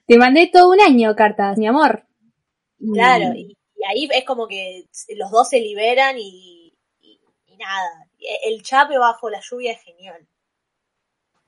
Te 0.07 0.17
mandé 0.17 0.47
todo 0.47 0.71
un 0.71 0.81
año 0.81 1.15
cartas, 1.15 1.57
mi 1.57 1.67
amor. 1.67 2.05
Claro, 2.93 3.33
y, 3.33 3.57
y 3.75 3.83
ahí 3.87 4.07
es 4.13 4.25
como 4.25 4.47
que 4.47 4.83
los 5.15 5.31
dos 5.31 5.47
se 5.49 5.59
liberan 5.61 6.17
y, 6.19 6.73
y- 6.99 7.19
y 7.47 7.57
nada. 7.57 7.89
El 8.43 8.61
chape 8.63 8.97
bajo 8.97 9.29
la 9.29 9.39
lluvia 9.41 9.71
es 9.71 9.81
genial. 9.81 10.27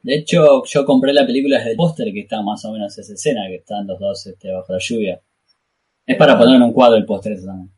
De 0.01 0.15
hecho, 0.15 0.63
yo 0.63 0.85
compré 0.85 1.11
la 1.13 1.25
película 1.25 1.57
desde 1.57 1.71
el 1.71 1.75
póster 1.77 2.13
que 2.13 2.21
está 2.21 2.41
más 2.41 2.63
o 2.65 2.71
menos 2.71 2.97
esa 2.97 3.13
escena, 3.13 3.41
que 3.47 3.55
están 3.55 3.85
los 3.87 3.99
dos 3.99 4.25
este, 4.25 4.51
bajo 4.51 4.71
la 4.71 4.79
lluvia. 4.79 5.21
Es 6.05 6.15
para 6.17 6.37
poner 6.37 6.55
en 6.55 6.61
un 6.63 6.71
cuadro 6.73 6.95
el 6.97 7.05
póster 7.05 7.33
ese 7.33 7.45
también. 7.45 7.71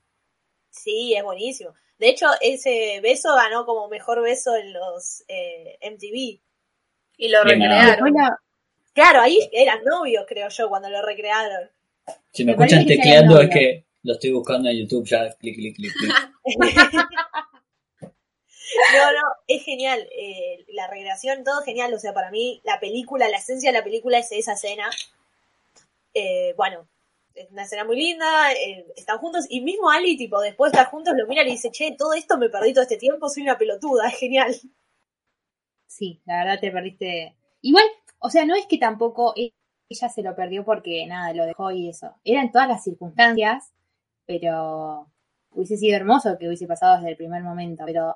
Sí, 0.69 1.15
es 1.15 1.23
buenísimo. 1.23 1.71
De 1.99 2.09
hecho, 2.09 2.27
ese 2.41 2.99
beso 3.01 3.35
ganó 3.35 3.65
como 3.65 3.87
mejor 3.89 4.21
beso 4.21 4.55
en 4.55 4.73
los 4.73 5.23
eh, 5.27 5.77
MTV. 5.81 6.41
Y 7.17 7.29
lo 7.29 7.43
Bien, 7.43 7.59
recrearon. 7.59 8.13
Claro, 8.93 9.21
ahí 9.21 9.37
eran 9.51 9.83
novios, 9.83 10.25
creo 10.27 10.49
yo, 10.49 10.69
cuando 10.69 10.89
lo 10.89 11.01
recrearon. 11.01 11.69
Si 12.31 12.43
me 12.43 12.55
Me 12.55 12.63
escuchan 12.63 12.85
tecleando 12.85 13.39
es 13.41 13.49
que 13.49 13.85
lo 14.03 14.13
estoy 14.13 14.31
buscando 14.31 14.69
en 14.69 14.77
YouTube 14.77 15.05
ya, 15.05 15.29
clic, 15.35 15.55
clic, 15.55 15.75
clic, 15.75 15.93
clic. 15.93 16.13
No, 18.93 19.11
no, 19.11 19.27
es 19.47 19.63
genial. 19.63 20.07
eh, 20.15 20.63
la 20.69 20.87
recreación, 20.87 21.43
todo 21.43 21.61
genial. 21.63 21.93
O 21.93 21.99
sea, 21.99 22.13
para 22.13 22.29
mí, 22.29 22.61
la 22.63 22.79
película, 22.79 23.27
la 23.27 23.37
esencia 23.37 23.71
de 23.71 23.77
la 23.79 23.83
película 23.83 24.19
es 24.19 24.31
esa 24.31 24.53
escena. 24.53 24.89
Eh, 26.13 26.53
bueno, 26.55 26.87
es 27.39 27.51
una 27.51 27.63
escena 27.63 27.85
muy 27.85 27.95
linda. 27.97 28.51
eh, 28.51 28.85
están 28.95 29.17
juntos. 29.19 29.45
Y 29.49 29.61
mismo 29.61 29.89
Ali, 29.89 30.17
tipo, 30.17 30.39
después 30.41 30.71
de 30.71 30.77
estar 30.77 30.91
juntos, 30.91 31.13
lo 31.17 31.25
mira 31.27 31.43
y 31.43 31.51
dice, 31.51 31.71
che, 31.71 31.95
todo 31.97 32.13
esto 32.13 32.37
me 32.37 32.49
perdí 32.49 32.73
todo 32.73 32.83
este 32.83 32.97
tiempo, 32.97 33.29
soy 33.29 33.43
una 33.43 33.57
pelotuda. 33.57 34.07
Es 34.09 34.19
genial. 34.19 34.53
Sí, 35.87 36.21
la 36.25 36.43
verdad 36.43 36.59
te 36.59 36.71
perdiste. 36.71 37.35
Igual, 37.61 37.85
o 38.19 38.29
sea, 38.29 38.45
no 38.45 38.55
es 38.55 38.65
que 38.67 38.77
tampoco 38.77 39.33
ella 39.35 40.09
se 40.09 40.21
lo 40.21 40.35
perdió 40.35 40.63
porque 40.63 41.05
nada, 41.07 41.33
lo 41.33 41.45
dejó 41.45 41.71
y 41.71 41.89
eso. 41.89 42.13
Eran 42.23 42.51
todas 42.51 42.67
las 42.67 42.83
circunstancias, 42.83 43.73
pero 44.25 45.07
hubiese 45.51 45.77
sido 45.77 45.95
hermoso 45.95 46.37
que 46.37 46.47
hubiese 46.47 46.67
pasado 46.67 46.97
desde 46.97 47.11
el 47.11 47.17
primer 47.17 47.41
momento. 47.41 47.83
Pero 47.85 48.15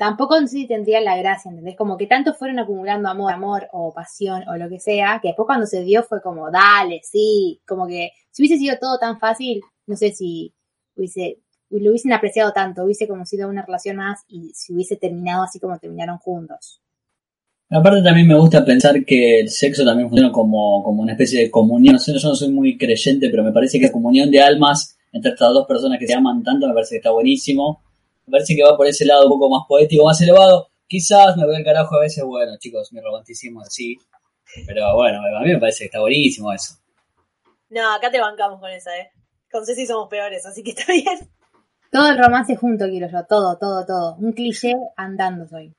tampoco 0.00 0.40
no 0.40 0.46
sé 0.46 0.56
si 0.56 0.66
tendría 0.66 0.98
la 1.02 1.14
gracia, 1.18 1.50
¿entendés? 1.50 1.76
Como 1.76 1.98
que 1.98 2.06
tanto 2.06 2.32
fueron 2.32 2.58
acumulando 2.58 3.10
amor, 3.10 3.34
amor 3.34 3.68
o 3.70 3.92
pasión 3.92 4.48
o 4.48 4.56
lo 4.56 4.70
que 4.70 4.80
sea, 4.80 5.18
que 5.20 5.28
después 5.28 5.44
cuando 5.44 5.66
se 5.66 5.82
dio 5.82 6.02
fue 6.02 6.22
como, 6.22 6.50
dale, 6.50 7.02
sí. 7.04 7.60
Como 7.68 7.86
que 7.86 8.12
si 8.30 8.40
hubiese 8.40 8.56
sido 8.56 8.78
todo 8.80 8.98
tan 8.98 9.18
fácil, 9.20 9.60
no 9.86 9.96
sé 9.96 10.12
si 10.12 10.54
hubiese 10.96 11.42
lo 11.68 11.90
hubiesen 11.90 12.14
apreciado 12.14 12.50
tanto, 12.52 12.84
hubiese 12.84 13.06
como 13.06 13.26
sido 13.26 13.46
una 13.46 13.60
relación 13.60 13.96
más 13.96 14.20
y 14.26 14.52
si 14.54 14.72
hubiese 14.72 14.96
terminado 14.96 15.42
así 15.42 15.60
como 15.60 15.78
terminaron 15.78 16.16
juntos. 16.16 16.80
Aparte 17.68 18.02
también 18.02 18.26
me 18.26 18.38
gusta 18.38 18.64
pensar 18.64 19.04
que 19.04 19.40
el 19.40 19.50
sexo 19.50 19.84
también 19.84 20.08
funciona 20.08 20.32
como, 20.32 20.82
como 20.82 21.02
una 21.02 21.12
especie 21.12 21.40
de 21.42 21.50
comunión. 21.50 21.92
No 21.92 21.98
sé, 21.98 22.18
yo 22.18 22.26
no 22.26 22.34
soy 22.34 22.50
muy 22.50 22.78
creyente, 22.78 23.28
pero 23.28 23.44
me 23.44 23.52
parece 23.52 23.78
que 23.78 23.84
la 23.84 23.92
comunión 23.92 24.30
de 24.30 24.40
almas 24.40 24.96
entre 25.12 25.32
estas 25.32 25.52
dos 25.52 25.66
personas 25.66 25.98
que 25.98 26.06
se 26.06 26.14
aman 26.14 26.42
tanto 26.42 26.66
me 26.66 26.72
parece 26.72 26.94
que 26.94 26.96
está 26.96 27.10
buenísimo. 27.10 27.82
Me 28.30 28.36
parece 28.38 28.54
que 28.54 28.62
va 28.62 28.76
por 28.76 28.86
ese 28.86 29.04
lado 29.04 29.24
un 29.24 29.30
poco 29.30 29.50
más 29.50 29.66
poético, 29.66 30.04
más 30.04 30.20
elevado. 30.20 30.68
Quizás 30.86 31.36
me 31.36 31.44
voy 31.44 31.56
al 31.56 31.64
carajo 31.64 31.96
a 31.96 32.00
veces, 32.00 32.22
bueno, 32.22 32.52
chicos, 32.60 32.92
mi 32.92 33.00
romanticismo 33.00 33.60
es 33.62 33.68
así. 33.68 33.98
Pero 34.68 34.94
bueno, 34.94 35.18
a 35.18 35.42
mí 35.42 35.52
me 35.52 35.58
parece 35.58 35.80
que 35.80 35.84
está 35.86 36.00
buenísimo 36.00 36.52
eso. 36.52 36.74
No, 37.70 37.92
acá 37.92 38.08
te 38.08 38.20
bancamos 38.20 38.60
con 38.60 38.70
esa, 38.70 38.96
eh. 38.96 39.10
Con 39.50 39.66
Ceci 39.66 39.84
somos 39.84 40.08
peores, 40.08 40.46
así 40.46 40.62
que 40.62 40.70
está 40.70 40.92
bien. 40.92 41.18
Todo 41.90 42.08
el 42.08 42.18
romance 42.18 42.54
junto 42.54 42.86
quiero 42.88 43.08
yo, 43.10 43.26
todo, 43.28 43.58
todo, 43.58 43.84
todo. 43.84 44.14
Un 44.20 44.32
cliché 44.32 44.74
andando 44.96 45.48
soy. 45.48 45.74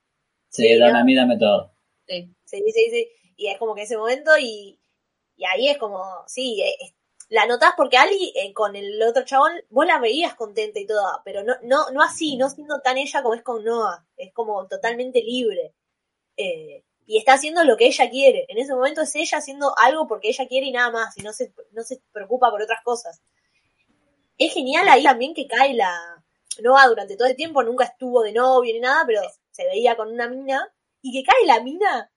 Sí, 0.50 0.64
Sí, 0.68 0.78
dame 0.78 0.92
¿no? 0.92 0.98
a 0.98 1.04
mí, 1.04 1.14
dame 1.14 1.38
todo. 1.38 1.72
Sí. 2.06 2.34
Sí, 2.44 2.62
sí, 2.66 2.90
sí. 2.90 3.08
Y 3.36 3.46
es 3.48 3.58
como 3.58 3.74
que 3.74 3.82
ese 3.82 3.96
momento 3.96 4.30
y, 4.38 4.78
y 5.36 5.44
ahí 5.46 5.68
es 5.68 5.78
como, 5.78 6.04
sí, 6.26 6.60
eh, 6.60 6.94
la 7.36 7.46
notás 7.46 7.72
porque 7.76 7.96
Ali 7.98 8.32
eh, 8.36 8.52
con 8.52 8.76
el 8.76 9.02
otro 9.02 9.24
chabón, 9.24 9.52
vos 9.70 9.86
la 9.86 9.98
veías 9.98 10.34
contenta 10.34 10.78
y 10.80 10.86
todo, 10.86 11.02
pero 11.24 11.42
no, 11.44 11.54
no, 11.62 11.90
no 11.90 12.02
así, 12.02 12.36
no 12.36 12.48
siendo 12.50 12.80
tan 12.80 12.98
ella 12.98 13.22
como 13.22 13.34
es 13.34 13.42
con 13.42 13.64
Noah, 13.64 14.04
es 14.16 14.32
como 14.34 14.66
totalmente 14.68 15.20
libre. 15.22 15.74
Eh, 16.36 16.84
y 17.06 17.18
está 17.18 17.34
haciendo 17.34 17.64
lo 17.64 17.76
que 17.76 17.86
ella 17.86 18.10
quiere. 18.10 18.46
En 18.48 18.58
ese 18.58 18.74
momento 18.74 19.02
es 19.02 19.14
ella 19.16 19.38
haciendo 19.38 19.74
algo 19.78 20.06
porque 20.08 20.28
ella 20.30 20.48
quiere 20.48 20.66
y 20.66 20.72
nada 20.72 20.90
más, 20.90 21.16
y 21.18 21.22
no 21.22 21.32
se, 21.32 21.52
no 21.72 21.82
se 21.84 22.02
preocupa 22.12 22.50
por 22.50 22.62
otras 22.62 22.82
cosas. 22.84 23.22
Es 24.38 24.52
genial 24.52 24.88
ahí 24.88 25.02
también 25.04 25.34
que 25.34 25.46
cae 25.46 25.74
la 25.74 25.92
Noah 26.62 26.88
durante 26.88 27.16
todo 27.16 27.28
el 27.28 27.36
tiempo, 27.36 27.62
nunca 27.62 27.84
estuvo 27.84 28.22
de 28.22 28.32
novio 28.32 28.72
ni 28.74 28.80
nada, 28.80 29.04
pero 29.06 29.22
se 29.50 29.64
veía 29.66 29.96
con 29.96 30.08
una 30.12 30.28
mina, 30.28 30.70
y 31.00 31.12
que 31.12 31.28
cae 31.30 31.46
la 31.46 31.60
mina 31.62 32.10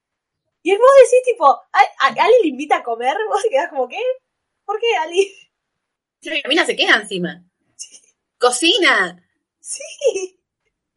y 0.64 0.72
vos 0.78 0.90
decís, 1.04 1.24
tipo, 1.26 1.46
¿a, 1.48 1.80
a- 2.02 2.24
Ali 2.26 2.36
le 2.44 2.50
invita 2.50 2.78
a 2.78 2.84
comer? 2.84 3.16
Vos 3.30 3.44
te 3.44 3.50
quedás 3.50 3.70
como, 3.70 3.88
¿qué? 3.88 4.00
¿Por 4.66 4.80
qué, 4.80 4.88
Ali? 5.06 5.28
Sí, 6.20 6.30
La 6.44 6.50
mina 6.50 6.66
se 6.66 6.76
queda 6.76 7.00
encima. 7.02 7.44
Cocina. 8.38 9.24
Sí. 9.60 9.84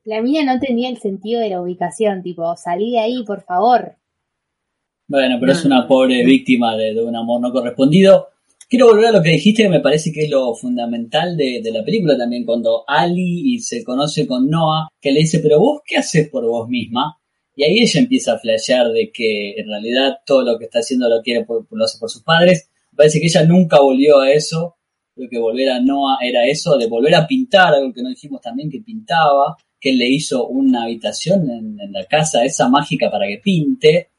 La 0.04 0.22
mina 0.22 0.42
no 0.42 0.58
tenía 0.58 0.88
el 0.88 0.98
sentido 0.98 1.40
de 1.40 1.50
la 1.50 1.60
ubicación, 1.60 2.22
tipo, 2.22 2.56
salí 2.56 2.92
de 2.92 3.00
ahí, 3.00 3.24
por 3.24 3.42
favor. 3.42 3.96
Bueno, 5.06 5.36
pero 5.38 5.52
No, 5.52 5.58
es 5.58 5.64
una 5.64 5.86
pobre 5.86 6.24
víctima 6.24 6.76
de, 6.76 6.94
de 6.94 7.04
un 7.04 7.14
amor 7.14 7.40
no 7.40 7.52
correspondido. 7.52 8.28
Quiero 8.68 8.86
volver 8.86 9.06
a 9.06 9.12
lo 9.12 9.22
que 9.22 9.30
dijiste, 9.30 9.62
que 9.62 9.68
me 9.68 9.80
parece 9.80 10.12
que 10.12 10.24
es 10.24 10.30
lo 10.30 10.54
fundamental 10.54 11.36
de, 11.36 11.60
de 11.62 11.72
la 11.72 11.84
película 11.84 12.16
también, 12.16 12.44
cuando 12.44 12.84
Ali 12.86 13.54
y 13.54 13.58
se 13.60 13.82
conoce 13.84 14.26
con 14.26 14.48
Noah, 14.48 14.88
que 15.00 15.12
le 15.12 15.20
dice, 15.20 15.40
pero 15.40 15.58
vos, 15.58 15.80
¿qué 15.86 15.96
haces 15.96 16.28
por 16.28 16.44
vos 16.46 16.68
misma? 16.68 17.18
Y 17.56 17.64
ahí 17.64 17.80
ella 17.80 18.00
empieza 18.00 18.34
a 18.34 18.38
flashear 18.38 18.88
de 18.92 19.10
que 19.10 19.54
en 19.58 19.68
realidad 19.68 20.18
todo 20.24 20.42
lo 20.42 20.58
que 20.58 20.66
está 20.66 20.78
haciendo 20.78 21.08
lo 21.08 21.22
quiere 21.22 21.44
por, 21.44 21.66
lo 21.70 21.84
hace 21.84 21.98
por 21.98 22.10
sus 22.10 22.22
padres. 22.22 22.70
Me 22.98 23.04
parece 23.04 23.20
que 23.20 23.26
ella 23.26 23.44
nunca 23.44 23.80
volvió 23.80 24.18
a 24.18 24.32
eso. 24.32 24.76
Creo 25.14 25.30
que 25.30 25.38
volver 25.38 25.70
a 25.70 25.80
Noah 25.80 26.18
era 26.20 26.44
eso, 26.46 26.76
de 26.76 26.88
volver 26.88 27.14
a 27.14 27.28
pintar, 27.28 27.72
algo 27.72 27.92
que 27.92 28.02
no 28.02 28.08
dijimos 28.08 28.40
también, 28.40 28.68
que 28.68 28.80
pintaba, 28.80 29.56
que 29.78 29.90
él 29.90 29.98
le 29.98 30.08
hizo 30.08 30.48
una 30.48 30.82
habitación 30.82 31.48
en, 31.48 31.80
en 31.80 31.92
la 31.92 32.04
casa 32.06 32.44
esa 32.44 32.68
mágica 32.68 33.08
para 33.08 33.28
que 33.28 33.38
pinte 33.38 34.10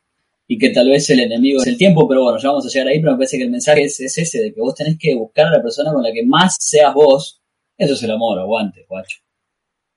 y 0.48 0.58
que 0.58 0.70
tal 0.70 0.90
vez 0.90 1.10
el 1.10 1.20
enemigo 1.20 1.62
es 1.62 1.68
el 1.68 1.78
tiempo, 1.78 2.08
pero 2.08 2.24
bueno, 2.24 2.40
ya 2.40 2.48
vamos 2.48 2.66
a 2.66 2.70
llegar 2.70 2.88
ahí, 2.88 3.02
pero 3.02 3.12
me 3.12 3.18
parece 3.18 3.38
que 3.38 3.44
el 3.44 3.52
mensaje 3.52 3.84
es, 3.84 4.00
es 4.00 4.18
ese, 4.18 4.42
de 4.42 4.54
que 4.54 4.62
vos 4.62 4.74
tenés 4.74 4.98
que 4.98 5.14
buscar 5.14 5.48
a 5.48 5.58
la 5.58 5.62
persona 5.62 5.92
con 5.92 6.02
la 6.02 6.14
que 6.14 6.26
más 6.26 6.56
seas 6.58 6.94
vos. 6.94 7.42
Eso 7.78 7.96
es 7.96 8.04
el 8.04 8.12
amor, 8.12 8.40
aguante, 8.40 8.86
guacho. 8.88 9.20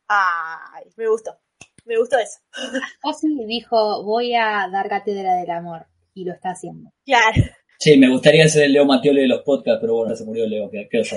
Ay, 0.08 0.84
me 0.96 1.08
gustó. 1.08 1.38
Me 1.84 1.96
gustó 1.96 2.18
eso. 2.18 2.40
Ozzy 3.04 3.28
dijo, 3.46 4.02
voy 4.02 4.34
a 4.34 4.68
dar 4.72 4.88
cátedra 4.88 5.36
del 5.36 5.50
amor. 5.50 5.86
Y 6.14 6.24
lo 6.24 6.32
está 6.32 6.50
haciendo. 6.50 6.90
Claro. 7.06 7.42
Sí, 7.82 7.98
me 7.98 8.08
gustaría 8.08 8.46
ser 8.46 8.62
el 8.66 8.74
Leo 8.74 8.84
Matioli 8.84 9.22
de 9.22 9.26
los 9.26 9.42
podcasts, 9.42 9.80
pero 9.80 9.96
bueno, 9.96 10.14
se 10.14 10.24
murió 10.24 10.46
Leo. 10.46 10.70
¿Qué, 10.70 10.88
qué 10.88 11.00
oso? 11.00 11.16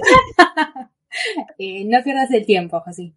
Eh, 1.59 1.85
no 1.85 2.03
pierdas 2.03 2.29
el 2.31 2.45
tiempo, 2.45 2.81
José. 2.81 3.13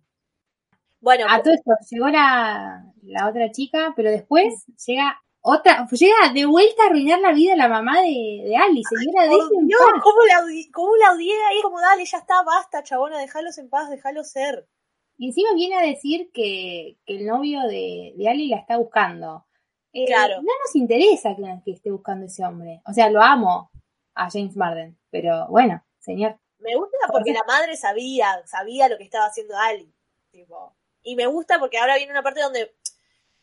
Bueno, 1.01 1.25
A 1.29 1.43
todo 1.43 1.55
esto, 1.55 1.73
llegó 1.91 2.09
la, 2.09 2.85
la 3.03 3.29
otra 3.29 3.51
chica, 3.51 3.95
pero 3.97 4.11
después 4.11 4.67
llega 4.87 5.19
otra, 5.41 5.89
llega 5.91 6.33
de 6.35 6.45
vuelta 6.45 6.83
a 6.83 6.87
arruinar 6.89 7.21
la 7.21 7.33
vida 7.33 7.57
la 7.57 7.69
mamá 7.69 8.03
de, 8.03 8.45
de 8.45 8.55
Ali. 8.55 8.83
Señora, 8.85 9.29
por 9.31 9.41
dejen 9.41 9.61
en 9.63 9.67
Dios. 9.67 9.81
¿cómo 10.03 10.19
la, 10.29 10.45
¿cómo 10.73 10.97
la 10.97 11.13
odié 11.13 11.33
ahí? 11.51 11.63
Como, 11.63 11.81
dale, 11.81 12.05
ya 12.05 12.19
está, 12.19 12.43
basta, 12.45 12.83
chabona, 12.83 13.19
déjalos 13.19 13.57
en 13.57 13.71
paz, 13.71 13.89
déjalos 13.89 14.31
ser. 14.31 14.69
Y 15.17 15.29
encima 15.29 15.55
viene 15.55 15.77
a 15.77 15.83
decir 15.83 16.31
que, 16.35 16.99
que 17.07 17.17
el 17.17 17.27
novio 17.27 17.63
de, 17.63 18.13
de 18.15 18.29
Ali 18.29 18.49
la 18.49 18.59
está 18.59 18.77
buscando. 18.77 19.48
Eh, 19.93 20.05
Claro. 20.07 20.37
No 20.37 20.53
nos 20.65 20.75
interesa 20.77 21.35
que, 21.37 21.43
que 21.65 21.71
esté 21.73 21.91
buscando 21.91 22.27
ese 22.27 22.45
hombre. 22.45 22.81
O 22.87 22.93
sea, 22.93 23.09
lo 23.11 23.23
amo 23.23 23.71
a 24.15 24.31
James 24.31 24.57
Marden, 24.57 24.99
pero 25.11 25.47
bueno, 25.49 25.83
señor. 25.99 26.39
Me 26.59 26.75
gusta 26.75 26.97
porque 27.11 27.33
la 27.33 27.45
madre 27.45 27.77
sabía, 27.77 28.43
sabía 28.47 28.89
lo 28.89 28.99
que 28.99 29.05
estaba 29.05 29.27
haciendo 29.27 29.57
Ali. 29.57 29.93
Tipo. 30.31 30.75
Y 31.03 31.17
me 31.17 31.27
gusta 31.27 31.59
porque 31.59 31.79
ahora 31.79 31.97
viene 31.97 32.13
una 32.13 32.23
parte 32.23 32.41
donde 32.43 32.75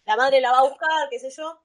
la 0.06 0.16
madre 0.18 0.42
la 0.42 0.52
va 0.52 0.60
a 0.60 0.64
buscar, 0.70 1.10
qué 1.10 1.20
sé 1.20 1.30
yo. 1.32 1.60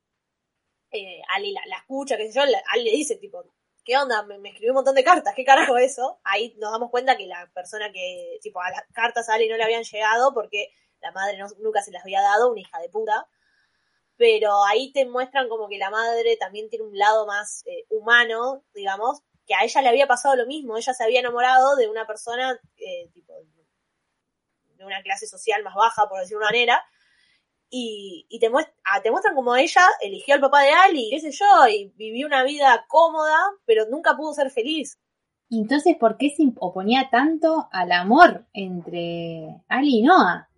Eh, 0.92 1.20
Ali 1.34 1.52
la, 1.52 1.60
la 1.66 1.76
escucha, 1.76 2.16
qué 2.16 2.26
sé 2.30 2.38
yo. 2.38 2.46
la- 2.46 2.62
Ali 2.72 2.84
le 2.84 2.90
dice, 2.92 3.16
tipo, 3.16 3.44
¿qué 3.84 3.96
onda? 3.96 4.22
Me, 4.24 4.38
me 4.38 4.48
escribió 4.50 4.72
un 4.72 4.76
montón 4.76 4.94
de 4.94 5.04
cartas, 5.04 5.34
¿qué 5.34 5.44
carajo 5.44 5.76
es 5.76 5.92
eso? 5.92 6.20
Ahí 6.24 6.54
nos 6.58 6.72
damos 6.72 6.90
cuenta 6.90 7.16
que 7.16 7.26
la 7.26 7.50
persona 7.52 7.92
que, 7.92 8.38
tipo, 8.42 8.60
a 8.60 8.70
las 8.70 8.82
cartas 8.92 9.28
a 9.28 9.34
Ali 9.34 9.48
no 9.48 9.56
le 9.56 9.64
habían 9.64 9.82
llegado 9.84 10.32
porque 10.32 10.72
la 11.00 11.12
madre 11.12 11.36
no- 11.38 11.48
nunca 11.60 11.82
se 11.82 11.90
las 11.92 12.02
había 12.02 12.22
dado, 12.22 12.50
una 12.50 12.60
hija 12.60 12.78
de 12.80 12.88
puta. 12.88 13.26
Pero 14.20 14.62
ahí 14.66 14.92
te 14.92 15.06
muestran 15.06 15.48
como 15.48 15.66
que 15.66 15.78
la 15.78 15.88
madre 15.88 16.36
también 16.36 16.68
tiene 16.68 16.84
un 16.84 16.98
lado 16.98 17.26
más 17.26 17.62
eh, 17.64 17.86
humano, 17.88 18.62
digamos, 18.74 19.22
que 19.46 19.54
a 19.54 19.64
ella 19.64 19.80
le 19.80 19.88
había 19.88 20.06
pasado 20.06 20.36
lo 20.36 20.44
mismo. 20.44 20.76
Ella 20.76 20.92
se 20.92 21.02
había 21.02 21.20
enamorado 21.20 21.74
de 21.76 21.88
una 21.88 22.06
persona, 22.06 22.60
eh, 22.76 23.08
tipo, 23.14 23.32
de 24.76 24.84
una 24.84 25.00
clase 25.00 25.26
social 25.26 25.62
más 25.62 25.74
baja, 25.74 26.06
por 26.06 26.20
decir 26.20 26.36
una 26.36 26.50
manera, 26.50 26.84
y, 27.70 28.26
y 28.28 28.38
te, 28.38 28.48
ah, 28.48 29.00
te 29.02 29.10
muestran 29.10 29.34
como 29.34 29.56
ella 29.56 29.86
eligió 30.02 30.34
al 30.34 30.42
papá 30.42 30.64
de 30.64 30.72
Ali, 30.72 31.08
qué 31.10 31.20
sé 31.20 31.30
yo, 31.30 31.46
y 31.70 31.90
vivió 31.96 32.26
una 32.26 32.44
vida 32.44 32.84
cómoda, 32.88 33.38
pero 33.64 33.86
nunca 33.88 34.18
pudo 34.18 34.34
ser 34.34 34.50
feliz. 34.50 34.98
Entonces, 35.48 35.96
¿por 35.96 36.18
qué 36.18 36.28
se 36.28 36.42
oponía 36.56 37.08
tanto 37.10 37.70
al 37.72 37.90
amor 37.92 38.44
entre 38.52 39.62
Ali 39.66 40.00
y 40.00 40.02
Noah? 40.02 40.50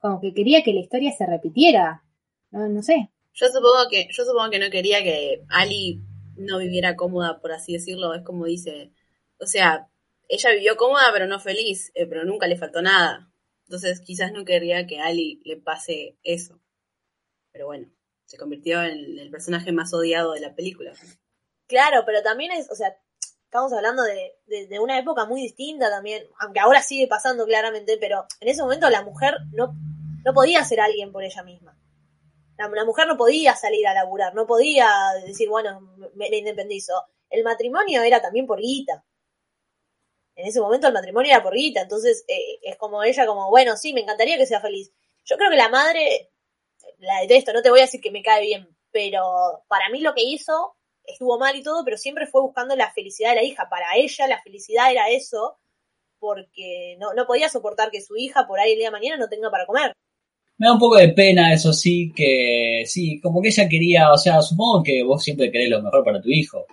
Como 0.00 0.20
que 0.20 0.34
quería 0.34 0.62
que 0.62 0.74
la 0.74 0.80
historia 0.80 1.12
se 1.16 1.24
repitiera. 1.24 2.04
No, 2.50 2.68
no 2.68 2.82
sé. 2.82 3.10
Yo 3.32 3.46
supongo 3.48 3.88
que, 3.90 4.08
yo 4.10 4.24
supongo 4.24 4.50
que 4.50 4.58
no 4.58 4.70
quería 4.70 5.02
que 5.02 5.44
Ali 5.48 6.00
no 6.36 6.58
viviera 6.58 6.96
cómoda, 6.96 7.40
por 7.40 7.52
así 7.52 7.72
decirlo. 7.74 8.14
Es 8.14 8.22
como 8.22 8.46
dice, 8.46 8.92
o 9.38 9.46
sea, 9.46 9.88
ella 10.28 10.50
vivió 10.50 10.76
cómoda 10.76 11.10
pero 11.12 11.26
no 11.26 11.40
feliz, 11.40 11.90
eh, 11.94 12.06
pero 12.06 12.24
nunca 12.24 12.46
le 12.46 12.56
faltó 12.58 12.82
nada. 12.82 13.30
Entonces 13.66 14.00
quizás 14.00 14.32
no 14.32 14.44
quería 14.44 14.86
que 14.86 15.00
a 15.00 15.06
Ali 15.06 15.40
le 15.44 15.56
pase 15.56 16.16
eso. 16.22 16.60
Pero 17.52 17.66
bueno, 17.66 17.88
se 18.26 18.36
convirtió 18.36 18.82
en 18.82 19.18
el 19.18 19.30
personaje 19.30 19.72
más 19.72 19.92
odiado 19.94 20.32
de 20.32 20.40
la 20.40 20.54
película. 20.54 20.92
Claro, 21.68 22.02
pero 22.06 22.22
también 22.22 22.52
es, 22.52 22.70
o 22.70 22.74
sea, 22.74 22.96
estamos 23.44 23.72
hablando 23.72 24.02
de, 24.02 24.34
de- 24.46 24.66
de 24.66 24.78
una 24.80 24.98
época 24.98 25.24
muy 25.24 25.42
distinta 25.42 25.88
también, 25.90 26.24
aunque 26.40 26.60
ahora 26.60 26.82
sigue 26.82 27.06
pasando 27.08 27.46
claramente, 27.46 27.96
pero 28.00 28.26
en 28.40 28.48
ese 28.48 28.62
momento 28.62 28.90
la 28.90 29.02
mujer 29.04 29.36
no, 29.52 29.74
no 30.24 30.34
podía 30.34 30.64
ser 30.64 30.80
alguien 30.80 31.12
por 31.12 31.22
ella 31.24 31.42
misma. 31.44 31.76
La, 32.68 32.84
mujer 32.84 33.06
no 33.06 33.16
podía 33.16 33.56
salir 33.56 33.86
a 33.86 33.94
laburar, 33.94 34.34
no 34.34 34.46
podía 34.46 34.88
decir, 35.24 35.48
bueno, 35.48 35.80
me, 36.14 36.30
me 36.30 36.36
independizo. 36.36 36.92
El 37.30 37.44
matrimonio 37.44 38.02
era 38.02 38.20
también 38.20 38.46
por 38.46 38.60
guita. 38.60 39.04
En 40.36 40.46
ese 40.46 40.60
momento 40.60 40.86
el 40.86 40.94
matrimonio 40.94 41.32
era 41.32 41.42
por 41.42 41.54
guita, 41.54 41.82
entonces 41.82 42.24
eh, 42.28 42.58
es 42.62 42.76
como 42.76 43.02
ella, 43.02 43.26
como, 43.26 43.50
bueno, 43.50 43.76
sí, 43.76 43.92
me 43.92 44.00
encantaría 44.00 44.38
que 44.38 44.46
sea 44.46 44.60
feliz. 44.60 44.92
Yo 45.24 45.36
creo 45.36 45.50
que 45.50 45.56
la 45.56 45.68
madre, 45.68 46.30
la 46.98 47.20
detesto, 47.20 47.52
no 47.52 47.62
te 47.62 47.70
voy 47.70 47.80
a 47.80 47.82
decir 47.82 48.00
que 48.00 48.10
me 48.10 48.22
cae 48.22 48.42
bien, 48.42 48.68
pero 48.90 49.64
para 49.68 49.88
mí 49.90 50.00
lo 50.00 50.14
que 50.14 50.22
hizo 50.22 50.76
estuvo 51.04 51.38
mal 51.38 51.56
y 51.56 51.62
todo, 51.62 51.84
pero 51.84 51.96
siempre 51.98 52.26
fue 52.26 52.42
buscando 52.42 52.76
la 52.76 52.90
felicidad 52.92 53.30
de 53.30 53.36
la 53.36 53.42
hija. 53.42 53.68
Para 53.68 53.96
ella 53.96 54.26
la 54.28 54.42
felicidad 54.42 54.90
era 54.90 55.08
eso, 55.10 55.58
porque 56.18 56.96
no, 56.98 57.14
no 57.14 57.26
podía 57.26 57.48
soportar 57.48 57.90
que 57.90 58.02
su 58.02 58.16
hija 58.16 58.46
por 58.46 58.60
ahí 58.60 58.72
el 58.72 58.78
día 58.78 58.88
de 58.88 58.92
mañana 58.92 59.16
no 59.16 59.28
tenga 59.28 59.50
para 59.50 59.66
comer. 59.66 59.94
Me 60.60 60.66
da 60.66 60.74
un 60.74 60.78
poco 60.78 60.98
de 60.98 61.08
pena, 61.08 61.54
eso 61.54 61.72
sí, 61.72 62.12
que 62.14 62.82
sí, 62.84 63.18
como 63.18 63.40
que 63.40 63.48
ella 63.48 63.66
quería, 63.66 64.12
o 64.12 64.18
sea, 64.18 64.42
supongo 64.42 64.82
que 64.82 65.02
vos 65.02 65.24
siempre 65.24 65.50
querés 65.50 65.70
lo 65.70 65.80
mejor 65.82 66.04
para 66.04 66.20
tu 66.20 66.28
hijo. 66.28 66.66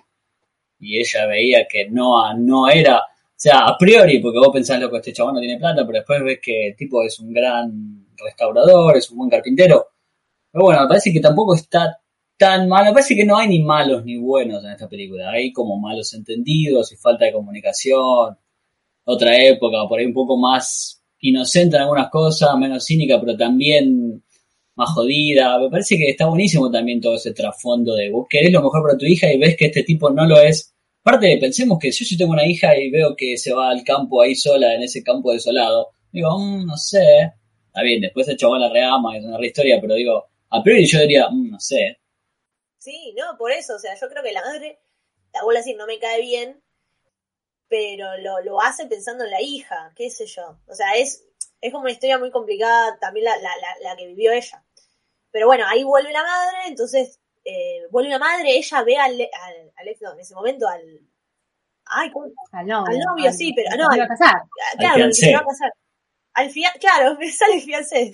Y 0.78 1.00
ella 1.00 1.26
veía 1.26 1.65
que 1.69 1.89
no, 1.89 2.34
no 2.34 2.67
era, 2.67 2.97
o 2.97 3.04
sea, 3.34 3.60
a 3.60 3.78
priori, 3.78 4.19
porque 4.19 4.39
vos 4.39 4.50
pensás, 4.52 4.82
loco, 4.82 4.97
este 4.97 5.13
chabón 5.13 5.36
no 5.36 5.39
tiene 5.39 5.58
plata, 5.58 5.86
pero 5.86 6.00
después 6.00 6.21
ves 6.21 6.39
que 6.43 6.67
el 6.67 6.76
tipo 6.76 7.02
es 7.02 7.17
un 7.21 7.32
gran 7.32 8.08
restaurador, 8.17 8.97
es 8.97 9.10
un 9.10 9.19
buen 9.19 9.30
carpintero. 9.30 9.88
Pero 10.52 10.65
bueno, 10.65 10.82
me 10.82 10.88
parece 10.89 11.13
que 11.13 11.21
tampoco 11.21 11.56
está 11.56 11.97
tan 12.38 12.67
mal, 12.67 12.84
me 12.84 12.91
parece 12.91 13.15
que 13.15 13.23
no 13.23 13.38
hay 13.38 13.47
ni 13.47 13.62
malos 13.63 14.04
ni 14.04 14.17
buenos 14.17 14.65
en 14.65 14.71
esta 14.71 14.89
película, 14.89 15.32
hay 15.32 15.54
como 15.54 15.80
malos 15.80 16.13
entendidos 16.13 16.91
y 16.91 16.97
falta 16.97 17.23
de 17.23 17.32
comunicación, 17.32 18.38
otra 19.06 19.38
época, 19.41 19.78
por 19.88 19.97
ahí 19.97 20.06
un 20.06 20.13
poco 20.13 20.36
más 20.36 20.96
inocente 21.21 21.75
en 21.75 21.84
algunas 21.84 22.10
cosas, 22.10 22.56
menos 22.58 22.86
cínica, 22.86 23.19
pero 23.19 23.36
también 23.38 24.23
más 24.75 24.89
jodida. 24.91 25.58
Me 25.60 25.69
parece 25.69 25.97
que 25.97 26.10
está 26.10 26.27
buenísimo 26.27 26.69
también 26.71 27.01
todo 27.01 27.15
ese 27.15 27.34
trasfondo 27.34 27.95
de 27.95 28.10
vos 28.12 28.27
querés 28.30 28.51
lo 28.51 28.62
mejor 28.62 28.84
para 28.84 28.97
tu 28.97 29.06
hija 29.06 29.32
y 29.32 29.38
ves 29.39 29.56
que 29.58 29.65
este 29.67 29.84
tipo 29.84 30.10
no 30.12 30.25
lo 30.25 30.39
es. 30.39 30.73
Aparte, 31.03 31.38
pensemos 31.39 31.80
que 31.80 31.91
si 31.91 32.06
yo 32.06 32.17
tengo 32.17 32.34
una 32.34 32.45
hija 32.45 32.77
y 32.77 32.91
veo 32.91 33.15
que 33.15 33.38
se 33.38 33.53
va 33.53 33.69
al 33.69 33.84
campo 33.84 34.21
ahí 34.21 34.36
sola, 34.36 34.73
en 34.75 34.84
ese 34.84 35.01
campo 35.03 35.32
desolado, 35.32 35.89
digo, 36.12 36.38
"Mm, 36.38 36.65
no 36.65 36.75
sé. 36.77 37.32
Está 37.67 37.82
bien, 37.84 38.01
después 38.01 38.27
el 38.27 38.38
chaval 38.38 38.62
la 38.62 38.69
reama, 38.69 39.17
es 39.17 39.23
una 39.23 39.38
re 39.38 39.47
historia, 39.47 39.80
pero 39.82 39.95
digo, 39.95 40.25
a 40.49 40.62
priori 40.63 40.86
yo 40.86 40.99
diría, 41.01 41.30
"Mm, 41.30 41.51
no 41.51 41.60
sé. 41.60 41.97
Sí, 42.77 43.13
no, 43.17 43.38
por 43.38 43.51
eso, 43.51 43.75
o 43.75 43.80
sea, 43.80 43.93
yo 43.99 44.08
creo 44.10 44.23
que 44.23 44.32
la 44.34 44.41
madre, 44.41 44.80
la 45.34 45.43
vuelvo 45.43 45.58
a 45.58 45.62
decir, 45.63 45.75
no 45.77 45.88
me 45.88 45.99
cae 45.99 46.21
bien, 46.21 46.62
pero 47.69 48.17
lo, 48.17 48.41
lo 48.41 48.62
hace 48.62 48.86
pensando 48.88 49.23
en 49.25 49.32
la 49.32 49.41
hija, 49.41 49.91
qué 49.95 50.10
sé 50.10 50.25
yo. 50.25 50.60
O 50.67 50.73
sea, 50.73 50.95
es, 50.95 51.25
es 51.62 51.71
como 51.71 51.84
una 51.84 51.91
historia 51.91 52.17
muy 52.17 52.32
complicada 52.32 52.97
también 52.99 53.25
la, 53.25 53.36
la, 53.38 53.51
la, 53.58 53.89
la 53.89 53.95
que 53.97 54.08
vivió 54.08 54.32
ella. 54.32 54.63
Pero 55.32 55.47
bueno, 55.47 55.65
ahí 55.67 55.84
vuelve 55.84 56.12
la 56.12 56.23
madre, 56.23 56.58
entonces 56.67 57.19
eh, 57.43 57.82
vuelve 57.91 58.10
la 58.10 58.19
madre, 58.19 58.56
ella 58.58 58.84
ve 58.84 58.97
al, 58.97 59.12
al, 59.13 59.71
al 59.75 59.88
ex, 59.88 60.01
no, 60.01 60.13
en 60.13 60.19
ese 60.19 60.34
momento 60.36 60.67
al... 60.67 60.82
Ay, 61.89 62.12
¿cómo? 62.12 62.25
Al 62.51 62.67
novio. 62.67 62.91
Al 62.91 62.99
novio, 62.99 63.32
sí, 63.32 63.53
pero- 63.53 63.69
no, 63.77 63.95
iba 63.95 64.06
a 64.06 64.08
casar. 64.08 64.34
claro, 64.77 65.06
el 65.06 65.13
se 65.13 65.34
va 65.34 65.39
a 65.39 65.45
casar. 65.45 65.71
Al 66.34 66.49
fia 66.49 66.71
claro, 66.80 67.15
me 67.19 67.32
sale 67.32 67.62
fiancé. 67.62 68.12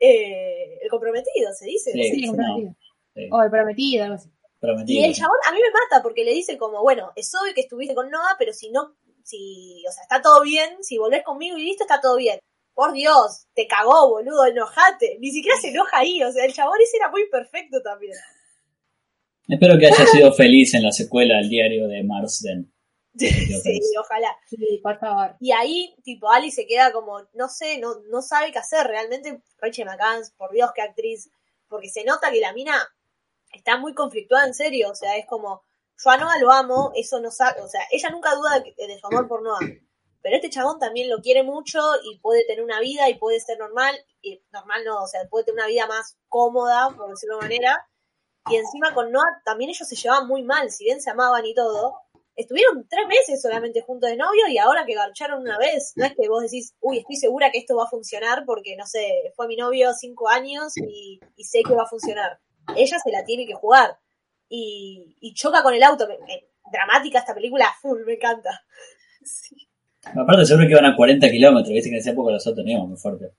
Eh, 0.00 0.78
el 0.82 0.90
comprometido, 0.90 1.52
se 1.52 1.66
dice. 1.66 1.92
Sí, 1.92 2.02
Sí, 2.02 2.20
no, 2.26 2.32
comprometido. 2.32 2.74
sí, 3.14 3.28
O 3.30 3.42
el 3.42 3.50
prometido, 3.50 4.04
algo 4.04 4.16
así. 4.16 4.30
Prometido. 4.62 5.00
Y 5.00 5.04
el 5.04 5.14
chabón 5.14 5.36
a 5.46 5.52
mí 5.52 5.58
me 5.60 5.70
mata 5.70 6.02
porque 6.02 6.24
le 6.24 6.32
dice 6.32 6.56
como, 6.56 6.80
bueno, 6.82 7.12
es 7.16 7.30
obvio 7.34 7.52
que 7.52 7.62
estuviste 7.62 7.94
con 7.94 8.10
Noah, 8.10 8.36
pero 8.38 8.52
si 8.52 8.70
no, 8.70 8.94
si, 9.24 9.84
o 9.86 9.92
sea, 9.92 10.04
está 10.04 10.22
todo 10.22 10.42
bien, 10.42 10.82
si 10.82 10.96
volvés 10.96 11.24
conmigo 11.24 11.58
y 11.58 11.64
listo, 11.64 11.84
está 11.84 12.00
todo 12.00 12.16
bien. 12.16 12.38
Por 12.72 12.92
Dios, 12.92 13.46
te 13.54 13.66
cagó, 13.66 14.08
boludo, 14.08 14.46
enojate. 14.46 15.18
Ni 15.20 15.30
siquiera 15.30 15.58
se 15.60 15.68
enoja 15.68 15.98
ahí, 15.98 16.22
o 16.22 16.32
sea, 16.32 16.44
el 16.44 16.54
chabón 16.54 16.78
ese 16.80 16.96
era 16.96 17.10
muy 17.10 17.28
perfecto 17.28 17.82
también. 17.82 18.14
Espero 19.48 19.78
que 19.78 19.86
haya 19.86 20.06
sido 20.06 20.32
feliz 20.32 20.72
en 20.74 20.84
la 20.84 20.92
secuela 20.92 21.36
del 21.38 21.50
diario 21.50 21.88
de 21.88 22.02
Marsden. 22.04 22.72
sí, 23.18 23.80
ojalá. 24.00 24.34
Sí, 24.48 24.80
por 24.82 24.98
favor. 24.98 25.36
Y 25.40 25.52
ahí, 25.52 25.94
tipo, 26.02 26.30
Ali 26.30 26.50
se 26.50 26.66
queda 26.66 26.92
como, 26.92 27.20
no 27.34 27.48
sé, 27.48 27.78
no, 27.78 27.96
no 28.10 28.22
sabe 28.22 28.52
qué 28.52 28.58
hacer. 28.58 28.86
Realmente, 28.86 29.42
Rachel 29.58 29.84
McCann, 29.84 30.22
por 30.38 30.52
Dios, 30.52 30.70
qué 30.74 30.82
actriz. 30.82 31.30
Porque 31.68 31.90
se 31.90 32.04
nota 32.04 32.30
que 32.30 32.40
la 32.40 32.54
mina 32.54 32.88
está 33.52 33.78
muy 33.78 33.94
conflictuada 33.94 34.46
en 34.46 34.54
serio. 34.54 34.90
O 34.90 34.94
sea, 34.94 35.16
es 35.16 35.26
como, 35.26 35.62
yo 36.02 36.10
a 36.10 36.16
Noah 36.16 36.38
lo 36.40 36.50
amo, 36.50 36.92
eso 36.94 37.20
no 37.20 37.30
sabe. 37.30 37.60
O 37.62 37.68
sea, 37.68 37.82
ella 37.90 38.10
nunca 38.10 38.34
duda 38.34 38.60
de, 38.60 38.74
de 38.86 38.98
su 38.98 39.06
amor 39.06 39.28
por 39.28 39.42
Noah. 39.42 39.60
Pero 40.22 40.36
este 40.36 40.50
chabón 40.50 40.78
también 40.78 41.10
lo 41.10 41.20
quiere 41.20 41.42
mucho 41.42 41.80
y 42.04 42.18
puede 42.20 42.44
tener 42.46 42.62
una 42.62 42.80
vida 42.80 43.08
y 43.08 43.18
puede 43.18 43.40
ser 43.40 43.58
normal. 43.58 43.94
Y 44.20 44.40
normal 44.52 44.84
no, 44.84 45.02
o 45.02 45.06
sea, 45.06 45.28
puede 45.28 45.44
tener 45.44 45.60
una 45.60 45.66
vida 45.66 45.86
más 45.86 46.16
cómoda, 46.28 46.90
por 46.96 47.10
decirlo 47.10 47.36
de 47.36 47.42
manera. 47.42 47.88
Y 48.50 48.56
encima 48.56 48.94
con 48.94 49.10
Noah 49.12 49.42
también 49.44 49.70
ellos 49.70 49.86
se 49.86 49.96
llevaban 49.96 50.26
muy 50.28 50.42
mal, 50.42 50.70
si 50.70 50.84
bien 50.84 51.00
se 51.00 51.10
amaban 51.10 51.44
y 51.44 51.54
todo. 51.54 51.96
Estuvieron 52.34 52.86
tres 52.88 53.06
meses 53.08 53.42
solamente 53.42 53.82
juntos 53.82 54.08
de 54.08 54.16
novio 54.16 54.48
y 54.48 54.58
ahora 54.58 54.86
que 54.86 54.94
garcharon 54.94 55.42
una 55.42 55.58
vez, 55.58 55.92
no 55.96 56.06
es 56.06 56.14
que 56.14 56.28
vos 56.28 56.42
decís, 56.42 56.74
uy, 56.80 56.98
estoy 56.98 57.16
segura 57.16 57.50
que 57.50 57.58
esto 57.58 57.76
va 57.76 57.84
a 57.84 57.90
funcionar 57.90 58.44
porque, 58.46 58.74
no 58.74 58.86
sé, 58.86 59.32
fue 59.36 59.48
mi 59.48 59.56
novio 59.56 59.92
cinco 59.92 60.28
años 60.28 60.72
y, 60.76 61.20
y 61.36 61.44
sé 61.44 61.60
que 61.62 61.74
va 61.74 61.82
a 61.82 61.88
funcionar. 61.88 62.40
Ella 62.76 62.98
se 62.98 63.10
la 63.10 63.24
tiene 63.24 63.46
que 63.46 63.54
jugar 63.54 63.98
y, 64.48 65.16
y 65.20 65.34
choca 65.34 65.62
con 65.62 65.74
el 65.74 65.82
auto. 65.82 66.06
Me- 66.08 66.18
me- 66.18 66.46
dramática 66.70 67.18
esta 67.18 67.34
película, 67.34 67.66
full, 67.80 68.02
me 68.04 68.14
encanta. 68.14 68.64
Aparte 70.04 70.46
seguro 70.46 70.66
que 70.66 70.72
iban 70.72 70.86
a 70.86 70.96
40 70.96 71.30
kilómetros, 71.30 71.72
viste 71.72 71.88
que 71.90 71.96
en 71.96 72.00
esa 72.00 72.10
época 72.10 72.32
los 72.32 72.46
autos 72.46 72.64
no 72.64 72.70
iban 72.70 72.88
muy 72.88 72.98
fuerte. 72.98 73.32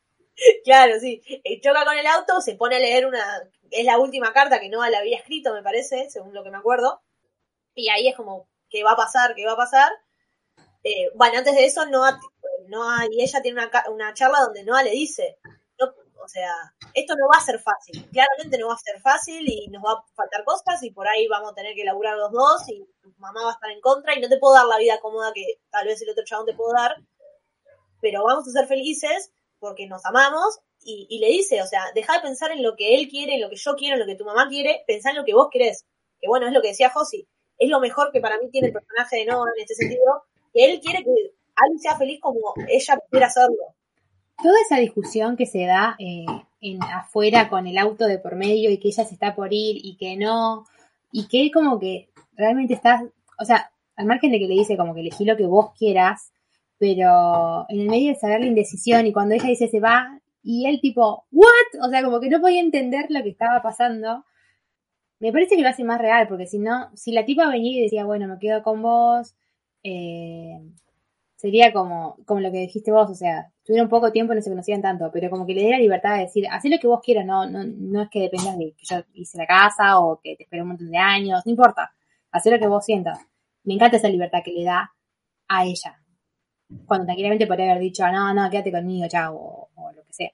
Claro, 0.63 0.99
sí. 0.99 1.21
Eh, 1.43 1.59
choca 1.61 1.85
con 1.85 1.97
el 1.97 2.07
auto, 2.07 2.41
se 2.41 2.55
pone 2.55 2.75
a 2.77 2.79
leer 2.79 3.05
una. 3.05 3.23
Es 3.69 3.85
la 3.85 3.97
última 3.99 4.33
carta 4.33 4.59
que 4.59 4.69
Noah 4.69 4.89
le 4.89 4.97
había 4.97 5.17
escrito, 5.17 5.53
me 5.53 5.61
parece, 5.63 6.09
según 6.09 6.33
lo 6.33 6.43
que 6.43 6.51
me 6.51 6.57
acuerdo. 6.57 7.01
Y 7.75 7.89
ahí 7.89 8.07
es 8.07 8.15
como, 8.15 8.47
¿qué 8.69 8.83
va 8.83 8.93
a 8.93 8.97
pasar? 8.97 9.35
¿Qué 9.35 9.45
va 9.45 9.53
a 9.53 9.57
pasar? 9.57 9.91
Eh, 10.83 11.09
bueno, 11.15 11.37
antes 11.39 11.55
de 11.55 11.65
eso, 11.65 11.85
Noah, 11.85 12.19
Noah 12.67 13.07
y 13.11 13.21
ella 13.23 13.41
tienen 13.41 13.63
una, 13.63 13.83
una 13.89 14.13
charla 14.13 14.39
donde 14.41 14.63
Noah 14.63 14.83
le 14.83 14.91
dice: 14.91 15.37
no, 15.43 15.53
O 16.23 16.27
sea, 16.27 16.49
esto 16.93 17.15
no 17.15 17.27
va 17.27 17.37
a 17.37 17.45
ser 17.45 17.59
fácil. 17.59 18.09
Claramente 18.11 18.57
no 18.57 18.67
va 18.67 18.75
a 18.75 18.77
ser 18.77 19.01
fácil 19.01 19.43
y 19.45 19.67
nos 19.67 19.83
va 19.83 19.91
a 19.91 20.05
faltar 20.15 20.45
cosas 20.45 20.81
y 20.83 20.91
por 20.91 21.07
ahí 21.07 21.27
vamos 21.27 21.51
a 21.51 21.55
tener 21.55 21.75
que 21.75 21.83
laburar 21.83 22.15
los 22.17 22.31
dos 22.31 22.61
y 22.69 22.87
tu 23.01 23.11
mamá 23.17 23.43
va 23.43 23.49
a 23.49 23.53
estar 23.53 23.71
en 23.71 23.81
contra 23.81 24.15
y 24.15 24.21
no 24.21 24.29
te 24.29 24.37
puedo 24.37 24.53
dar 24.53 24.65
la 24.65 24.77
vida 24.77 24.99
cómoda 25.01 25.33
que 25.33 25.59
tal 25.69 25.85
vez 25.85 26.01
el 26.01 26.09
otro 26.09 26.23
chabón 26.23 26.45
te 26.45 26.53
puedo 26.53 26.71
dar. 26.73 26.95
Pero 27.99 28.23
vamos 28.23 28.47
a 28.47 28.51
ser 28.51 28.67
felices 28.67 29.31
porque 29.59 29.87
nos 29.87 30.05
amamos 30.05 30.59
y, 30.85 31.19
le 31.19 31.27
dice, 31.27 31.61
o 31.61 31.65
sea, 31.65 31.81
deja 31.95 32.13
de 32.13 32.21
pensar 32.21 32.51
en 32.51 32.61
lo 32.61 32.75
que 32.75 32.95
él 32.95 33.07
quiere, 33.07 33.35
en 33.35 33.41
lo 33.41 33.49
que 33.49 33.55
yo 33.55 33.75
quiero, 33.75 33.95
en 33.95 34.01
lo 34.01 34.05
que 34.05 34.15
tu 34.15 34.25
mamá 34.25 34.49
quiere, 34.49 34.83
pensá 34.85 35.11
en 35.11 35.17
lo 35.17 35.23
que 35.23 35.33
vos 35.33 35.47
querés. 35.51 35.85
Que 36.19 36.27
bueno, 36.27 36.47
es 36.47 36.53
lo 36.53 36.61
que 36.61 36.69
decía 36.69 36.89
Josi, 36.89 37.27
es 37.57 37.69
lo 37.69 37.79
mejor 37.79 38.11
que 38.11 38.19
para 38.19 38.37
mí 38.37 38.49
tiene 38.49 38.67
el 38.67 38.73
personaje 38.73 39.17
de 39.17 39.25
Noah 39.25 39.49
en 39.55 39.61
este 39.61 39.75
sentido, 39.75 40.23
que 40.53 40.65
él 40.65 40.81
quiere 40.81 41.03
que 41.03 41.33
Ali 41.55 41.79
sea 41.79 41.97
feliz 41.97 42.19
como 42.21 42.53
ella 42.67 42.99
quiere 43.09 43.25
hacerlo. 43.25 43.75
Toda 44.43 44.55
esa 44.65 44.77
discusión 44.77 45.37
que 45.37 45.45
se 45.45 45.65
da 45.65 45.95
eh, 45.97 46.25
afuera 46.93 47.49
con 47.49 47.65
el 47.65 47.77
auto 47.77 48.05
de 48.05 48.19
por 48.19 48.35
medio 48.35 48.69
y 48.69 48.77
que 48.77 48.89
ella 48.89 49.05
se 49.05 49.13
está 49.13 49.35
por 49.35 49.53
ir 49.53 49.77
y 49.83 49.95
que 49.97 50.17
no, 50.17 50.65
y 51.11 51.27
que 51.27 51.41
él 51.41 51.51
como 51.51 51.79
que 51.79 52.09
realmente 52.35 52.73
está, 52.73 53.03
o 53.39 53.45
sea, 53.45 53.71
al 53.95 54.05
margen 54.05 54.31
de 54.31 54.39
que 54.39 54.47
le 54.47 54.55
dice 54.55 54.77
como 54.77 54.93
que 54.93 55.01
elegí 55.01 55.23
lo 55.23 55.37
que 55.37 55.45
vos 55.45 55.71
quieras, 55.77 56.33
pero 56.77 57.65
en 57.69 57.79
el 57.79 57.89
medio 57.89 58.09
de 58.09 58.19
saber 58.19 58.41
la 58.41 58.47
indecisión 58.47 59.07
y 59.07 59.13
cuando 59.13 59.35
ella 59.35 59.47
dice 59.47 59.67
se 59.69 59.79
va 59.79 60.19
y 60.43 60.65
él 60.67 60.81
tipo, 60.81 61.25
¿what? 61.31 61.85
O 61.85 61.89
sea, 61.89 62.03
como 62.03 62.19
que 62.19 62.29
no 62.29 62.41
podía 62.41 62.59
entender 62.59 63.05
lo 63.09 63.23
que 63.23 63.29
estaba 63.29 63.61
pasando. 63.61 64.25
Me 65.19 65.31
parece 65.31 65.55
que 65.55 65.61
lo 65.61 65.69
hace 65.69 65.85
más 65.85 66.01
real, 66.01 66.27
porque 66.27 66.47
si 66.47 66.59
no, 66.59 66.89
si 66.95 67.13
la 67.13 67.23
tipa 67.23 67.47
venía 67.47 67.79
y 67.79 67.83
decía, 67.83 68.03
bueno, 68.03 68.27
me 68.27 68.39
quedo 68.39 68.61
con 68.61 68.81
vos, 68.81 69.35
eh, 69.83 70.59
sería 71.43 71.73
como, 71.73 72.15
como 72.25 72.39
lo 72.39 72.53
que 72.53 72.59
dijiste 72.59 72.89
vos, 72.89 73.09
o 73.09 73.15
sea, 73.15 73.51
tuvieron 73.65 73.89
poco 73.89 74.13
tiempo 74.13 74.31
y 74.31 74.37
no 74.37 74.41
se 74.41 74.49
conocían 74.49 74.81
tanto, 74.81 75.11
pero 75.11 75.29
como 75.29 75.45
que 75.45 75.53
le 75.53 75.63
dé 75.63 75.71
la 75.71 75.77
libertad 75.77 76.15
de 76.15 76.21
decir, 76.21 76.47
haz 76.49 76.63
lo 76.63 76.79
que 76.79 76.87
vos 76.87 77.01
quieras, 77.03 77.25
no, 77.25 77.45
no, 77.45 77.65
no 77.65 78.01
es 78.01 78.09
que 78.09 78.21
dependas 78.21 78.57
de 78.57 78.73
que 78.77 78.85
yo 78.89 79.03
hice 79.13 79.37
la 79.37 79.45
casa 79.45 79.99
o 79.99 80.21
que 80.23 80.37
te 80.37 80.43
esperé 80.43 80.61
un 80.61 80.69
montón 80.69 80.89
de 80.89 80.97
años, 80.97 81.41
no 81.45 81.49
importa, 81.49 81.93
haz 82.31 82.45
lo 82.45 82.57
que 82.57 82.67
vos 82.67 82.85
sientas. 82.85 83.19
Me 83.65 83.73
encanta 83.73 83.97
esa 83.97 84.07
libertad 84.07 84.39
que 84.41 84.53
le 84.53 84.63
da 84.63 84.93
a 85.49 85.65
ella. 85.65 85.99
Cuando 86.85 87.07
tranquilamente 87.07 87.45
podría 87.45 87.71
haber 87.71 87.83
dicho, 87.83 88.07
no, 88.09 88.33
no, 88.33 88.49
quédate 88.49 88.71
conmigo, 88.71 89.05
chao, 89.09 89.35
o, 89.35 89.69
o 89.75 89.91
lo 89.91 90.01
que 90.05 90.13
sea. 90.13 90.31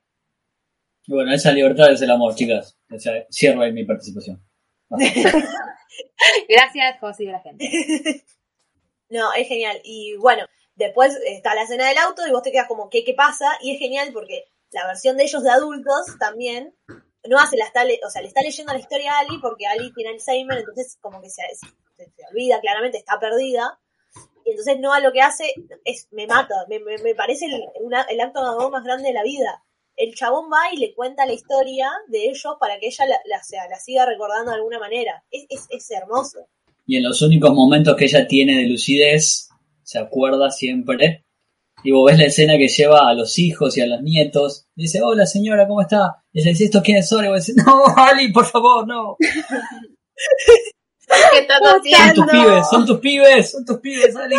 Y 1.07 1.11
bueno, 1.11 1.33
esa 1.33 1.51
libertad 1.51 1.91
es 1.91 2.03
el 2.03 2.11
amor, 2.11 2.35
chicas. 2.35 2.77
O 2.93 2.99
sea, 2.99 3.13
cierro 3.31 3.63
ahí 3.63 3.73
mi 3.73 3.83
participación. 3.83 4.39
Gracias, 6.49 6.99
José 6.99 7.23
y 7.23 7.29
a 7.29 7.31
la 7.31 7.39
gente. 7.39 7.65
No, 9.11 9.33
es 9.33 9.47
genial. 9.47 9.81
Y 9.83 10.17
bueno, 10.17 10.45
después 10.79 11.15
está 11.25 11.53
la 11.53 11.63
escena 11.63 11.87
del 11.87 11.97
auto 11.99 12.25
y 12.25 12.31
vos 12.31 12.41
te 12.41 12.51
quedas 12.51 12.67
como, 12.67 12.89
¿qué, 12.89 13.03
qué 13.03 13.13
pasa? 13.13 13.45
Y 13.61 13.73
es 13.73 13.79
genial 13.79 14.09
porque 14.13 14.45
la 14.71 14.87
versión 14.87 15.17
de 15.17 15.23
ellos 15.25 15.43
de 15.43 15.49
adultos 15.51 16.05
también, 16.19 16.73
no 17.27 17.37
hace 17.37 17.57
la 17.57 17.65
está, 17.65 17.83
o 18.05 18.09
sea, 18.09 18.21
le 18.21 18.29
está 18.29 18.41
leyendo 18.41 18.73
la 18.73 18.79
historia 18.79 19.13
a 19.13 19.19
Ali 19.19 19.37
porque 19.41 19.67
Ali 19.67 19.93
tiene 19.93 20.11
Alzheimer, 20.11 20.57
entonces 20.57 20.97
como 21.01 21.21
que 21.21 21.29
se, 21.29 21.41
se- 21.53 22.05
olvida, 22.31 22.59
claramente 22.61 22.97
está 22.97 23.19
perdida. 23.19 23.79
Y 24.45 24.51
entonces 24.51 24.79
Noah 24.79 25.01
lo 25.01 25.11
que 25.11 25.21
hace 25.21 25.53
es, 25.83 26.07
me 26.11 26.25
mata, 26.27 26.55
me, 26.69 26.79
me- 26.79 26.97
me 26.99 27.13
parece 27.13 27.45
el, 27.47 27.61
el 28.09 28.21
acto 28.21 28.69
más 28.71 28.83
grande 28.83 29.09
de 29.09 29.13
la 29.13 29.23
vida. 29.23 29.63
El 29.97 30.15
chabón 30.15 30.45
va 30.51 30.73
y 30.73 30.77
le 30.77 30.93
cuenta 30.95 31.25
la 31.25 31.33
historia 31.33 31.89
de 32.07 32.29
ellos 32.29 32.55
para 32.59 32.79
que 32.79 32.87
ella 32.87 33.05
la, 33.05 33.19
la- 33.25 33.43
sea, 33.43 33.67
la 33.67 33.79
siga 33.79 34.05
recordando 34.05 34.51
de 34.51 34.57
alguna 34.57 34.79
manera. 34.79 35.23
Es, 35.29 35.45
es, 35.49 35.65
es 35.69 35.91
hermoso. 35.91 36.47
Y 36.87 36.95
en 36.97 37.03
los 37.03 37.21
únicos 37.21 37.51
momentos 37.53 37.95
que 37.97 38.05
ella 38.05 38.25
tiene 38.27 38.55
de 38.57 38.67
lucidez, 38.67 39.48
se 39.89 39.97
acuerda 39.97 40.51
siempre. 40.51 41.25
Y 41.83 41.91
vos 41.91 42.11
ves 42.11 42.19
la 42.19 42.25
escena 42.25 42.57
que 42.57 42.67
lleva 42.67 43.09
a 43.09 43.15
los 43.15 43.39
hijos 43.39 43.75
y 43.75 43.81
a 43.81 43.87
los 43.87 44.01
nietos. 44.01 44.67
Dice, 44.75 45.01
hola 45.01 45.25
señora, 45.25 45.67
¿cómo 45.67 45.81
está? 45.81 46.23
Y 46.31 46.41
ella 46.41 46.51
dice, 46.51 46.65
¿estos 46.65 46.83
quiénes 46.83 47.09
son? 47.09 47.25
Y 47.25 47.29
vos 47.29 47.43
decís, 47.43 47.55
no, 47.65 47.85
Ali, 47.97 48.31
por 48.31 48.45
favor, 48.45 48.87
no. 48.87 49.17
¿Qué 49.19 49.27
Son 51.95 52.13
tus 52.13 52.27
pibes, 52.27 52.69
son 52.69 52.85
tus 52.85 52.99
pibes, 52.99 53.51
son 53.51 53.65
tus 53.65 53.79
pibes, 53.79 54.15
Ali. 54.15 54.35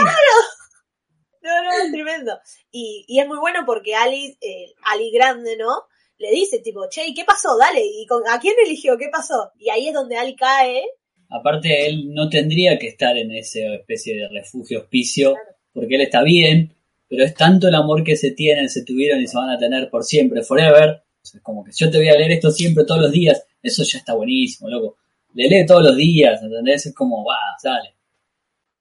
No, 1.42 1.64
no, 1.64 1.70
es 1.84 1.90
tremendo. 1.90 2.38
Y, 2.70 3.04
y 3.08 3.18
es 3.18 3.26
muy 3.26 3.38
bueno 3.38 3.64
porque 3.66 3.96
Ali, 3.96 4.38
eh, 4.40 4.72
Ali 4.84 5.10
grande, 5.10 5.56
¿no? 5.56 5.82
Le 6.18 6.30
dice 6.30 6.60
tipo, 6.60 6.88
che, 6.88 7.04
¿y 7.06 7.14
qué 7.14 7.24
pasó? 7.24 7.56
Dale, 7.56 7.82
¿y 7.82 8.06
con, 8.06 8.22
a 8.28 8.38
quién 8.38 8.54
eligió? 8.64 8.96
¿Qué 8.98 9.08
pasó? 9.10 9.50
Y 9.58 9.70
ahí 9.70 9.88
es 9.88 9.94
donde 9.94 10.16
Ali 10.16 10.36
cae. 10.36 10.84
Aparte, 11.30 11.86
él 11.86 12.12
no 12.12 12.28
tendría 12.28 12.78
que 12.78 12.88
estar 12.88 13.16
en 13.16 13.30
esa 13.32 13.60
especie 13.74 14.16
de 14.16 14.28
refugio 14.28 14.80
hospicio, 14.80 15.36
porque 15.72 15.94
él 15.94 16.02
está 16.02 16.22
bien, 16.22 16.74
pero 17.08 17.24
es 17.24 17.34
tanto 17.34 17.68
el 17.68 17.74
amor 17.74 18.02
que 18.02 18.16
se 18.16 18.32
tienen, 18.32 18.68
se 18.68 18.84
tuvieron 18.84 19.20
y 19.20 19.26
se 19.26 19.36
van 19.36 19.50
a 19.50 19.58
tener 19.58 19.88
por 19.90 20.04
siempre, 20.04 20.42
forever. 20.42 21.02
Es 21.22 21.40
como 21.42 21.62
que 21.64 21.72
yo 21.74 21.90
te 21.90 21.98
voy 21.98 22.08
a 22.08 22.16
leer 22.16 22.32
esto 22.32 22.50
siempre, 22.50 22.84
todos 22.84 23.02
los 23.02 23.12
días. 23.12 23.44
Eso 23.62 23.82
ya 23.84 23.98
está 23.98 24.14
buenísimo, 24.14 24.68
loco. 24.68 24.96
Le 25.34 25.48
lee 25.48 25.66
todos 25.66 25.84
los 25.84 25.96
días, 25.96 26.42
¿entendés? 26.42 26.86
Es 26.86 26.94
como, 26.94 27.24
va, 27.24 27.36
sale. 27.60 27.94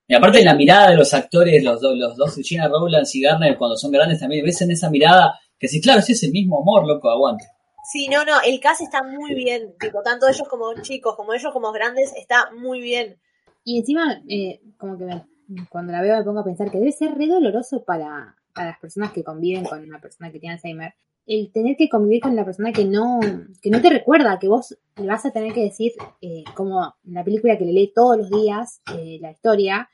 Y 0.08 0.16
aparte 0.16 0.44
la 0.44 0.56
mirada 0.56 0.90
de 0.90 0.98
los 0.98 1.14
actores, 1.14 1.64
los, 1.64 1.80
dos 1.80 1.96
los 1.96 2.18
dos, 2.18 2.36
Gina 2.44 2.68
Rowlands 2.68 3.14
y 3.14 3.22
Garner, 3.22 3.58
cuando 3.58 3.78
son 3.78 3.92
grandes 3.92 4.20
también, 4.20 4.44
ves 4.44 4.60
en 4.62 4.72
esa 4.72 4.90
mirada 4.90 5.40
que 5.60 5.68
sí, 5.68 5.80
claro, 5.82 6.02
sí 6.02 6.14
es 6.14 6.24
el 6.24 6.32
mismo 6.32 6.62
amor, 6.62 6.88
loco, 6.88 7.12
aguante. 7.12 7.46
Sí, 7.92 8.08
no, 8.08 8.24
no, 8.24 8.34
el 8.46 8.60
cast 8.60 8.82
está 8.82 9.02
muy 9.02 9.34
bien. 9.34 9.74
Tipo, 9.80 10.04
tanto 10.04 10.28
ellos 10.28 10.48
como 10.48 10.74
chicos, 10.82 11.16
como 11.16 11.34
ellos 11.34 11.52
como 11.52 11.72
grandes, 11.72 12.14
está 12.16 12.52
muy 12.52 12.82
bien. 12.82 13.20
Y 13.64 13.80
encima, 13.80 14.22
eh, 14.30 14.62
como 14.78 14.96
que 14.96 15.06
me- 15.06 15.26
cuando 15.70 15.92
la 15.92 16.02
veo 16.04 16.16
me 16.16 16.24
pongo 16.24 16.42
a 16.42 16.44
pensar 16.44 16.70
que 16.70 16.78
debe 16.78 16.92
ser 16.92 17.16
re 17.18 17.26
doloroso 17.26 17.84
para, 17.84 18.36
para 18.54 18.70
las 18.70 18.80
personas 18.80 19.12
que 19.12 19.24
conviven 19.24 19.64
con 19.64 19.84
una 19.84 20.00
persona 20.00 20.32
que 20.32 20.40
tiene 20.40 20.54
Alzheimer. 20.54 20.94
El 21.26 21.52
tener 21.52 21.76
que 21.78 21.90
convivir 21.90 22.22
con 22.22 22.36
la 22.36 22.46
persona 22.46 22.72
que 22.72 22.86
no, 22.86 23.20
que 23.62 23.72
no 23.72 23.82
te 23.82 23.90
recuerda, 23.90 24.38
que 24.38 24.48
vos 24.48 24.78
le 24.96 25.08
vas 25.08 25.26
a 25.26 25.32
tener 25.32 25.54
que 25.54 25.64
decir, 25.64 25.94
eh, 26.22 26.44
como 26.56 26.94
en 27.04 27.14
la 27.16 27.24
película 27.24 27.58
que 27.58 27.66
le 27.66 27.74
lee 27.74 27.92
todos 27.94 28.18
los 28.18 28.30
días 28.30 28.82
eh, 28.96 29.18
la 29.20 29.32
historia, 29.32 29.90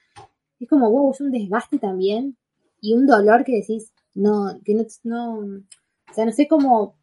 es 0.60 0.68
como, 0.68 0.90
wow, 0.92 1.12
es 1.12 1.22
un 1.22 1.32
desgaste 1.32 1.80
también 1.80 2.38
y 2.82 2.94
un 2.94 3.06
dolor 3.06 3.46
que 3.46 3.54
decís, 3.54 3.94
no, 4.14 4.60
que 4.66 4.74
no, 4.76 4.84
no, 5.04 5.40
o 5.40 6.14
sea, 6.14 6.26
no 6.26 6.32
sé 6.34 6.48
cómo 6.48 6.96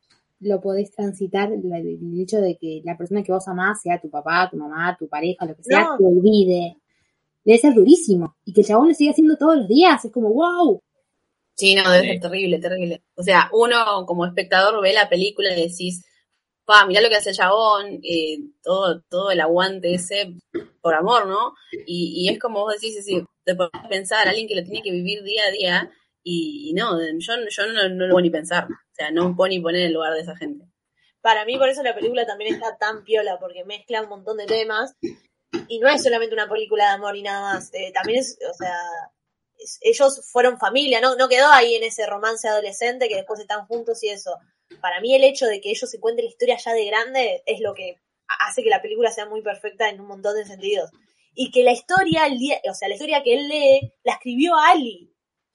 lo 0.42 0.60
podés 0.60 0.90
transitar 0.90 1.52
el 1.52 2.20
hecho 2.20 2.38
de 2.40 2.56
que 2.56 2.82
la 2.84 2.96
persona 2.96 3.22
que 3.22 3.32
vos 3.32 3.46
amás, 3.48 3.80
sea 3.82 4.00
tu 4.00 4.10
papá, 4.10 4.48
tu 4.50 4.56
mamá, 4.56 4.96
tu 4.98 5.08
pareja, 5.08 5.46
lo 5.46 5.54
que 5.56 5.62
sea, 5.62 5.84
No. 5.84 5.96
te 5.98 6.04
olvide. 6.04 6.76
Debe 7.44 7.58
ser 7.58 7.74
durísimo. 7.74 8.36
Y 8.44 8.52
que 8.52 8.60
el 8.62 8.66
chabón 8.66 8.88
lo 8.88 8.94
siga 8.94 9.12
haciendo 9.12 9.36
todos 9.36 9.56
los 9.56 9.68
días. 9.68 10.04
Es 10.04 10.12
como, 10.12 10.32
wow. 10.32 10.80
Sí, 11.54 11.74
no, 11.74 11.90
debe 11.90 12.04
Sí. 12.04 12.12
ser 12.12 12.20
terrible, 12.20 12.58
terrible. 12.58 13.02
O 13.14 13.22
sea, 13.22 13.50
uno 13.52 14.04
como 14.06 14.24
espectador 14.26 14.80
ve 14.82 14.92
la 14.92 15.08
película 15.08 15.56
y 15.56 15.68
decís, 15.68 16.04
pa, 16.64 16.86
mirá 16.86 17.00
lo 17.00 17.08
que 17.08 17.16
hace 17.16 17.30
el 17.30 17.36
chabón, 17.36 18.00
eh, 18.02 18.38
todo, 18.62 19.02
todo 19.08 19.30
el 19.30 19.40
aguante 19.40 19.94
ese 19.94 20.34
por 20.80 20.94
amor, 20.94 21.26
¿no? 21.26 21.54
Y, 21.86 22.14
y 22.24 22.28
es 22.28 22.38
como 22.38 22.60
vos 22.60 22.74
decís, 22.74 22.94
decir, 22.96 23.24
te 23.44 23.54
pones 23.54 23.70
a 23.74 23.88
pensar 23.88 24.26
a 24.26 24.30
alguien 24.30 24.48
que 24.48 24.54
lo 24.56 24.62
tiene 24.64 24.82
que 24.82 24.90
vivir 24.92 25.22
día 25.24 25.42
a 25.48 25.50
día 25.50 25.90
y, 26.22 26.70
y 26.70 26.72
no, 26.74 26.98
yo, 27.18 27.34
yo 27.48 27.66
no, 27.66 27.88
no 27.88 28.06
lo 28.06 28.12
puedo 28.12 28.22
ni 28.22 28.30
pensar. 28.30 28.64
O 28.64 28.94
sea, 28.94 29.10
no 29.10 29.28
me 29.28 29.34
puedo 29.34 29.48
ni 29.48 29.60
poner 29.60 29.82
en 29.82 29.86
el 29.88 29.92
lugar 29.94 30.14
de 30.14 30.20
esa 30.20 30.36
gente. 30.36 30.66
Para 31.20 31.44
mí, 31.44 31.56
por 31.56 31.68
eso 31.68 31.82
la 31.82 31.94
película 31.94 32.26
también 32.26 32.54
está 32.54 32.76
tan 32.76 33.04
piola, 33.04 33.38
porque 33.38 33.64
mezcla 33.64 34.02
un 34.02 34.08
montón 34.08 34.38
de 34.38 34.46
temas. 34.46 34.96
Y 35.68 35.78
no 35.78 35.88
es 35.88 36.02
solamente 36.02 36.34
una 36.34 36.48
película 36.48 36.86
de 36.86 36.90
amor 36.92 37.16
y 37.16 37.22
nada 37.22 37.54
más. 37.54 37.72
eh, 37.74 37.92
también 37.92 38.20
es, 38.20 38.38
o 38.50 38.54
sea, 38.54 38.76
ellos 39.80 40.22
fueron 40.30 40.58
familia, 40.58 41.00
¿no? 41.00 41.14
No 41.16 41.28
quedó 41.28 41.50
ahí 41.50 41.74
en 41.74 41.84
ese 41.84 42.06
romance 42.06 42.48
adolescente 42.48 43.08
que 43.08 43.16
después 43.16 43.38
están 43.38 43.66
juntos 43.66 44.02
y 44.02 44.08
eso. 44.08 44.36
Para 44.80 45.00
mí, 45.00 45.14
el 45.14 45.24
hecho 45.24 45.46
de 45.46 45.60
que 45.60 45.70
ellos 45.70 45.88
se 45.88 46.00
cuenten 46.00 46.24
la 46.24 46.30
historia 46.30 46.56
ya 46.56 46.72
de 46.72 46.86
grande 46.86 47.42
es 47.46 47.60
lo 47.60 47.74
que 47.74 48.00
hace 48.26 48.62
que 48.62 48.70
la 48.70 48.82
película 48.82 49.12
sea 49.12 49.26
muy 49.26 49.42
perfecta 49.42 49.88
en 49.88 50.00
un 50.00 50.08
montón 50.08 50.34
de 50.36 50.44
sentidos. 50.44 50.90
Y 51.34 51.50
que 51.50 51.62
la 51.62 51.72
historia, 51.72 52.26
el 52.26 52.38
día, 52.38 52.60
o 52.68 52.74
sea, 52.74 52.88
la 52.88 52.94
historia 52.94 53.22
que 53.22 53.34
él 53.34 53.48
lee, 53.48 53.92
la 54.02 54.14
escribió 54.14 54.56
Ali. 54.56 55.11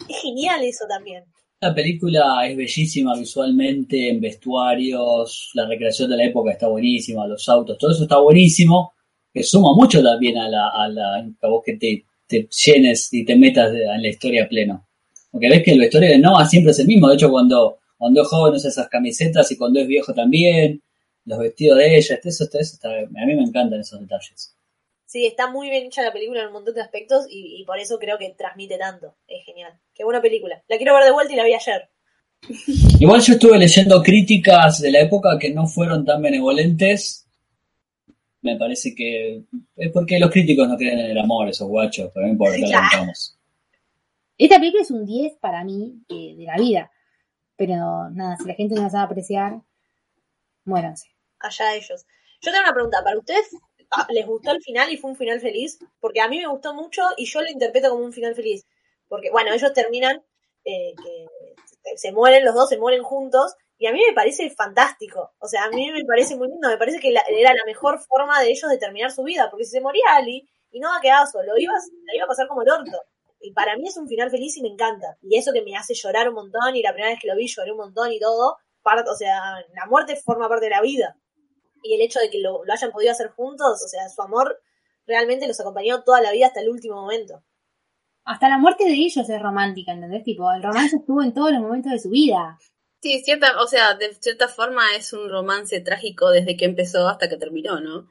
Es 0.08 0.22
genial 0.22 0.64
eso 0.64 0.86
también. 0.88 1.24
La 1.60 1.74
película 1.74 2.48
es 2.48 2.56
bellísima 2.56 3.18
visualmente, 3.18 4.10
en 4.10 4.22
vestuarios, 4.22 5.50
la 5.56 5.66
recreación 5.66 6.10
de 6.12 6.18
la 6.18 6.26
época 6.26 6.52
está 6.52 6.68
buenísima, 6.68 7.26
los 7.26 7.50
autos, 7.50 7.80
todo 7.80 7.91
eso 7.91 8.04
está 8.04 8.20
buenísimo, 8.20 8.93
que 9.34 9.41
suma 9.41 9.74
mucho 9.76 10.04
también 10.04 10.38
a 10.38 10.48
la, 10.48 10.70
a 10.70 10.88
la 10.88 11.28
vos 11.41 11.64
que 11.66 11.78
te, 11.78 12.06
llenes 12.30 13.12
y 13.12 13.26
te 13.26 13.36
metas 13.36 13.74
en 13.74 14.02
la 14.02 14.08
historia 14.08 14.48
pleno. 14.48 14.88
Porque 15.32 15.50
ves 15.50 15.64
que 15.64 15.72
el 15.72 15.80
vestuario 15.80 16.12
de 16.12 16.20
Noah 16.20 16.45
siempre 16.45 16.72
es 16.72 16.80
el 16.80 16.88
mismo, 16.88 17.10
de 17.10 17.16
hecho 17.16 17.32
cuando, 17.32 17.80
cuando 17.98 18.22
es 18.22 18.28
joven 18.28 18.54
usa 18.54 18.70
esas 18.70 18.88
camisetas 18.88 19.52
y 19.52 19.58
cuando 19.58 19.80
es 19.80 19.88
viejo 19.88 20.14
también, 20.14 20.84
los 21.26 21.39
vestidos 21.39 21.80
de 21.80 21.98
ella, 21.98 22.20
eso, 22.24 22.43
eso 22.43 22.60
está, 22.60 22.89
a 22.89 23.26
mí 23.26 23.36
me 23.36 23.43
encantan 23.43 23.80
esos 23.80 24.00
detalles. 24.00 24.56
Sí, 25.08 25.26
está 25.26 25.49
muy 25.49 25.70
bien 25.70 25.86
hecha 25.86 26.01
la 26.03 26.12
película 26.12 26.41
en 26.41 26.47
un 26.47 26.53
montón 26.53 26.76
de 26.76 26.82
aspectos 26.82 27.26
y, 27.30 27.62
y 27.62 27.64
por 27.66 27.80
eso 27.80 27.97
creo 27.97 28.18
que 28.18 28.36
transmite 28.38 28.78
tanto. 28.78 29.16
Es 29.26 29.45
genial. 29.45 29.74
Qué 29.95 30.03
buena 30.03 30.22
película. 30.22 30.62
La 30.68 30.76
quiero 30.78 30.93
ver 30.93 31.05
de 31.05 31.12
vuelta 31.12 31.34
y 31.34 31.38
la 31.38 31.45
vi 31.45 31.53
ayer. 31.53 31.89
Igual 32.99 33.22
yo 33.22 33.34
estuve 33.34 33.58
leyendo 33.58 34.03
críticas 34.03 34.82
de 34.82 34.91
la 34.91 34.99
época 34.99 35.39
que 35.39 35.49
no 35.53 35.66
fueron 35.66 36.03
tan 36.05 36.22
benevolentes. 36.22 37.26
Me 38.41 38.58
parece 38.58 38.93
que 38.93 39.43
es 39.78 39.91
porque 39.93 40.20
los 40.20 40.30
críticos 40.30 40.68
no 40.68 40.76
creen 40.78 40.99
en 40.99 41.12
el 41.12 41.18
amor, 41.18 41.47
esos 41.49 41.68
guachos, 41.70 42.12
pero 42.14 42.26
no 42.26 42.34
importa, 42.34 42.58
lo 42.58 42.68
Claro. 42.68 42.84
bancamos. 42.91 43.38
Esta 44.38 44.60
película 44.60 44.84
es 44.84 44.91
un 44.91 45.05
10 45.05 45.38
para 45.39 45.64
mí 45.64 46.03
eh, 46.10 46.36
de 46.38 46.43
la 46.43 46.58
vida. 46.58 46.91
Pero 47.55 48.10
nada, 48.12 48.36
si 48.38 48.45
la 48.45 48.53
gente 48.55 48.76
no 48.76 48.84
la 48.84 48.89
sabe 48.89 49.05
apreciar, 49.05 49.62
muéranse. 50.66 51.08
allá 51.39 51.76
ellos. 51.76 52.05
Yo 52.41 52.51
tengo 52.51 52.64
una 52.66 52.74
pregunta, 52.74 53.03
¿para 53.03 53.18
ustedes 53.18 53.47
les 54.10 54.26
gustó 54.26 54.52
el 54.52 54.62
final 54.62 54.92
y 54.92 54.98
fue 54.98 55.12
un 55.12 55.18
final 55.18 55.40
feliz? 55.40 55.80
Porque 56.00 56.22
a 56.22 56.28
mí 56.28 56.38
me 56.40 56.48
gustó 56.48 56.74
mucho 56.74 57.02
y 57.18 57.26
yo 57.26 57.42
lo 57.42 57.50
interpreto 57.50 57.90
como 57.90 58.04
un 58.06 58.14
final 58.14 58.36
feliz. 58.36 58.66
Porque, 59.08 59.32
bueno, 59.32 59.54
ellos 59.54 59.74
terminan, 59.74 60.24
eh, 60.66 60.94
que 61.84 61.98
se 61.98 62.12
mueren 62.12 62.46
los 62.46 62.54
dos, 62.56 62.70
se 62.70 62.78
mueren 62.78 63.04
juntos, 63.04 63.56
y 63.78 63.88
a 63.88 63.92
mí 63.94 64.02
me 64.08 64.14
parece 64.14 64.50
fantástico. 64.50 65.34
O 65.40 65.48
sea, 65.48 65.66
a 65.66 65.70
mí 65.70 65.92
me 65.92 66.04
parece 66.06 66.36
muy 66.36 66.48
lindo, 66.50 66.68
me 66.70 66.78
parece 66.78 67.00
que 67.00 67.12
la- 67.12 67.24
era 67.30 67.52
la 67.54 67.64
mejor 67.66 68.00
forma 68.00 68.42
de 68.42 68.50
ellos 68.50 68.70
de 68.70 68.78
terminar 68.78 69.12
su 69.12 69.24
vida, 69.24 69.50
porque 69.50 69.66
si 69.66 69.72
se 69.72 69.82
moría 69.82 70.04
Ali 70.16 70.48
y 70.72 70.80
no 70.80 70.90
quedaba 71.02 71.26
solo, 71.28 71.58
iba, 71.58 71.74
iba 72.14 72.26
a 72.26 72.28
pasar 72.28 72.48
como 72.48 72.64
el 72.64 72.70
orto. 72.70 73.02
Y 73.40 73.54
para 73.54 73.78
mí 73.78 73.88
es 73.88 73.98
un 73.98 74.08
final 74.08 74.32
feliz 74.32 74.58
y 74.58 74.62
me 74.64 74.70
encanta. 74.70 75.18
Y 75.22 75.38
eso 75.38 75.54
que 75.54 75.62
me 75.62 75.76
hace 75.78 75.94
llorar 75.94 76.28
un 76.30 76.36
montón, 76.36 76.76
y 76.76 76.82
la 76.82 76.92
primera 76.92 77.12
vez 77.12 77.20
que 77.22 77.28
lo 77.28 77.36
vi 77.36 77.48
lloré 77.48 77.72
un 77.72 77.78
montón 77.78 78.12
y 78.12 78.20
todo, 78.20 78.58
o 78.84 79.16
sea, 79.16 79.64
la 79.76 79.86
muerte 79.88 80.16
forma 80.16 80.48
parte 80.50 80.66
de 80.66 80.72
la 80.72 80.82
vida 80.82 81.16
y 81.84 81.93
el 81.95 82.01
hecho 82.01 82.19
de 82.19 82.30
que 82.30 82.39
lo, 82.39 82.63
lo 82.65 82.73
hayan 82.73 82.91
podido 82.91 83.11
hacer 83.11 83.30
juntos, 83.30 83.82
o 83.84 83.88
sea, 83.88 84.07
su 84.09 84.21
amor 84.21 84.61
realmente 85.05 85.47
los 85.47 85.59
acompañó 85.59 86.03
toda 86.03 86.21
la 86.21 86.32
vida 86.32 86.47
hasta 86.47 86.61
el 86.61 86.69
último 86.69 86.95
momento. 87.01 87.43
Hasta 88.25 88.49
la 88.49 88.57
muerte 88.57 88.84
de 88.86 88.93
ellos 88.93 89.30
es 89.30 89.41
romántica, 89.41 89.91
¿entendés? 89.93 90.23
Tipo, 90.23 90.51
el 90.51 90.61
romance 90.63 90.95
estuvo 90.97 91.21
en 91.23 91.34
todos 91.34 91.51
los 91.51 91.61
momentos 91.61 91.91
de 91.91 91.99
su 91.99 92.09
vida. 92.09 92.57
Sí, 93.01 93.21
cierta, 93.23 93.61
o 93.61 93.67
sea, 93.67 93.93
de 93.95 94.13
cierta 94.15 94.47
forma 94.47 94.84
es 94.95 95.13
un 95.13 95.30
romance 95.30 95.80
trágico 95.82 96.30
desde 96.32 96.57
que 96.57 96.65
empezó 96.65 97.07
hasta 97.07 97.30
que 97.30 97.38
terminó, 97.38 97.80
¿no? 97.80 98.09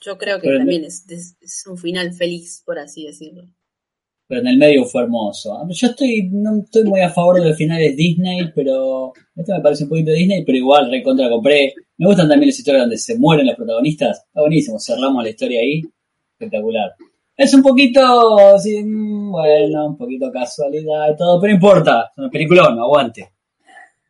Yo 0.00 0.16
creo 0.16 0.40
que 0.40 0.46
Pero 0.48 0.58
también 0.58 0.84
es, 0.84 1.04
es- 1.10 1.36
es 1.40 1.66
un 1.66 1.76
final 1.76 2.12
feliz, 2.12 2.62
por 2.64 2.78
así 2.78 3.04
decirlo. 3.06 3.42
Pero 4.32 4.40
en 4.40 4.48
el 4.48 4.56
medio 4.56 4.86
fue 4.86 5.02
hermoso. 5.02 5.60
Yo 5.68 5.88
estoy, 5.88 6.30
no 6.32 6.62
estoy 6.64 6.84
muy 6.84 7.02
a 7.02 7.10
favor 7.10 7.38
de 7.38 7.50
los 7.50 7.54
finales 7.54 7.94
Disney, 7.94 8.50
pero 8.54 9.12
esto 9.36 9.52
me 9.52 9.60
parece 9.60 9.84
un 9.84 9.90
poquito 9.90 10.10
Disney, 10.10 10.42
pero 10.42 10.56
igual 10.56 10.90
recontra 10.90 11.28
compré. 11.28 11.74
Me 11.98 12.06
gustan 12.06 12.30
también 12.30 12.48
las 12.48 12.58
historias 12.58 12.84
donde 12.84 12.96
se 12.96 13.18
mueren 13.18 13.46
los 13.46 13.56
protagonistas. 13.56 14.24
Está 14.26 14.40
buenísimo, 14.40 14.78
cerramos 14.80 15.22
la 15.22 15.28
historia 15.28 15.60
ahí. 15.60 15.82
Espectacular. 16.32 16.94
Es 17.36 17.52
un 17.52 17.62
poquito, 17.62 18.58
sí, 18.58 18.82
mm, 18.82 19.32
bueno, 19.32 19.88
un 19.88 19.98
poquito 19.98 20.32
casualidad 20.32 21.12
y 21.12 21.16
todo, 21.18 21.38
pero 21.38 21.52
importa. 21.52 22.10
Es 22.10 22.16
una 22.16 22.30
película, 22.30 22.70
no 22.74 22.84
aguante. 22.84 23.34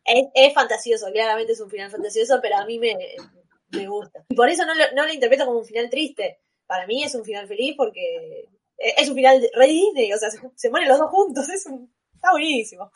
Es, 0.05 0.27
es 0.33 0.53
fantasioso, 0.53 1.07
claramente 1.11 1.51
es 1.51 1.59
un 1.59 1.69
final 1.69 1.91
fantasioso, 1.91 2.39
pero 2.41 2.55
a 2.55 2.65
mí 2.65 2.79
me, 2.79 2.95
me 3.71 3.89
gusta. 3.89 4.23
Y 4.29 4.35
por 4.35 4.47
eso 4.47 4.63
no 4.65 4.71
no 4.73 5.05
lo 5.05 5.13
interpreto 5.13 5.45
como 5.45 5.59
un 5.59 5.65
final 5.65 5.89
triste. 5.89 6.39
Para 6.65 6.87
mí 6.87 7.03
es 7.03 7.13
un 7.13 7.25
final 7.25 7.45
feliz 7.45 7.73
porque 7.75 8.47
es 8.77 8.93
es 9.03 9.09
un 9.09 9.15
final 9.15 9.41
de- 9.41 9.51
re 9.55 9.67
Disney, 9.67 10.11
o 10.13 10.17
sea, 10.17 10.29
se, 10.29 10.39
se 10.55 10.69
mueren 10.69 10.89
los 10.89 10.99
dos 10.99 11.09
juntos, 11.09 11.47
es 11.49 11.65
un, 11.65 11.91
está 12.15 12.31
buenísimo. 12.31 12.91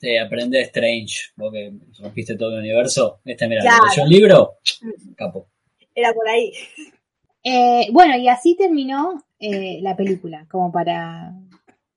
Sí, 0.00 0.16
aprende 0.16 0.60
Strange, 0.62 1.14
vos 1.36 1.52
que 1.52 1.72
rompiste 2.00 2.36
todo 2.36 2.50
el 2.54 2.58
universo. 2.60 3.20
Este, 3.24 3.46
mira, 3.48 3.62
Claro. 3.62 3.84
leyó 3.88 4.02
el 4.02 4.08
libro, 4.08 4.54
capo. 5.16 5.46
Era 5.94 6.12
por 6.12 6.28
ahí. 6.28 6.52
Eh, 7.44 7.88
bueno, 7.92 8.16
y 8.16 8.28
así 8.28 8.56
terminó 8.56 9.22
eh, 9.38 9.78
la 9.82 9.96
película, 9.96 10.46
como 10.50 10.72
para... 10.72 11.32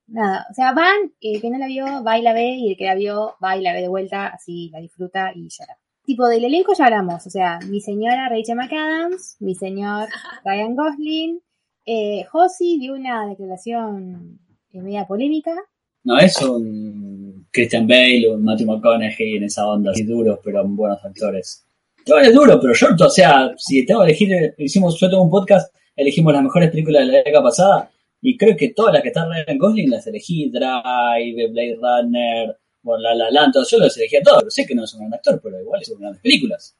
Nada, 0.08 0.46
o 0.48 0.54
sea, 0.54 0.72
van, 0.72 1.12
el 1.20 1.40
que 1.40 1.50
no 1.50 1.58
la 1.58 1.66
vio, 1.66 2.04
va 2.04 2.16
y 2.16 2.22
la 2.22 2.32
ve, 2.32 2.50
y 2.50 2.70
el 2.70 2.76
que 2.76 2.84
la 2.84 2.94
vio, 2.94 3.34
va 3.42 3.56
y 3.56 3.60
la 3.62 3.72
ve 3.72 3.80
de 3.82 3.88
vuelta, 3.88 4.28
así 4.28 4.70
la 4.72 4.78
disfruta 4.78 5.32
y 5.34 5.48
ya 5.48 5.64
era. 5.64 5.76
Tipo, 6.04 6.28
del 6.28 6.44
elenco 6.44 6.74
ya 6.74 6.84
hablamos, 6.84 7.26
o 7.26 7.30
sea, 7.30 7.58
mi 7.68 7.80
señora 7.80 8.28
Rachel 8.28 8.54
McAdams, 8.54 9.36
mi 9.40 9.56
señor 9.56 10.08
Ryan 10.44 10.76
Gosling, 10.76 11.40
eh, 11.86 12.24
Josie 12.30 12.78
dio 12.78 12.94
una 12.94 13.26
declaración 13.28 14.40
eh, 14.72 14.82
media 14.82 15.06
polémica, 15.06 15.54
No 16.02 16.18
es 16.18 16.40
un 16.42 17.46
Christian 17.52 17.86
Bale, 17.86 18.28
un 18.28 18.42
Matthew 18.42 18.66
McConaughey 18.66 19.36
en 19.36 19.44
esa 19.44 19.66
onda, 19.66 19.92
así 19.92 20.02
duros, 20.02 20.40
pero 20.44 20.64
buenos 20.66 21.02
actores. 21.04 21.64
Igual 22.04 22.26
es 22.26 22.34
duro, 22.34 22.60
pero 22.60 22.74
yo, 22.74 22.88
o 22.98 23.10
sea, 23.10 23.52
si 23.56 23.86
tengo 23.86 24.00
que 24.00 24.08
elegir, 24.08 24.54
hicimos, 24.58 24.98
yo 25.00 25.08
tengo 25.08 25.22
un 25.22 25.30
podcast, 25.30 25.74
elegimos 25.94 26.32
las 26.32 26.42
mejores 26.42 26.70
películas 26.70 27.06
de 27.06 27.12
la 27.12 27.18
década 27.18 27.42
pasada, 27.44 27.90
y 28.20 28.36
creo 28.36 28.56
que 28.56 28.70
todas 28.70 28.92
las 28.92 29.02
que 29.02 29.08
están 29.08 29.30
Ryan 29.30 29.58
Gosling 29.58 29.90
las 29.90 30.06
elegí, 30.06 30.50
Drive, 30.50 31.48
Blade 31.50 31.78
Runner, 31.80 32.56
bueno, 32.82 33.02
La 33.02 33.14
La 33.14 33.30
Land, 33.30 33.52
todo, 33.52 33.64
yo 33.68 33.78
los 33.78 33.96
elegí 33.96 34.16
a 34.16 34.22
todos, 34.22 34.38
pero 34.40 34.50
sé 34.50 34.66
que 34.66 34.74
no 34.74 34.84
es 34.84 34.94
un 34.94 35.00
gran 35.00 35.14
actor, 35.14 35.40
pero 35.42 35.60
igual 35.60 35.84
son 35.84 36.00
grandes 36.00 36.20
películas. 36.20 36.76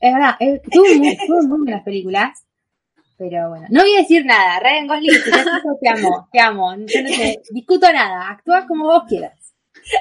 Es 0.00 0.12
verdad, 0.12 0.34
tuvo 0.70 0.94
muy, 0.98 1.16
tuvo 1.26 1.42
muy 1.42 1.58
buenas 1.60 1.82
películas. 1.82 2.45
Pero 3.18 3.48
bueno, 3.48 3.66
no 3.70 3.80
voy 3.82 3.94
a 3.94 4.00
decir 4.00 4.24
nada. 4.26 4.60
Ryan 4.60 4.86
Gosling, 4.88 5.10
si 5.10 5.30
te 5.80 5.88
amo, 5.88 6.28
te 6.32 6.40
amo. 6.40 6.74
Yo 6.86 7.02
no 7.02 7.08
te 7.08 7.40
discuto 7.50 7.90
nada. 7.92 8.30
Actúas 8.30 8.66
como 8.66 8.84
vos 8.84 9.04
quieras. 9.08 9.54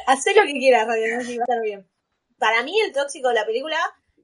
Hacé 0.08 0.34
lo 0.36 0.44
que 0.44 0.54
quieras, 0.54 0.86
Radio 0.88 1.16
Nazi, 1.18 1.38
va 1.38 1.44
a 1.44 1.46
estar 1.46 1.62
bien. 1.64 1.88
Para 2.38 2.64
mí, 2.64 2.78
el 2.82 2.92
tóxico 2.92 3.30
de 3.30 3.36
la 3.36 3.46
película 3.46 3.78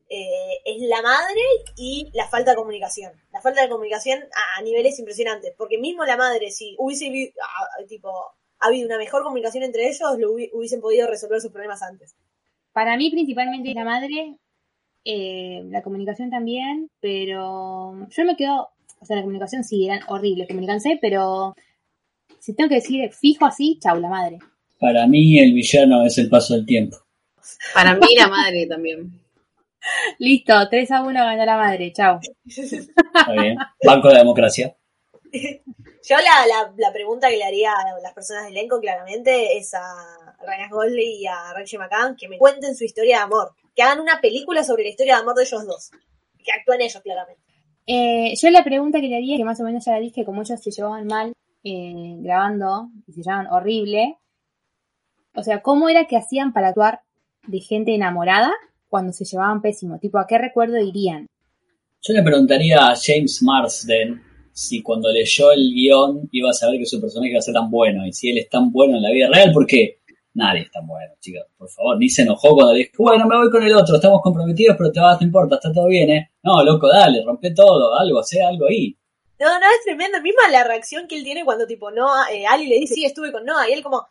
eh, 0.09 0.57
es 0.65 0.81
la 0.89 1.01
madre 1.01 1.41
y 1.77 2.09
la 2.13 2.27
falta 2.27 2.51
de 2.51 2.57
comunicación. 2.57 3.13
La 3.31 3.39
falta 3.41 3.61
de 3.61 3.69
comunicación 3.69 4.19
a, 4.19 4.59
a 4.59 4.61
niveles 4.61 4.99
impresionantes. 4.99 5.53
Porque 5.57 5.77
mismo 5.77 6.03
la 6.03 6.17
madre, 6.17 6.51
si 6.51 6.75
hubiese 6.77 7.33
ah, 7.41 7.83
tipo, 7.87 8.11
ha 8.59 8.67
habido 8.67 8.87
una 8.87 8.97
mejor 8.97 9.23
comunicación 9.23 9.63
entre 9.63 9.87
ellos, 9.87 10.17
lo 10.19 10.33
hubi- 10.33 10.49
hubiesen 10.51 10.81
podido 10.81 11.07
resolver 11.07 11.39
sus 11.39 11.51
problemas 11.51 11.81
antes. 11.81 12.13
Para 12.73 12.97
mí, 12.97 13.09
principalmente 13.09 13.73
la 13.73 13.85
madre, 13.85 14.35
eh, 15.05 15.61
la 15.65 15.81
comunicación 15.81 16.29
también, 16.29 16.89
pero 16.99 18.07
yo 18.09 18.25
me 18.25 18.35
quedo, 18.35 18.69
o 19.01 19.05
sea, 19.05 19.15
la 19.15 19.23
comunicación 19.23 19.63
sí, 19.63 19.87
eran 19.87 20.01
horribles, 20.07 20.47
comunicanse, 20.47 20.99
pero 21.01 21.55
si 22.39 22.53
tengo 22.53 22.69
que 22.69 22.75
decir 22.75 23.11
fijo 23.11 23.45
así, 23.45 23.79
chau, 23.81 23.99
la 23.99 24.09
madre. 24.09 24.37
Para 24.79 25.07
mí 25.07 25.39
el 25.39 25.53
villano 25.53 26.05
es 26.05 26.17
el 26.19 26.29
paso 26.29 26.53
del 26.53 26.65
tiempo. 26.65 26.97
Para 27.73 27.95
mí 27.95 28.15
la 28.15 28.27
madre 28.27 28.67
también. 28.67 29.11
Listo, 30.19 30.53
3 30.69 30.91
a 30.91 31.01
1 31.01 31.13
ganó 31.13 31.45
la 31.45 31.57
madre, 31.57 31.91
chau. 31.91 32.19
Está 32.45 33.31
bien. 33.31 33.57
Banco 33.83 34.07
de 34.07 34.13
la 34.13 34.19
democracia. 34.19 34.75
Yo 35.31 36.15
la, 36.17 36.47
la, 36.47 36.73
la 36.77 36.93
pregunta 36.93 37.29
que 37.29 37.37
le 37.37 37.43
haría 37.43 37.73
a 37.73 37.99
las 38.01 38.13
personas 38.13 38.45
del 38.45 38.57
elenco 38.57 38.79
claramente 38.79 39.57
es 39.57 39.73
a 39.73 39.81
Ryan 40.45 40.69
Gosling 40.69 41.21
y 41.21 41.27
a 41.27 41.53
Rachel 41.53 41.79
McAdams 41.79 42.19
que 42.19 42.27
me 42.27 42.37
cuenten 42.37 42.75
su 42.75 42.83
historia 42.83 43.17
de 43.17 43.23
amor. 43.23 43.55
Que 43.75 43.83
hagan 43.83 43.99
una 43.99 44.19
película 44.19 44.63
sobre 44.63 44.83
la 44.83 44.89
historia 44.89 45.15
de 45.15 45.21
amor 45.21 45.35
de 45.35 45.43
ellos 45.43 45.65
dos. 45.65 45.91
Que 46.43 46.51
actúen 46.51 46.81
ellos 46.81 47.01
claramente. 47.01 47.50
Eh, 47.93 48.35
yo 48.41 48.49
la 48.51 48.63
pregunta 48.63 49.01
que 49.01 49.09
le 49.09 49.17
haría, 49.17 49.35
que 49.35 49.43
más 49.43 49.59
o 49.59 49.65
menos 49.65 49.83
ya 49.83 49.91
la 49.91 49.99
dije, 49.99 50.23
como 50.23 50.43
ellos 50.43 50.61
se 50.61 50.71
llevaban 50.71 51.07
mal 51.07 51.33
eh, 51.65 52.15
grabando 52.19 52.89
y 53.05 53.11
se 53.11 53.21
llevaban 53.21 53.47
horrible, 53.47 54.15
o 55.35 55.43
sea, 55.43 55.61
¿cómo 55.61 55.89
era 55.89 56.07
que 56.07 56.15
hacían 56.15 56.53
para 56.53 56.69
actuar 56.69 57.01
de 57.47 57.59
gente 57.59 57.93
enamorada 57.93 58.49
cuando 58.87 59.11
se 59.11 59.25
llevaban 59.25 59.61
pésimo? 59.61 59.99
Tipo, 59.99 60.19
¿a 60.19 60.25
qué 60.25 60.37
recuerdo 60.37 60.79
irían? 60.79 61.27
Yo 62.01 62.13
le 62.13 62.23
preguntaría 62.23 62.77
a 62.77 62.95
James 62.95 63.43
Marsden 63.43 64.21
si 64.53 64.81
cuando 64.81 65.11
leyó 65.11 65.51
el 65.51 65.73
guion 65.73 66.29
iba 66.31 66.49
a 66.49 66.53
saber 66.53 66.79
que 66.79 66.85
su 66.85 67.01
personaje 67.01 67.31
iba 67.31 67.39
a 67.39 67.41
ser 67.41 67.55
tan 67.55 67.69
bueno 67.69 68.07
y 68.07 68.13
si 68.13 68.29
él 68.29 68.37
es 68.37 68.47
tan 68.47 68.71
bueno 68.71 68.95
en 68.95 69.03
la 69.03 69.11
vida 69.11 69.27
real, 69.27 69.51
porque 69.53 69.99
nadie 70.33 70.61
es 70.61 70.71
tan 70.71 70.87
bueno, 70.87 71.13
chicos, 71.19 71.45
por 71.57 71.69
favor, 71.69 71.97
ni 71.97 72.09
se 72.09 72.21
enojó 72.21 72.53
cuando 72.55 72.73
le 72.73 72.79
dijo, 72.79 72.91
bueno, 72.97 73.25
me 73.27 73.37
voy 73.37 73.49
con 73.49 73.63
el 73.63 73.73
otro, 73.73 73.95
estamos 73.95 74.21
comprometidos, 74.21 74.75
pero 74.77 74.91
te 74.91 74.99
vas, 74.99 75.19
no 75.19 75.27
importa, 75.27 75.55
está 75.55 75.71
todo 75.71 75.87
bien, 75.87 76.09
¿eh? 76.09 76.31
No, 76.43 76.63
loco, 76.63 76.87
dale, 76.87 77.23
rompe 77.25 77.51
todo, 77.53 77.97
algo, 77.97 78.19
hace 78.19 78.43
algo 78.43 78.67
ahí. 78.67 78.95
No, 79.39 79.47
no, 79.59 79.65
es 79.65 79.83
tremendo. 79.83 80.21
Misma 80.21 80.49
la 80.51 80.63
reacción 80.63 81.07
que 81.07 81.17
él 81.17 81.23
tiene 81.23 81.43
cuando 81.43 81.65
tipo 81.65 81.89
Noah, 81.89 82.31
eh, 82.31 82.45
Ali 82.45 82.67
le 82.67 82.79
dice, 82.79 82.93
sí, 82.93 83.05
estuve 83.05 83.31
con 83.31 83.43
Noah. 83.43 83.67
Y 83.67 83.73
él 83.73 83.81
como, 83.81 84.05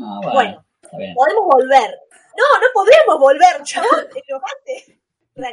Ah, 0.00 0.20
bueno, 0.32 0.64
podemos 0.90 1.44
volver. 1.52 1.90
No, 2.36 2.60
no 2.60 2.66
podemos 2.72 3.18
volver, 3.18 3.62
chabón. 3.64 4.06
Te 4.12 4.22
enojaste. 4.28 4.98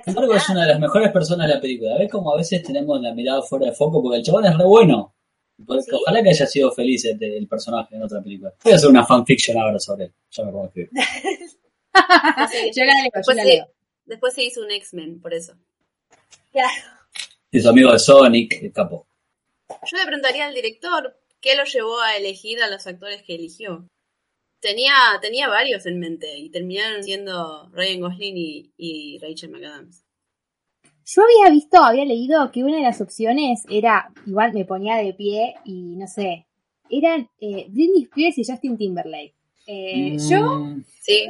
Sin 0.04 0.14
embargo, 0.14 0.36
es 0.36 0.50
una 0.50 0.62
de 0.62 0.68
las 0.68 0.80
mejores 0.80 1.12
personas 1.12 1.48
de 1.48 1.56
la 1.56 1.62
película. 1.62 1.98
¿Ves 1.98 2.12
cómo 2.12 2.34
a 2.34 2.38
veces 2.38 2.64
tenemos 2.64 3.02
la 3.02 3.14
mirada 3.14 3.42
fuera 3.42 3.68
de 3.68 3.72
foco? 3.72 4.02
Porque 4.02 4.18
el 4.18 4.24
chabón 4.24 4.46
es 4.46 4.58
re 4.58 4.66
bueno. 4.66 5.15
Porque 5.66 5.84
¿Sí? 5.84 5.92
Ojalá 5.94 6.22
que 6.24 6.30
haya 6.30 6.46
sido 6.48 6.72
feliz 6.72 7.06
el, 7.06 7.22
el 7.24 7.48
personaje 7.48 7.96
en 7.96 8.04
otra 8.04 8.22
película. 8.22 8.54
Voy 8.64 8.74
a 8.74 8.76
hacer 8.76 8.90
una 8.90 9.06
fanfiction 9.06 9.58
ahora 9.58 9.80
sobre 9.80 10.06
él. 10.06 10.14
Ya 10.32 10.44
me 10.44 10.52
pongo 10.52 10.66
a 10.66 10.68
escribir. 10.68 10.90
yo 12.76 12.84
la 12.84 12.94
leo, 12.94 13.06
yo 13.06 13.12
Después 13.14 13.38
la 13.38 13.44
se, 13.44 13.50
leo. 13.50 13.68
después 14.06 14.34
se 14.34 14.44
hizo 14.44 14.62
un 14.62 14.72
X-Men, 14.72 15.22
por 15.22 15.34
eso. 15.34 15.54
Claro. 16.52 16.84
Y 17.52 17.60
su 17.62 17.70
amigo 17.70 17.92
de 17.92 18.00
Sonic, 18.00 18.62
el 18.64 18.74
capo. 18.74 19.08
Yo 19.70 19.98
le 19.98 20.06
preguntaría 20.06 20.46
al 20.48 20.54
director 20.54 21.18
qué 21.40 21.56
lo 21.56 21.64
llevó 21.64 22.00
a 22.02 22.18
elegir 22.18 22.62
a 22.62 22.70
los 22.70 22.86
actores 22.88 23.24
que 23.24 23.36
eligió. 23.36 23.88
Tenía, 24.60 24.94
tenía 25.22 25.48
varios 25.48 25.86
en 25.86 26.00
mente 26.00 26.38
y 26.38 26.50
terminaron 26.50 27.04
siendo 27.04 27.70
Ryan 27.72 28.02
Gosling 28.02 28.38
y, 28.38 28.74
y 28.78 29.20
Rachel 29.20 29.52
McAdams. 29.52 30.05
Yo 31.06 31.22
había 31.24 31.52
visto, 31.54 31.78
había 31.84 32.06
leído 32.06 32.52
que 32.52 32.64
una 32.64 32.78
de 32.78 32.84
las 32.84 33.00
opciones 33.02 33.64
era, 33.70 34.12
igual 34.26 34.54
me 34.54 34.66
ponía 34.66 34.96
de 34.98 35.14
pie 35.14 35.56
y 35.64 35.96
no 35.96 36.08
sé, 36.08 36.48
eran 36.90 37.30
eh, 37.40 37.68
Britney 37.70 38.04
Spears 38.04 38.38
y 38.40 38.44
Justin 38.52 38.78
Timberlake. 38.78 39.36
Eh, 39.68 40.18
Yo, 40.30 40.40
Mm, 40.60 40.84
Sí. 41.00 41.28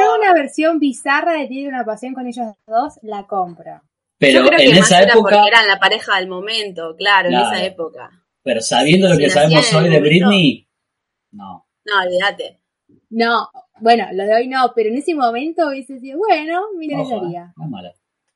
yo 0.00 0.14
una 0.16 0.32
versión 0.34 0.78
bizarra 0.78 1.34
de 1.34 1.46
Tiene 1.46 1.68
una 1.68 1.84
pasión 1.84 2.14
con 2.14 2.26
ellos 2.26 2.46
dos 2.66 2.98
la 3.02 3.26
compro. 3.26 3.80
Pero 4.18 4.40
Yo 4.40 4.46
creo 4.48 4.60
en 4.60 4.72
que 4.72 4.78
más 4.80 4.86
esa 4.90 5.02
era 5.02 5.12
época, 5.12 5.30
porque 5.36 5.48
eran 5.48 5.66
la 5.68 5.78
pareja 5.78 6.16
del 6.18 6.28
momento, 6.28 6.94
claro, 6.96 7.28
en 7.28 7.34
esa 7.34 7.64
época. 7.64 8.10
pero 8.42 8.60
sabiendo 8.60 9.08
lo 9.08 9.14
Si 9.16 9.22
que 9.22 9.30
sabemos 9.30 9.72
hoy 9.74 9.88
de 9.90 10.00
Britney, 10.00 10.68
no. 11.32 11.66
No, 11.84 11.92
olvídate. 12.04 12.60
No, 13.10 13.48
bueno, 13.80 14.06
lo 14.12 14.24
de 14.24 14.34
hoy 14.34 14.48
no, 14.48 14.72
pero 14.74 14.88
en 14.90 14.96
ese 14.98 15.14
momento 15.14 15.68
hubiese 15.68 15.98
sido, 15.98 16.18
bueno, 16.18 16.62
me 16.76 16.84
interesaría. 16.86 17.42
eh, 17.50 17.52
no 17.56 17.64
es 17.64 17.70
mala. 17.70 17.92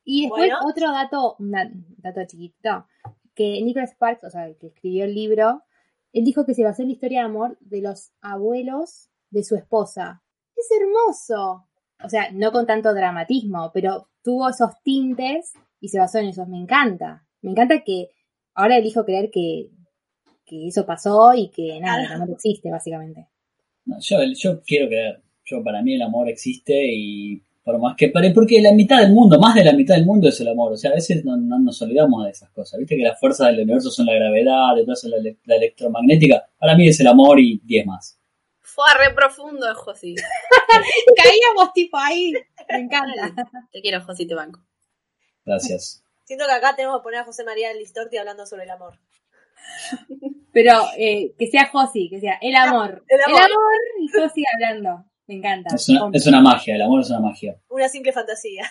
Y 0.09 0.21
después 0.21 0.49
Bueno. 0.49 0.59
otro 0.65 0.89
dato, 0.93 1.35
un 1.37 1.51
da- 1.51 1.69
dato 1.97 2.21
chiquito, 2.25 2.85
que 3.35 3.61
Nicholas 3.61 3.91
Sparks, 3.91 4.23
o 4.23 4.29
sea, 4.29 4.47
el 4.47 4.55
que 4.57 4.67
escribió 4.67 5.03
el 5.03 5.13
libro, 5.13 5.63
él 6.13 6.23
dijo 6.23 6.45
que 6.45 6.53
se 6.53 6.63
basó 6.63 6.81
en 6.81 6.87
la 6.87 6.93
historia 6.93 7.19
de 7.19 7.25
amor 7.25 7.57
de 7.59 7.81
los 7.81 8.13
abuelos 8.21 9.09
de 9.31 9.43
su 9.43 9.55
esposa. 9.57 10.23
Es 10.55 10.69
hermoso. 10.79 11.67
O 12.01 12.09
sea, 12.09 12.31
no 12.31 12.53
con 12.53 12.65
tanto 12.65 12.93
dramatismo, 12.93 13.69
pero 13.73 14.07
tuvo 14.23 14.49
esos 14.49 14.71
tintes 14.81 15.51
y 15.81 15.89
se 15.89 15.99
basó 15.99 16.19
en 16.19 16.27
esos. 16.27 16.47
Me 16.47 16.57
encanta. 16.57 17.27
Me 17.41 17.51
encanta 17.51 17.83
que 17.83 18.09
ahora 18.53 18.77
elijo 18.77 19.03
creer 19.03 19.29
que, 19.29 19.69
que 20.45 20.67
eso 20.67 20.85
pasó 20.85 21.33
y 21.33 21.49
que 21.49 21.79
nada, 21.81 22.05
el 22.05 22.11
amor 22.13 22.29
existe, 22.31 22.71
básicamente. 22.71 23.27
No, 23.83 23.97
yo, 23.99 24.17
yo 24.35 24.61
quiero 24.61 24.87
creer. 24.87 25.21
Yo, 25.43 25.61
para 25.63 25.81
mí 25.81 25.95
el 25.95 26.01
amor 26.01 26.29
existe 26.29 26.87
y 26.93 27.43
por 27.67 27.79
más 27.81 27.97
que 27.97 28.07
pare, 28.07 28.31
porque 28.31 28.61
la 28.61 28.71
mitad 28.71 29.01
del 29.01 29.11
mundo, 29.11 29.37
más 29.41 29.53
de 29.53 29.65
la 29.65 29.73
mitad 29.73 29.95
del 29.95 30.05
mundo 30.05 30.29
es 30.29 30.39
el 30.39 30.47
amor. 30.47 30.71
O 30.71 30.77
sea, 30.77 30.91
a 30.91 30.93
veces 30.93 31.25
no, 31.25 31.35
no 31.35 31.59
nos 31.59 31.81
olvidamos 31.81 32.23
de 32.23 32.31
esas 32.31 32.49
cosas. 32.51 32.79
Viste 32.79 32.95
que 32.95 33.03
las 33.03 33.19
fuerzas 33.19 33.47
del 33.47 33.63
universo 33.63 33.91
son 33.91 34.05
la 34.05 34.13
gravedad, 34.13 34.73
detrás 34.73 35.03
la, 35.03 35.17
la 35.43 35.55
electromagnética. 35.57 36.47
Para 36.57 36.77
mí 36.77 36.87
es 36.87 36.97
el 37.01 37.07
amor 37.07 37.41
y 37.41 37.59
10 37.65 37.85
más. 37.85 38.17
Fue 38.61 38.85
re 38.97 39.13
profundo, 39.13 39.67
Josi. 39.75 40.15
Caíamos 41.17 41.73
tipo 41.73 41.97
ahí. 41.97 42.31
Me 42.69 42.77
encanta. 42.77 43.49
Te 43.73 43.81
quiero, 43.81 43.99
Josi, 44.01 44.25
te 44.25 44.33
banco. 44.33 44.61
Gracias. 45.45 46.05
Siento 46.23 46.45
que 46.45 46.53
acá 46.53 46.73
tenemos 46.73 46.99
que 46.99 47.03
poner 47.03 47.19
a 47.19 47.25
José 47.25 47.43
María 47.43 47.73
Listorti 47.73 48.15
hablando 48.15 48.45
sobre 48.45 48.63
el 48.63 48.69
amor. 48.69 48.93
Pero 50.53 50.71
eh, 50.97 51.33
que 51.37 51.47
sea 51.47 51.67
Josi, 51.67 52.09
que 52.09 52.21
sea 52.21 52.39
el 52.41 52.55
amor. 52.55 53.03
El 53.09 53.19
El 53.19 53.25
amor. 53.25 53.41
amor, 53.41 53.73
y 53.99 54.07
Josi 54.07 54.43
hablando. 54.53 55.03
Me 55.27 55.35
encanta. 55.35 55.75
Es 55.75 55.89
una, 55.89 56.09
es 56.13 56.25
una 56.25 56.41
magia, 56.41 56.75
el 56.75 56.81
amor 56.81 57.01
es 57.01 57.09
una 57.09 57.19
magia. 57.19 57.59
Una 57.69 57.89
simple 57.89 58.13
fantasía. 58.13 58.63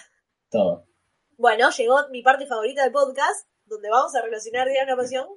Todo. 0.51 0.87
Bueno, 1.37 1.71
llegó 1.71 2.09
mi 2.11 2.23
parte 2.23 2.47
favorita 2.47 2.83
del 2.83 2.93
podcast, 2.93 3.47
donde 3.67 3.91
vamos 3.91 4.15
a 4.15 4.23
relacionar 4.23 4.67
Día 4.69 4.81
de 4.81 4.93
una 4.93 4.97
Pasión. 4.97 5.29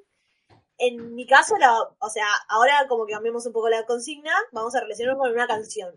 En 0.77 1.13
mi 1.13 1.25
caso, 1.25 1.57
la, 1.57 1.73
o 1.77 2.09
sea, 2.09 2.25
ahora 2.47 2.85
como 2.87 3.05
que 3.05 3.11
cambiamos 3.11 3.45
un 3.45 3.51
poco 3.51 3.67
la 3.67 3.85
consigna, 3.85 4.31
vamos 4.53 4.73
a 4.75 4.79
relacionarlo 4.79 5.19
con 5.19 5.31
una 5.31 5.45
canción. 5.45 5.93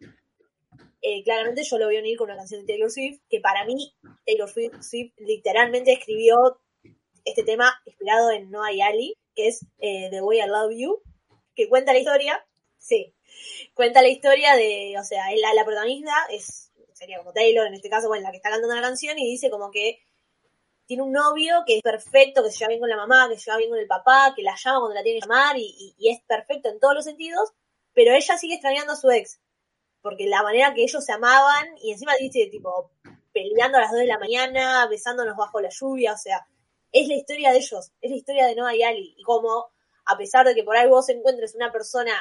Eh, 1.03 1.23
claramente 1.23 1.63
yo 1.63 1.79
lo 1.79 1.87
voy 1.87 1.97
a 1.97 2.01
unir 2.01 2.19
con 2.19 2.29
una 2.29 2.37
canción 2.37 2.61
de 2.61 2.67
Taylor 2.67 2.91
Swift, 2.91 3.21
que 3.29 3.41
para 3.41 3.65
mí 3.65 3.95
Taylor 4.27 4.49
Swift, 4.49 4.83
Swift 4.83 5.13
literalmente 5.19 5.93
escribió 5.93 6.61
este 7.25 7.45
tema 7.45 7.73
inspirado 7.87 8.33
en 8.33 8.51
Noah 8.51 8.73
y 8.73 8.81
Ali, 8.81 9.17
que 9.37 9.49
es 9.49 9.65
eh, 9.79 10.09
The 10.11 10.21
Way 10.21 10.41
I 10.41 10.47
Love 10.49 10.73
You, 10.77 11.03
que 11.55 11.69
cuenta 11.69 11.93
la 11.93 12.01
historia, 12.01 12.45
sí, 12.79 13.15
cuenta 13.75 14.03
la 14.03 14.09
historia 14.09 14.55
de, 14.55 14.95
o 14.99 15.05
sea, 15.05 15.25
la, 15.37 15.55
la 15.55 15.65
protagonista 15.65 16.13
es, 16.31 16.71
sería 16.93 17.19
como 17.19 17.33
Taylor 17.33 17.67
en 17.67 17.75
este 17.75 17.91
caso, 17.91 18.09
bueno, 18.09 18.25
la 18.25 18.31
que 18.31 18.39
está 18.39 18.51
cantando 18.51 18.75
la 18.75 18.83
canción 18.83 19.19
y 19.19 19.31
dice 19.31 19.51
como 19.51 19.71
que 19.71 20.01
tiene 20.87 21.03
un 21.03 21.13
novio 21.13 21.63
que 21.67 21.77
es 21.77 21.83
perfecto, 21.83 22.43
que 22.43 22.51
se 22.51 22.59
lleva 22.59 22.69
bien 22.69 22.81
con 22.81 22.91
la 22.91 22.97
mamá, 22.97 23.29
que 23.29 23.39
se 23.39 23.47
lleva 23.47 23.59
bien 23.59 23.71
con 23.71 23.79
el 23.79 23.87
papá, 23.87 24.33
que 24.37 24.43
la 24.43 24.57
llama 24.57 24.81
cuando 24.81 24.95
la 24.95 25.03
tiene 25.03 25.21
que 25.21 25.27
llamar 25.27 25.57
y 25.59 25.97
es 26.01 26.21
perfecto 26.27 26.69
en 26.69 26.81
todos 26.81 26.95
los 26.95 27.05
sentidos, 27.05 27.53
pero 27.95 28.13
ella 28.15 28.37
sigue 28.37 28.55
extrañando 28.55 28.93
a 28.93 28.97
su 28.97 29.11
ex, 29.11 29.41
porque 30.01 30.27
la 30.27 30.43
manera 30.43 30.75
que 30.75 30.83
ellos 30.83 31.05
se 31.05 31.13
amaban 31.13 31.67
y 31.81 31.93
encima 31.93 32.15
dice 32.19 32.49
tipo 32.51 32.91
peleando 33.33 33.79
a 33.79 33.83
las 33.83 33.91
2 33.91 34.01
de 34.01 34.07
la 34.07 34.19
mañana, 34.19 34.87
besándonos 34.89 35.37
bajo 35.37 35.61
la 35.61 35.71
lluvia, 35.71 36.13
o 36.13 36.19
sea, 36.19 36.47
es 36.91 37.09
la 37.09 37.15
historia 37.15 37.51
de 37.51 37.59
ellos, 37.59 37.93
es 38.01 38.11
la 38.11 38.17
historia 38.17 38.47
de 38.47 38.55
Noah 38.55 38.75
y 38.75 38.83
Ali, 38.83 39.15
y 39.17 39.23
como 39.23 39.71
a 40.05 40.19
pesar 40.19 40.47
de 40.47 40.55
que 40.55 40.65
por 40.65 40.77
ahí 40.77 40.89
vos 40.89 41.09
encuentres 41.09 41.55
una 41.55 41.73
persona 41.73 42.13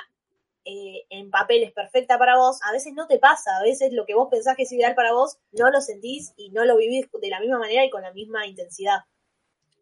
eh, 0.66 1.06
en 1.10 1.32
papeles 1.32 1.72
perfecta 1.72 2.18
para 2.20 2.38
vos, 2.38 2.60
a 2.68 2.72
veces 2.72 2.94
no 2.94 3.08
te 3.08 3.18
pasa, 3.18 3.58
a 3.58 3.64
veces 3.64 3.94
lo 3.94 4.06
que 4.06 4.14
vos 4.14 4.28
pensás 4.30 4.56
que 4.56 4.64
es 4.64 4.72
ideal 4.72 4.94
para 4.96 5.14
vos, 5.14 5.38
no 5.52 5.72
lo 5.72 5.82
sentís 5.82 6.34
y 6.38 6.50
no 6.52 6.66
lo 6.66 6.78
vivís 6.78 7.08
de 7.20 7.30
la 7.30 7.40
misma 7.40 7.60
manera 7.60 7.84
y 7.86 7.90
con 7.90 8.02
la 8.02 8.14
misma 8.14 8.46
intensidad. 8.46 9.00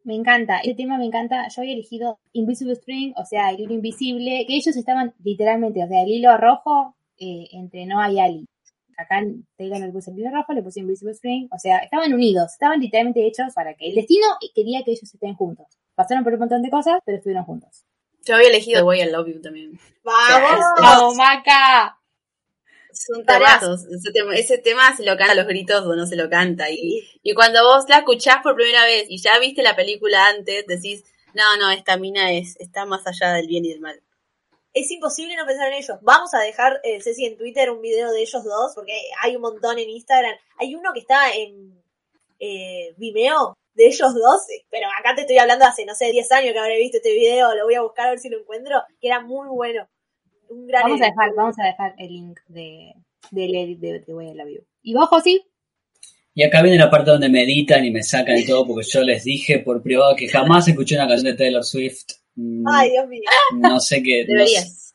Me 0.03 0.15
encanta. 0.15 0.57
Este 0.59 0.75
tema 0.75 0.97
me 0.97 1.05
encanta. 1.05 1.47
Yo 1.49 1.61
había 1.61 1.73
elegido 1.73 2.19
Invisible 2.31 2.75
String, 2.75 3.13
o 3.17 3.25
sea, 3.25 3.49
el 3.51 3.59
hilo 3.59 3.73
invisible, 3.73 4.45
que 4.47 4.55
ellos 4.55 4.75
estaban 4.75 5.13
literalmente, 5.23 5.83
o 5.83 5.87
sea, 5.87 6.03
el 6.03 6.09
hilo 6.09 6.35
rojo 6.37 6.95
eh, 7.17 7.47
entre 7.51 7.85
Noah 7.85 8.11
y 8.11 8.19
Ali. 8.19 8.45
Acá 8.97 9.21
Taylor 9.57 9.79
no 9.79 9.85
le 9.85 9.91
puse 9.91 10.11
el 10.11 10.19
hilo 10.19 10.31
rojo, 10.31 10.53
le 10.53 10.63
puse 10.63 10.79
Invisible 10.79 11.13
String, 11.13 11.47
o 11.51 11.59
sea, 11.59 11.79
estaban 11.79 12.13
unidos, 12.13 12.53
estaban 12.53 12.79
literalmente 12.79 13.25
hechos 13.25 13.53
para 13.53 13.73
que 13.73 13.89
el 13.89 13.95
destino 13.95 14.25
quería 14.55 14.83
que 14.83 14.91
ellos 14.91 15.13
estén 15.13 15.35
juntos. 15.35 15.67
Pasaron 15.95 16.23
por 16.23 16.33
un 16.33 16.39
montón 16.39 16.61
de 16.61 16.69
cosas, 16.69 16.99
pero 17.05 17.17
estuvieron 17.17 17.45
juntos. 17.45 17.85
Yo 18.29 18.35
había 18.35 18.49
elegido 18.49 18.81
The 18.81 18.83
Way 18.83 19.01
I 19.01 19.09
Love 19.09 19.27
You 19.27 19.41
también. 19.41 19.79
¡Vamos! 20.03 20.65
¡Vamos, 20.79 21.15
Maca! 21.15 21.97
Son. 22.93 23.25
Ese 23.91 24.11
tema, 24.11 24.35
ese 24.35 24.57
tema 24.59 24.95
se 24.95 25.03
lo 25.03 25.17
canta 25.17 25.31
a 25.31 25.35
los 25.35 25.47
gritos 25.47 25.83
o 25.83 25.95
no 25.95 26.05
se 26.05 26.15
lo 26.15 26.29
canta. 26.29 26.69
Y, 26.69 27.09
y 27.23 27.33
cuando 27.33 27.63
vos 27.63 27.85
la 27.89 27.97
escuchás 27.97 28.37
por 28.43 28.53
primera 28.53 28.85
vez 28.85 29.07
y 29.09 29.17
ya 29.17 29.39
viste 29.39 29.63
la 29.63 29.75
película 29.75 30.27
antes, 30.27 30.67
decís, 30.67 31.05
no, 31.33 31.57
no, 31.57 31.71
esta 31.71 31.97
mina 31.97 32.31
es, 32.31 32.55
está 32.59 32.85
más 32.85 33.01
allá 33.07 33.33
del 33.33 33.47
bien 33.47 33.65
y 33.65 33.69
del 33.69 33.79
mal. 33.79 33.99
Es 34.75 34.91
imposible 34.91 35.35
no 35.35 35.47
pensar 35.47 35.69
en 35.69 35.79
ellos. 35.79 35.97
Vamos 36.03 36.31
a 36.35 36.39
dejar, 36.41 36.81
eh, 36.83 37.01
Ceci, 37.01 37.25
en 37.25 37.35
Twitter 37.35 37.71
un 37.71 37.81
video 37.81 38.11
de 38.11 38.21
ellos 38.21 38.43
dos, 38.43 38.73
porque 38.75 38.93
hay 39.23 39.37
un 39.37 39.41
montón 39.41 39.79
en 39.79 39.89
Instagram. 39.89 40.35
Hay 40.59 40.75
uno 40.75 40.93
que 40.93 40.99
está 40.99 41.33
en 41.33 41.81
eh, 42.39 42.93
Vimeo 42.97 43.57
de 43.79 43.87
ellos 43.87 44.13
dos, 44.13 44.41
pero 44.69 44.87
acá 44.99 45.15
te 45.15 45.21
estoy 45.21 45.37
hablando 45.37 45.65
hace, 45.65 45.85
no 45.85 45.95
sé, 45.95 46.11
10 46.11 46.29
años 46.33 46.51
que 46.51 46.59
habré 46.59 46.77
visto 46.77 46.97
este 46.97 47.13
video, 47.13 47.55
lo 47.55 47.63
voy 47.63 47.75
a 47.75 47.81
buscar 47.81 48.07
a 48.07 48.09
ver 48.11 48.19
si 48.19 48.29
lo 48.29 48.37
encuentro, 48.39 48.75
que 48.99 49.07
era 49.07 49.21
muy 49.21 49.47
bueno. 49.47 49.87
Un 50.49 50.67
gran 50.67 50.83
Vamos 50.83 51.01
a 51.01 51.05
dejar, 51.05 51.29
vamos 51.35 51.55
a 51.59 51.65
dejar 51.65 51.95
el 51.97 52.07
link 52.09 52.39
de, 52.47 52.93
del 53.31 53.55
edit 53.55 53.79
de 53.79 54.03
Love 54.07 54.49
You. 54.49 54.61
¿Y 54.81 54.93
vos, 54.93 55.07
Josi? 55.07 55.41
Y 56.33 56.43
acá 56.43 56.61
viene 56.61 56.77
la 56.77 56.89
parte 56.89 57.11
donde 57.11 57.29
me 57.29 57.43
editan 57.43 57.85
y 57.85 57.91
me 57.91 58.03
sacan 58.03 58.37
y 58.37 58.45
todo, 58.45 58.67
porque 58.67 58.85
yo 58.87 59.01
les 59.01 59.23
dije 59.23 59.59
por 59.59 59.81
privado 59.81 60.15
que 60.15 60.27
jamás 60.27 60.67
escuché 60.67 60.95
una 60.95 61.07
canción 61.07 61.31
de 61.31 61.37
Taylor 61.37 61.63
Swift. 61.63 62.05
Mm, 62.35 62.67
Ay, 62.67 62.89
Dios 62.91 63.07
mío. 63.07 63.21
No 63.57 63.79
sé 63.79 64.03
qué. 64.03 64.21
no 64.21 64.27
sé- 64.27 64.33
Deberías. 64.33 64.93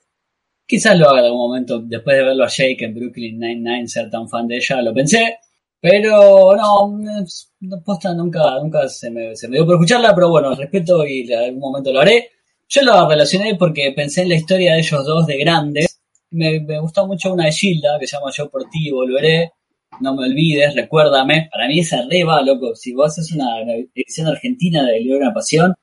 quizás 0.67 0.99
lo 0.99 1.09
haga 1.09 1.21
en 1.21 1.25
algún 1.27 1.49
momento, 1.49 1.79
después 1.81 2.17
de 2.17 2.25
verlo 2.25 2.45
a 2.45 2.49
Jake 2.49 2.85
en 2.85 2.95
Brooklyn 2.95 3.39
Nine-Nine, 3.39 3.89
ser 3.89 4.11
tan 4.11 4.29
fan 4.29 4.47
de 4.47 4.57
ella, 4.57 4.83
lo 4.83 4.93
pensé. 4.93 5.39
Pero 5.87 6.57
no, 6.57 7.83
posta 7.85 8.15
nunca, 8.15 8.59
nunca 8.59 8.89
se 8.89 9.11
me, 9.11 9.37
se 9.37 9.49
me 9.49 9.59
dio 9.59 9.67
por 9.67 9.75
escucharla, 9.75 10.15
pero 10.15 10.31
bueno, 10.31 10.55
respeto 10.55 11.07
y 11.07 11.31
en 11.31 11.39
algún 11.39 11.61
momento 11.61 11.93
lo 11.93 12.01
haré. 12.01 12.31
Yo 12.67 12.81
lo 12.81 13.07
relacioné 13.07 13.57
porque 13.57 13.93
pensé 13.95 14.23
en 14.23 14.31
la 14.31 14.37
historia 14.37 14.73
de 14.73 14.79
ellos 14.79 15.05
dos 15.05 15.27
de 15.27 15.37
grandes. 15.37 16.01
Me, 16.31 16.59
me 16.61 16.81
gustó 16.81 17.07
mucho 17.07 17.35
una 17.35 17.45
de 17.45 17.53
Gilda 17.53 17.99
que 18.01 18.07
se 18.07 18.17
llama 18.17 18.31
Yo 18.35 18.49
por 18.49 18.63
ti 18.71 18.91
volveré. 18.91 19.53
No 20.01 20.15
me 20.15 20.27
olvides, 20.27 20.75
recuérdame. 20.75 21.51
Para 21.53 21.69
mí 21.69 21.81
esa 21.81 22.01
re 22.09 22.25
va, 22.25 22.41
loco. 22.41 22.75
Si 22.75 22.95
vos 22.95 23.09
haces 23.09 23.33
una, 23.33 23.63
una 23.63 23.75
edición 23.95 24.27
argentina 24.29 24.87
de 24.87 25.01
Libro 25.01 25.19
de 25.19 25.25
una 25.25 25.35
Pasión, 25.35 25.75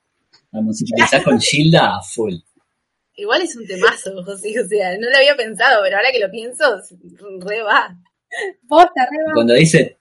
la 0.50 0.62
musicalizás 0.62 1.22
con 1.22 1.40
Gilda 1.40 1.98
a 1.98 2.02
full. 2.02 2.34
Igual 3.14 3.42
es 3.42 3.54
un 3.54 3.68
temazo, 3.68 4.10
José, 4.24 4.52
o 4.58 4.66
sea, 4.66 4.98
no 4.98 5.08
lo 5.08 5.16
había 5.16 5.36
pensado, 5.36 5.80
pero 5.84 5.96
ahora 5.96 6.10
que 6.10 6.18
lo 6.18 6.28
pienso, 6.28 6.64
re 7.38 7.62
va. 7.62 7.96
Posta, 8.68 9.08
re 9.10 9.24
va. 9.26 9.32
Cuando 9.34 9.54
dice, 9.54 9.98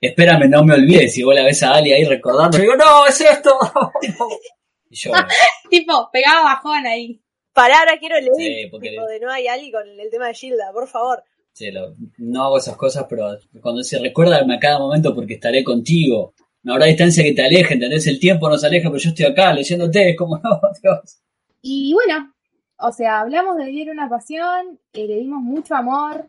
espérame, 0.00 0.48
no 0.48 0.64
me 0.64 0.74
olvides, 0.74 1.16
y 1.18 1.22
vos 1.22 1.34
la 1.34 1.44
ves 1.44 1.62
a 1.62 1.74
Ali 1.74 1.92
ahí 1.92 2.04
recordando, 2.04 2.56
yo 2.56 2.62
digo, 2.62 2.76
no, 2.76 3.06
es 3.06 3.20
esto. 3.20 3.56
y 4.90 4.96
yo, 4.96 5.12
Tipo, 5.70 6.08
pegaba 6.12 6.42
bajón 6.44 6.86
ahí. 6.86 7.20
Pará, 7.52 7.78
ahora 7.80 7.98
quiero 7.98 8.16
leer 8.20 8.32
Sí, 8.36 8.68
porque- 8.70 8.90
tipo, 8.90 9.06
de 9.06 9.20
Noah 9.20 9.40
y 9.40 9.48
Ali 9.48 9.70
con 9.72 9.86
el 9.88 10.10
tema 10.10 10.28
de 10.28 10.34
Gilda, 10.34 10.72
por 10.72 10.86
favor. 10.88 11.22
sí, 11.52 11.70
lo- 11.70 11.94
no 12.18 12.44
hago 12.44 12.58
esas 12.58 12.76
cosas, 12.76 13.06
pero 13.08 13.26
cuando 13.60 13.80
dice, 13.80 13.98
recuérdame 13.98 14.54
a 14.54 14.58
cada 14.60 14.78
momento 14.78 15.14
porque 15.14 15.34
estaré 15.34 15.62
contigo. 15.64 16.34
No 16.62 16.74
habrá 16.74 16.86
distancia 16.86 17.24
que 17.24 17.32
te 17.32 17.42
aleje, 17.42 17.74
¿entendés? 17.74 18.06
El 18.06 18.20
tiempo 18.20 18.48
nos 18.48 18.62
aleja, 18.64 18.88
pero 18.90 19.00
yo 19.00 19.08
estoy 19.10 19.26
acá 19.26 19.52
leyéndote, 19.52 20.10
es 20.10 20.16
como, 20.16 20.36
no, 20.42 20.60
Dios. 20.82 21.18
Y 21.62 21.92
bueno, 21.94 22.34
o 22.78 22.92
sea, 22.92 23.20
hablamos 23.20 23.56
de 23.56 23.64
vivir 23.66 23.90
una 23.90 24.08
pasión, 24.08 24.78
eh, 24.92 25.06
le 25.06 25.16
dimos 25.16 25.42
mucho 25.42 25.74
amor, 25.74 26.28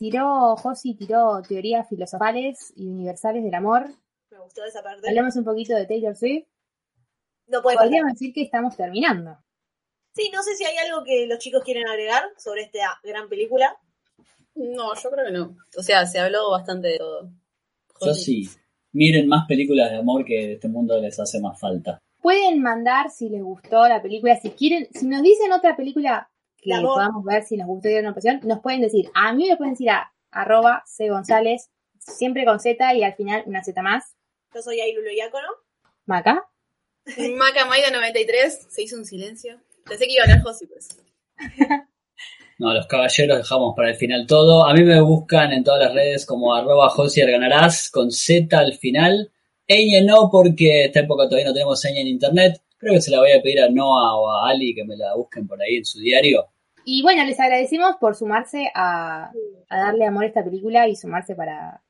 tiró, 0.00 0.56
Josi 0.56 0.94
tiró 0.94 1.42
teorías 1.46 1.86
filosofales 1.86 2.72
y 2.74 2.88
universales 2.88 3.44
del 3.44 3.54
amor, 3.54 3.86
Me 4.30 4.38
gustó 4.38 4.64
esa 4.64 4.82
parte. 4.82 5.06
hablamos 5.06 5.36
un 5.36 5.44
poquito 5.44 5.74
de 5.74 5.86
Taylor 5.86 6.16
Swift, 6.16 6.46
No 7.46 7.60
puede 7.60 7.76
podríamos 7.76 8.14
decir 8.14 8.32
que 8.32 8.42
estamos 8.42 8.74
terminando. 8.76 9.36
Sí, 10.14 10.30
no 10.32 10.42
sé 10.42 10.56
si 10.56 10.64
hay 10.64 10.76
algo 10.78 11.04
que 11.04 11.26
los 11.26 11.38
chicos 11.38 11.62
quieren 11.62 11.86
agregar 11.86 12.24
sobre 12.38 12.62
esta 12.62 12.98
gran 13.04 13.28
película. 13.28 13.76
No, 14.54 14.94
yo 14.94 15.10
creo 15.10 15.26
que 15.26 15.32
no. 15.32 15.56
O 15.76 15.82
sea, 15.82 16.06
se 16.06 16.18
habló 16.18 16.50
bastante 16.50 16.88
de 16.88 16.98
todo. 16.98 17.30
Yo 18.04 18.14
sí. 18.14 18.48
Miren 18.92 19.28
más 19.28 19.46
películas 19.46 19.90
de 19.90 19.98
amor 19.98 20.24
que 20.24 20.54
este 20.54 20.68
mundo 20.68 20.98
les 20.98 21.20
hace 21.20 21.40
más 21.40 21.60
falta. 21.60 21.98
Pueden 22.22 22.60
mandar 22.60 23.10
si 23.10 23.28
les 23.28 23.42
gustó 23.42 23.86
la 23.86 24.02
película, 24.02 24.36
si 24.40 24.50
quieren, 24.50 24.88
si 24.92 25.06
nos 25.06 25.22
dicen 25.22 25.52
otra 25.52 25.76
película 25.76 26.29
que 26.62 26.70
podamos 26.80 27.24
ver 27.24 27.42
si 27.42 27.56
nos 27.56 27.66
gustó 27.66 27.88
de 27.88 28.00
una 28.00 28.14
pasión, 28.14 28.40
nos 28.44 28.60
pueden 28.60 28.80
decir, 28.80 29.10
a 29.14 29.32
mí 29.32 29.48
me 29.48 29.56
pueden 29.56 29.74
decir 29.74 29.90
a 29.90 30.12
arroba 30.30 30.82
C 30.86 31.08
González, 31.08 31.70
siempre 31.98 32.44
con 32.44 32.60
Z 32.60 32.94
y 32.94 33.02
al 33.02 33.14
final 33.14 33.42
una 33.46 33.62
Z 33.62 33.80
más, 33.82 34.16
Yo 34.54 34.62
soy 34.62 34.80
Ailulo 34.80 35.10
Iácono. 35.10 35.48
Maca. 36.06 36.48
Maca 37.36 37.66
Maida 37.66 37.90
93, 37.90 38.66
se 38.68 38.82
hizo 38.82 38.96
un 38.96 39.04
silencio. 39.04 39.60
Pensé 39.84 40.06
que 40.06 40.12
iba 40.12 40.22
a 40.22 40.24
hablar 40.24 40.42
Josi, 40.42 40.66
pues. 40.66 40.88
No, 42.60 42.74
los 42.74 42.86
caballeros 42.86 43.38
dejamos 43.38 43.74
para 43.74 43.88
el 43.88 43.96
final 43.96 44.26
todo. 44.26 44.66
A 44.66 44.74
mí 44.74 44.82
me 44.82 45.00
buscan 45.00 45.50
en 45.50 45.64
todas 45.64 45.80
las 45.80 45.94
redes 45.94 46.26
como 46.26 46.54
arroba 46.54 46.90
Josier 46.90 47.30
Ganarás 47.30 47.90
con 47.90 48.10
Z 48.10 48.58
al 48.58 48.74
final. 48.74 49.32
Eñe 49.66 50.02
no, 50.02 50.28
porque 50.30 50.84
esta 50.84 51.00
época 51.00 51.24
todavía 51.24 51.46
no 51.46 51.54
tenemos 51.54 51.80
seña 51.80 52.02
en 52.02 52.08
internet. 52.08 52.60
Creo 52.76 52.92
que 52.92 53.00
se 53.00 53.12
la 53.12 53.20
voy 53.20 53.32
a 53.32 53.40
pedir 53.40 53.62
a 53.62 53.70
Noah 53.70 54.14
o 54.14 54.30
a 54.30 54.50
Ali 54.50 54.74
que 54.74 54.84
me 54.84 54.94
la 54.94 55.14
busquen 55.14 55.48
por 55.48 55.58
ahí 55.62 55.76
en 55.76 55.86
su 55.86 56.00
diario. 56.00 56.49
Y 56.84 57.02
bueno, 57.02 57.24
les 57.24 57.38
agradecemos 57.38 57.96
por 58.00 58.14
sumarse 58.14 58.70
a, 58.74 59.30
a 59.68 59.78
darle 59.78 60.06
amor 60.06 60.24
a 60.24 60.28
esta 60.28 60.44
película 60.44 60.88
y 60.88 60.96
sumarse 60.96 61.34
para, 61.34 61.82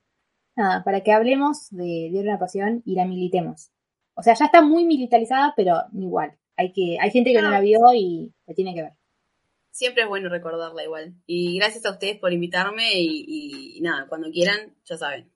nada, 0.56 0.84
para 0.84 1.02
que 1.02 1.12
hablemos 1.12 1.68
de 1.70 2.10
de 2.12 2.20
una 2.20 2.38
pasión 2.38 2.82
y 2.84 2.94
la 2.94 3.04
militemos. 3.04 3.70
O 4.14 4.22
sea, 4.22 4.34
ya 4.34 4.46
está 4.46 4.62
muy 4.62 4.84
militarizada, 4.84 5.54
pero 5.56 5.84
igual. 5.92 6.36
Hay 6.56 6.72
que, 6.72 6.98
hay 7.00 7.10
gente 7.10 7.32
que 7.32 7.40
no 7.40 7.50
la 7.50 7.60
vio 7.60 7.78
y 7.94 8.32
la 8.46 8.54
tiene 8.54 8.74
que 8.74 8.82
ver. 8.82 8.92
Siempre 9.70 10.02
es 10.02 10.08
bueno 10.08 10.28
recordarla 10.28 10.84
igual. 10.84 11.14
Y 11.26 11.56
gracias 11.58 11.86
a 11.86 11.92
ustedes 11.92 12.18
por 12.18 12.32
invitarme 12.32 12.92
y, 12.94 13.76
y 13.76 13.80
nada, 13.80 14.06
cuando 14.08 14.30
quieran, 14.30 14.74
ya 14.84 14.98
saben. 14.98 15.30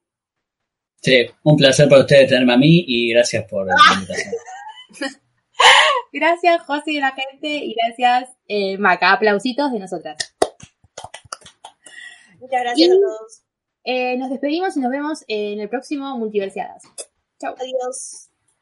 Sí, 1.01 1.27
un 1.43 1.57
placer 1.57 1.89
para 1.89 2.01
ustedes 2.01 2.29
tenerme 2.29 2.55
a 2.55 2.57
mí 2.57 2.85
y 2.87 3.13
gracias 3.13 3.45
por 3.45 3.67
la 3.67 3.75
invitación. 3.95 4.35
Gracias, 6.17 6.63
José 6.63 6.93
y 6.93 7.01
la 7.01 7.11
gente, 7.11 7.49
y 7.49 7.75
gracias, 7.75 8.31
eh, 8.47 8.79
Maca. 8.79 9.11
Aplausitos 9.13 9.73
de 9.73 9.81
nosotras. 9.81 10.17
Muchas 12.39 12.61
gracias 12.63 12.89
Y- 12.89 12.93
a 12.93 12.95
todos. 12.95 13.43
Eh, 13.83 14.17
nos 14.17 14.31
despedimos 14.31 14.77
y 14.77 14.81
nos 14.81 14.91
vemos 14.93 15.25
en 15.27 15.59
el 15.61 15.69
próximo 15.69 16.17
Multiversiadas. 16.17 16.85
Chao. 17.41 17.55
Adiós. 17.59 18.31